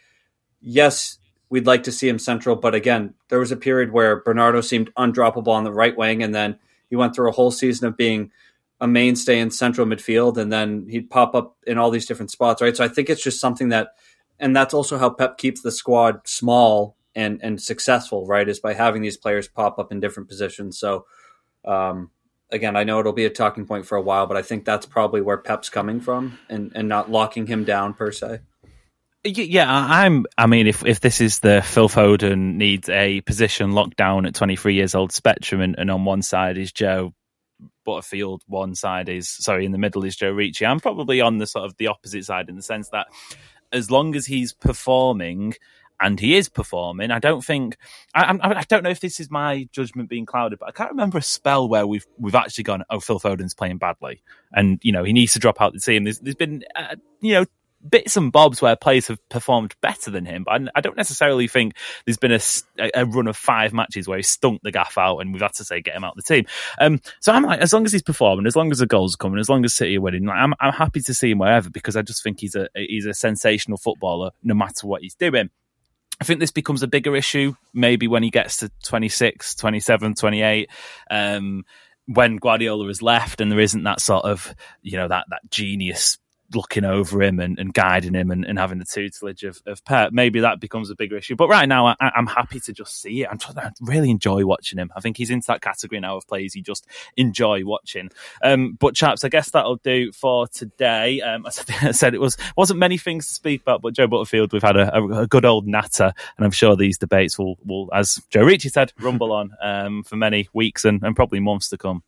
yes, 0.62 1.18
we'd 1.50 1.68
like 1.68 1.84
to 1.84 1.92
see 1.92 2.08
him 2.08 2.18
central, 2.18 2.56
but 2.56 2.74
again, 2.74 3.14
there 3.28 3.40
was 3.40 3.52
a 3.52 3.58
period 3.58 3.92
where 3.92 4.22
Bernardo 4.22 4.62
seemed 4.62 4.94
undroppable 4.96 5.50
on 5.50 5.66
the 5.66 5.74
right 5.74 5.98
wing, 5.98 6.24
and 6.24 6.34
then 6.34 6.58
he 6.90 6.96
went 6.96 7.14
through 7.14 7.30
a 7.30 7.34
whole 7.34 7.52
season 7.52 7.88
of 7.88 7.98
being 7.98 8.32
a 8.82 8.88
mainstay 8.88 9.40
in 9.40 9.52
central 9.52 9.88
midfield, 9.88 10.38
and 10.38 10.52
then 10.52 10.88
he'd 10.90 11.10
pop 11.10 11.36
up 11.36 11.56
in 11.66 11.78
all 11.78 11.92
these 11.92 12.08
different 12.08 12.32
spots, 12.32 12.62
right? 12.62 12.76
So 12.76 12.84
I 12.84 12.88
think 12.88 13.10
it's 13.10 13.24
just 13.24 13.40
something 13.40 13.70
that, 13.70 13.90
and 14.40 14.56
that's 14.56 14.74
also 14.74 14.98
how 14.98 15.12
Pep 15.12 15.38
keeps 15.38 15.62
the 15.62 15.72
squad 15.72 16.28
small 16.28 16.98
and 17.16 17.40
and 17.44 17.62
successful, 17.62 18.26
right? 18.26 18.50
Is 18.50 18.60
by 18.60 18.74
having 18.74 19.04
these 19.04 19.18
players 19.18 19.48
pop 19.48 19.80
up 19.80 19.92
in 19.92 20.02
different 20.02 20.28
positions. 20.28 20.78
So. 20.78 21.06
Um, 21.64 22.10
again, 22.52 22.76
I 22.76 22.84
know 22.84 23.00
it'll 23.00 23.14
be 23.14 23.26
a 23.26 23.30
talking 23.30 23.66
point 23.66 23.86
for 23.86 23.98
a 23.98 24.02
while, 24.02 24.28
but 24.28 24.36
I 24.36 24.42
think 24.42 24.66
that's 24.66 24.86
probably 24.86 25.22
where 25.22 25.38
Pep's 25.38 25.70
coming 25.70 26.02
from, 26.02 26.38
and, 26.50 26.72
and 26.76 26.90
not 26.90 27.10
locking 27.10 27.48
him 27.48 27.64
down 27.64 27.94
per 27.94 28.12
se. 28.12 28.40
Yeah, 29.24 29.68
I'm. 29.70 30.26
I 30.36 30.48
mean, 30.48 30.66
if 30.66 30.84
if 30.84 31.00
this 31.00 31.22
is 31.22 31.40
the 31.40 31.62
Phil 31.62 31.88
Foden 31.88 32.56
needs 32.56 32.90
a 32.90 33.22
position 33.22 33.74
locked 33.74 33.96
down 33.96 34.26
at 34.26 34.34
23 34.34 34.74
years 34.74 34.96
old 34.96 35.12
spectrum, 35.12 35.62
and, 35.62 35.76
and 35.78 35.92
on 35.92 36.04
one 36.06 36.24
side 36.24 36.58
is 36.58 36.72
Joe 36.72 37.14
Butterfield, 37.84 38.44
one 38.48 38.76
side 38.76 39.10
is 39.10 39.30
sorry, 39.30 39.66
in 39.66 39.72
the 39.72 39.78
middle 39.78 40.04
is 40.06 40.16
Joe 40.16 40.32
Ricci. 40.32 40.66
I'm 40.66 40.80
probably 40.80 41.22
on 41.22 41.38
the 41.38 41.48
sort 41.48 41.66
of 41.66 41.78
the 41.78 41.88
opposite 41.88 42.26
side 42.26 42.50
in 42.50 42.56
the 42.56 42.62
sense 42.62 42.90
that 42.90 43.08
as 43.72 43.90
long 43.90 44.16
as 44.16 44.26
he's 44.26 44.54
performing. 44.54 45.54
And 46.04 46.20
he 46.20 46.36
is 46.36 46.50
performing. 46.50 47.12
I 47.12 47.20
don't 47.20 47.46
think 47.46 47.78
I, 48.16 48.24
I'm- 48.24 48.40
I 48.42 48.64
don't 48.68 48.82
know 48.82 48.90
if 48.90 49.02
this 49.02 49.20
is 49.20 49.30
my 49.30 49.70
judgment 49.72 50.10
being 50.10 50.26
clouded, 50.26 50.58
but 50.58 50.68
I 50.68 50.72
can't 50.72 50.90
remember 50.90 51.20
a 51.20 51.22
spell 51.22 51.70
where 51.70 51.86
we've 51.86 52.08
we've 52.18 52.34
actually 52.34 52.64
gone. 52.64 52.84
Oh, 52.90 53.00
Phil 53.00 53.20
Foden's 53.20 53.54
playing 53.54 53.78
badly, 53.78 54.24
and 54.52 54.80
you 54.82 54.92
know 54.92 55.04
he 55.04 55.14
needs 55.14 55.34
to 55.34 55.40
drop 55.40 55.62
out 55.62 55.74
the 55.74 55.80
team. 55.80 56.06
There's, 56.06 56.18
there's 56.18 56.34
been 56.34 56.64
uh, 56.76 56.96
you 57.22 57.34
know 57.36 57.46
bits 57.90 58.18
and 58.18 58.32
bobs 58.32 58.62
where 58.62 58.76
players 58.76 59.08
have 59.08 59.18
performed 59.30 59.76
better 59.82 60.12
than 60.12 60.26
him, 60.26 60.44
but 60.44 60.62
I, 60.76 60.82
don't 60.82 60.98
necessarily 60.98 61.48
think 61.48 61.76
there's 62.06 62.18
been 62.18 62.40
a 62.94 63.06
run 63.06 63.28
of 63.28 63.38
five 63.38 63.74
matches 63.74 64.08
where 64.08 64.18
he 64.18 64.24
stunk 64.24 64.62
the 64.64 64.72
gaff 64.72 64.98
out 64.98 65.20
and 65.20 65.34
we've 65.34 65.42
had 65.42 65.54
to 65.54 65.64
say 65.64 65.82
get 65.82 65.96
him 65.96 66.04
out 66.04 66.18
of 66.18 66.24
the 66.24 66.34
team. 66.34 66.46
Um, 66.80 67.02
so 67.20 67.32
I'm 67.32 67.44
like, 67.44 67.60
as 67.60 67.74
long 67.74 67.86
as 67.86 67.92
he's 67.92 68.02
performing, 68.02 68.46
as 68.46 68.56
long 68.56 68.72
as 68.72 68.80
the 68.80 68.86
goals 68.86 69.16
are 69.16 69.18
coming, 69.18 69.40
as 69.40 69.50
long 69.50 69.66
as 69.66 69.74
City 69.74 69.98
are 69.98 70.02
winning, 70.02 70.26
like, 70.26 70.38
I'm, 70.38 70.54
I'm 70.60 70.74
happy 70.74 71.02
to 71.02 71.14
see 71.14 71.32
him 71.32 71.40
wherever 71.40 71.70
because 71.70 71.96
I 71.96 72.02
just 72.02 72.24
think 72.24 72.40
he's 72.40 72.56
a 72.56 72.68
he's 72.76 73.06
a 73.06 73.14
sensational 73.14 73.78
footballer 73.78 74.32
no 74.44 74.54
matter 74.54 74.88
what 74.88 75.02
he's 75.02 75.16
doing. 75.16 75.50
I 76.20 76.24
think 76.24 76.40
this 76.40 76.52
becomes 76.52 76.84
a 76.84 76.88
bigger 76.88 77.16
issue 77.16 77.56
maybe 77.74 78.08
when 78.08 78.22
he 78.22 78.30
gets 78.30 78.58
to 78.58 78.70
26, 78.84 79.56
27, 79.56 80.14
28. 80.14 80.70
Um, 81.10 81.64
when 82.06 82.38
Guardiola 82.38 82.88
is 82.90 83.02
left 83.02 83.42
and 83.42 83.52
there 83.52 83.60
isn't 83.60 83.84
that 83.84 84.02
sort 84.02 84.26
of, 84.26 84.54
you 84.82 84.98
know, 84.98 85.08
that, 85.08 85.26
that 85.30 85.42
genius 85.50 86.18
looking 86.54 86.86
over 86.86 87.22
him 87.22 87.40
and, 87.40 87.58
and 87.60 87.74
guiding 87.74 88.14
him 88.14 88.32
and, 88.32 88.46
and 88.46 88.58
having 88.58 88.80
the 88.80 88.86
tutelage 88.86 89.44
of, 89.44 89.62
of 89.66 89.84
Pep, 89.86 90.12
maybe 90.12 90.42
that 90.42 90.60
becomes 90.60 90.90
a 90.90 90.96
bigger 90.96 91.18
issue. 91.18 91.36
But 91.36 91.50
right 91.50 91.68
now, 91.68 91.88
I, 91.88 91.96
I'm 92.00 92.28
happy 92.28 92.60
to 92.62 92.74
just 92.74 93.02
see 93.02 93.24
it. 93.24 93.30
I'm 93.30 93.38
trying, 93.38 93.58
I 93.58 93.72
really 93.82 94.10
enjoy 94.10 94.46
watching 94.46 94.80
him. 94.80 94.92
I 94.96 95.02
think 95.02 95.18
he's 95.18 95.30
into 95.30 95.48
that 95.48 95.62
category 95.62 96.00
now 96.00 96.18
of 96.18 96.28
players 96.28 96.56
you 96.56 96.62
just 96.62 96.88
enjoy 97.18 97.66
watching. 97.66 98.10
Um, 98.44 98.78
but 98.80 98.96
chaps, 98.96 99.24
I 99.24 99.30
guess 99.30 99.52
that'll 99.52 99.78
do 99.78 100.12
for 100.12 100.48
today. 100.48 101.22
Um, 101.22 101.46
as 101.48 101.64
I 101.82 101.92
said, 101.92 102.14
it 102.14 102.22
was 102.22 102.38
wasn't 102.56 102.80
many 102.80 102.98
things 102.98 103.28
to 103.28 103.34
speak 103.34 103.62
about, 103.62 103.82
but 103.82 103.94
Joe 103.94 104.08
Butterfield, 104.08 104.54
we've 104.54 104.62
had 104.62 104.78
a, 104.78 104.96
a, 104.96 105.22
a 105.22 105.28
good 105.28 105.46
old 105.46 105.68
natter, 105.68 106.14
and 106.38 106.46
I'm 106.46 106.52
sure 106.52 106.76
these 106.76 106.98
debates 106.98 107.38
will, 107.38 107.58
will 107.66 107.90
as 107.94 108.22
Joe 108.30 108.44
Ricci 108.44 108.70
said, 108.70 108.94
rumble 109.00 109.32
on 109.32 109.52
um, 109.62 110.04
for 110.04 110.16
many 110.16 110.50
weeks 110.54 110.86
and, 110.86 111.02
and 111.04 111.16
probably 111.16 111.40
months 111.40 111.70
to 111.70 111.78
come. 111.78 112.04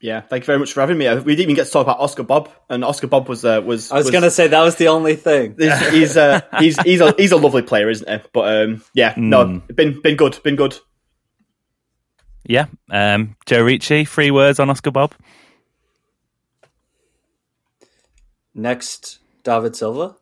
Yeah, 0.00 0.20
thank 0.20 0.44
you 0.44 0.46
very 0.46 0.60
much 0.60 0.72
for 0.72 0.80
having 0.80 0.96
me. 0.96 1.08
Uh, 1.08 1.16
We 1.22 1.34
didn't 1.34 1.50
even 1.50 1.56
get 1.56 1.66
to 1.66 1.72
talk 1.72 1.82
about 1.82 1.98
Oscar 1.98 2.22
Bobb, 2.22 2.50
and 2.70 2.84
Oscar 2.84 3.08
Bobb 3.08 3.28
was 3.28 3.44
uh, 3.44 3.60
was. 3.64 3.90
I 3.90 3.96
was, 3.96 4.10
going 4.10 4.22
to 4.22 4.30
say 4.30 4.46
that 4.46 4.62
was 4.62 4.76
the 4.76 4.88
only 4.88 5.16
thing. 5.16 5.56
He's 5.58 5.88
he's, 5.88 6.16
uh, 6.16 6.40
he's 6.60 6.80
he's 6.82 7.00
a 7.00 7.14
he's 7.18 7.32
a 7.32 7.36
lovely 7.36 7.62
player, 7.62 7.88
isn't 7.90 8.08
he? 8.08 8.28
But 8.32 8.62
um, 8.62 8.82
yeah, 8.94 9.14
no, 9.16 9.44
Mm. 9.44 9.74
been 9.74 10.00
been 10.00 10.14
good, 10.14 10.38
been 10.44 10.54
good. 10.54 10.76
Yeah, 12.44 12.66
um, 12.90 13.36
Joe 13.44 13.62
Ricci, 13.64 14.04
three 14.04 14.30
words 14.30 14.60
on 14.60 14.70
Oscar 14.70 14.92
Bobb. 14.92 15.14
Next, 18.54 19.18
David 19.42 19.74
Silva. 19.74 20.16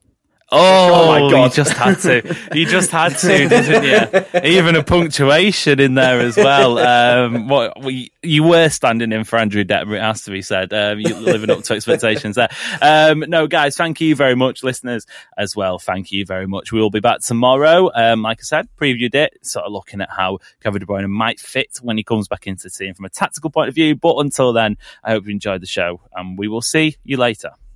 Oh, 0.52 1.08
my 1.08 1.30
God. 1.30 1.50
You 1.50 1.54
just 1.56 1.72
had 1.72 1.98
to. 2.00 2.36
You 2.54 2.66
just 2.66 2.90
had 2.92 3.18
to, 3.18 3.26
didn't 3.48 4.32
you? 4.34 4.40
Even 4.44 4.76
a 4.76 4.84
punctuation 4.84 5.80
in 5.80 5.94
there 5.94 6.20
as 6.20 6.36
well. 6.36 6.78
Um, 6.78 7.48
what 7.48 7.82
we, 7.82 8.12
you 8.22 8.44
were 8.44 8.68
standing 8.68 9.10
in 9.10 9.24
for 9.24 9.40
Andrew 9.40 9.64
Detmer, 9.64 9.96
it 9.96 10.02
has 10.02 10.22
to 10.22 10.30
be 10.30 10.42
said. 10.42 10.72
Um, 10.72 11.00
you 11.00 11.16
living 11.16 11.50
up 11.50 11.64
to 11.64 11.74
expectations 11.74 12.36
there. 12.36 12.48
Um, 12.80 13.24
no, 13.26 13.48
guys, 13.48 13.76
thank 13.76 14.00
you 14.00 14.14
very 14.14 14.36
much, 14.36 14.62
listeners, 14.62 15.04
as 15.36 15.56
well. 15.56 15.80
Thank 15.80 16.12
you 16.12 16.24
very 16.24 16.46
much. 16.46 16.70
We 16.70 16.80
will 16.80 16.90
be 16.90 17.00
back 17.00 17.22
tomorrow. 17.22 17.90
Um, 17.92 18.22
like 18.22 18.38
I 18.40 18.42
said, 18.42 18.68
previewed 18.80 19.16
it, 19.16 19.44
sort 19.44 19.66
of 19.66 19.72
looking 19.72 20.00
at 20.00 20.10
how 20.10 20.38
Kevin 20.62 20.80
De 20.80 20.86
Bruyne 20.86 21.10
might 21.10 21.40
fit 21.40 21.78
when 21.82 21.96
he 21.96 22.04
comes 22.04 22.28
back 22.28 22.46
into 22.46 22.64
the 22.64 22.70
team 22.70 22.94
from 22.94 23.04
a 23.04 23.10
tactical 23.10 23.50
point 23.50 23.68
of 23.68 23.74
view. 23.74 23.96
But 23.96 24.18
until 24.18 24.52
then, 24.52 24.76
I 25.02 25.10
hope 25.10 25.24
you 25.24 25.32
enjoyed 25.32 25.60
the 25.60 25.66
show, 25.66 26.02
and 26.14 26.38
we 26.38 26.46
will 26.46 26.62
see 26.62 26.98
you 27.02 27.16
later. 27.16 27.50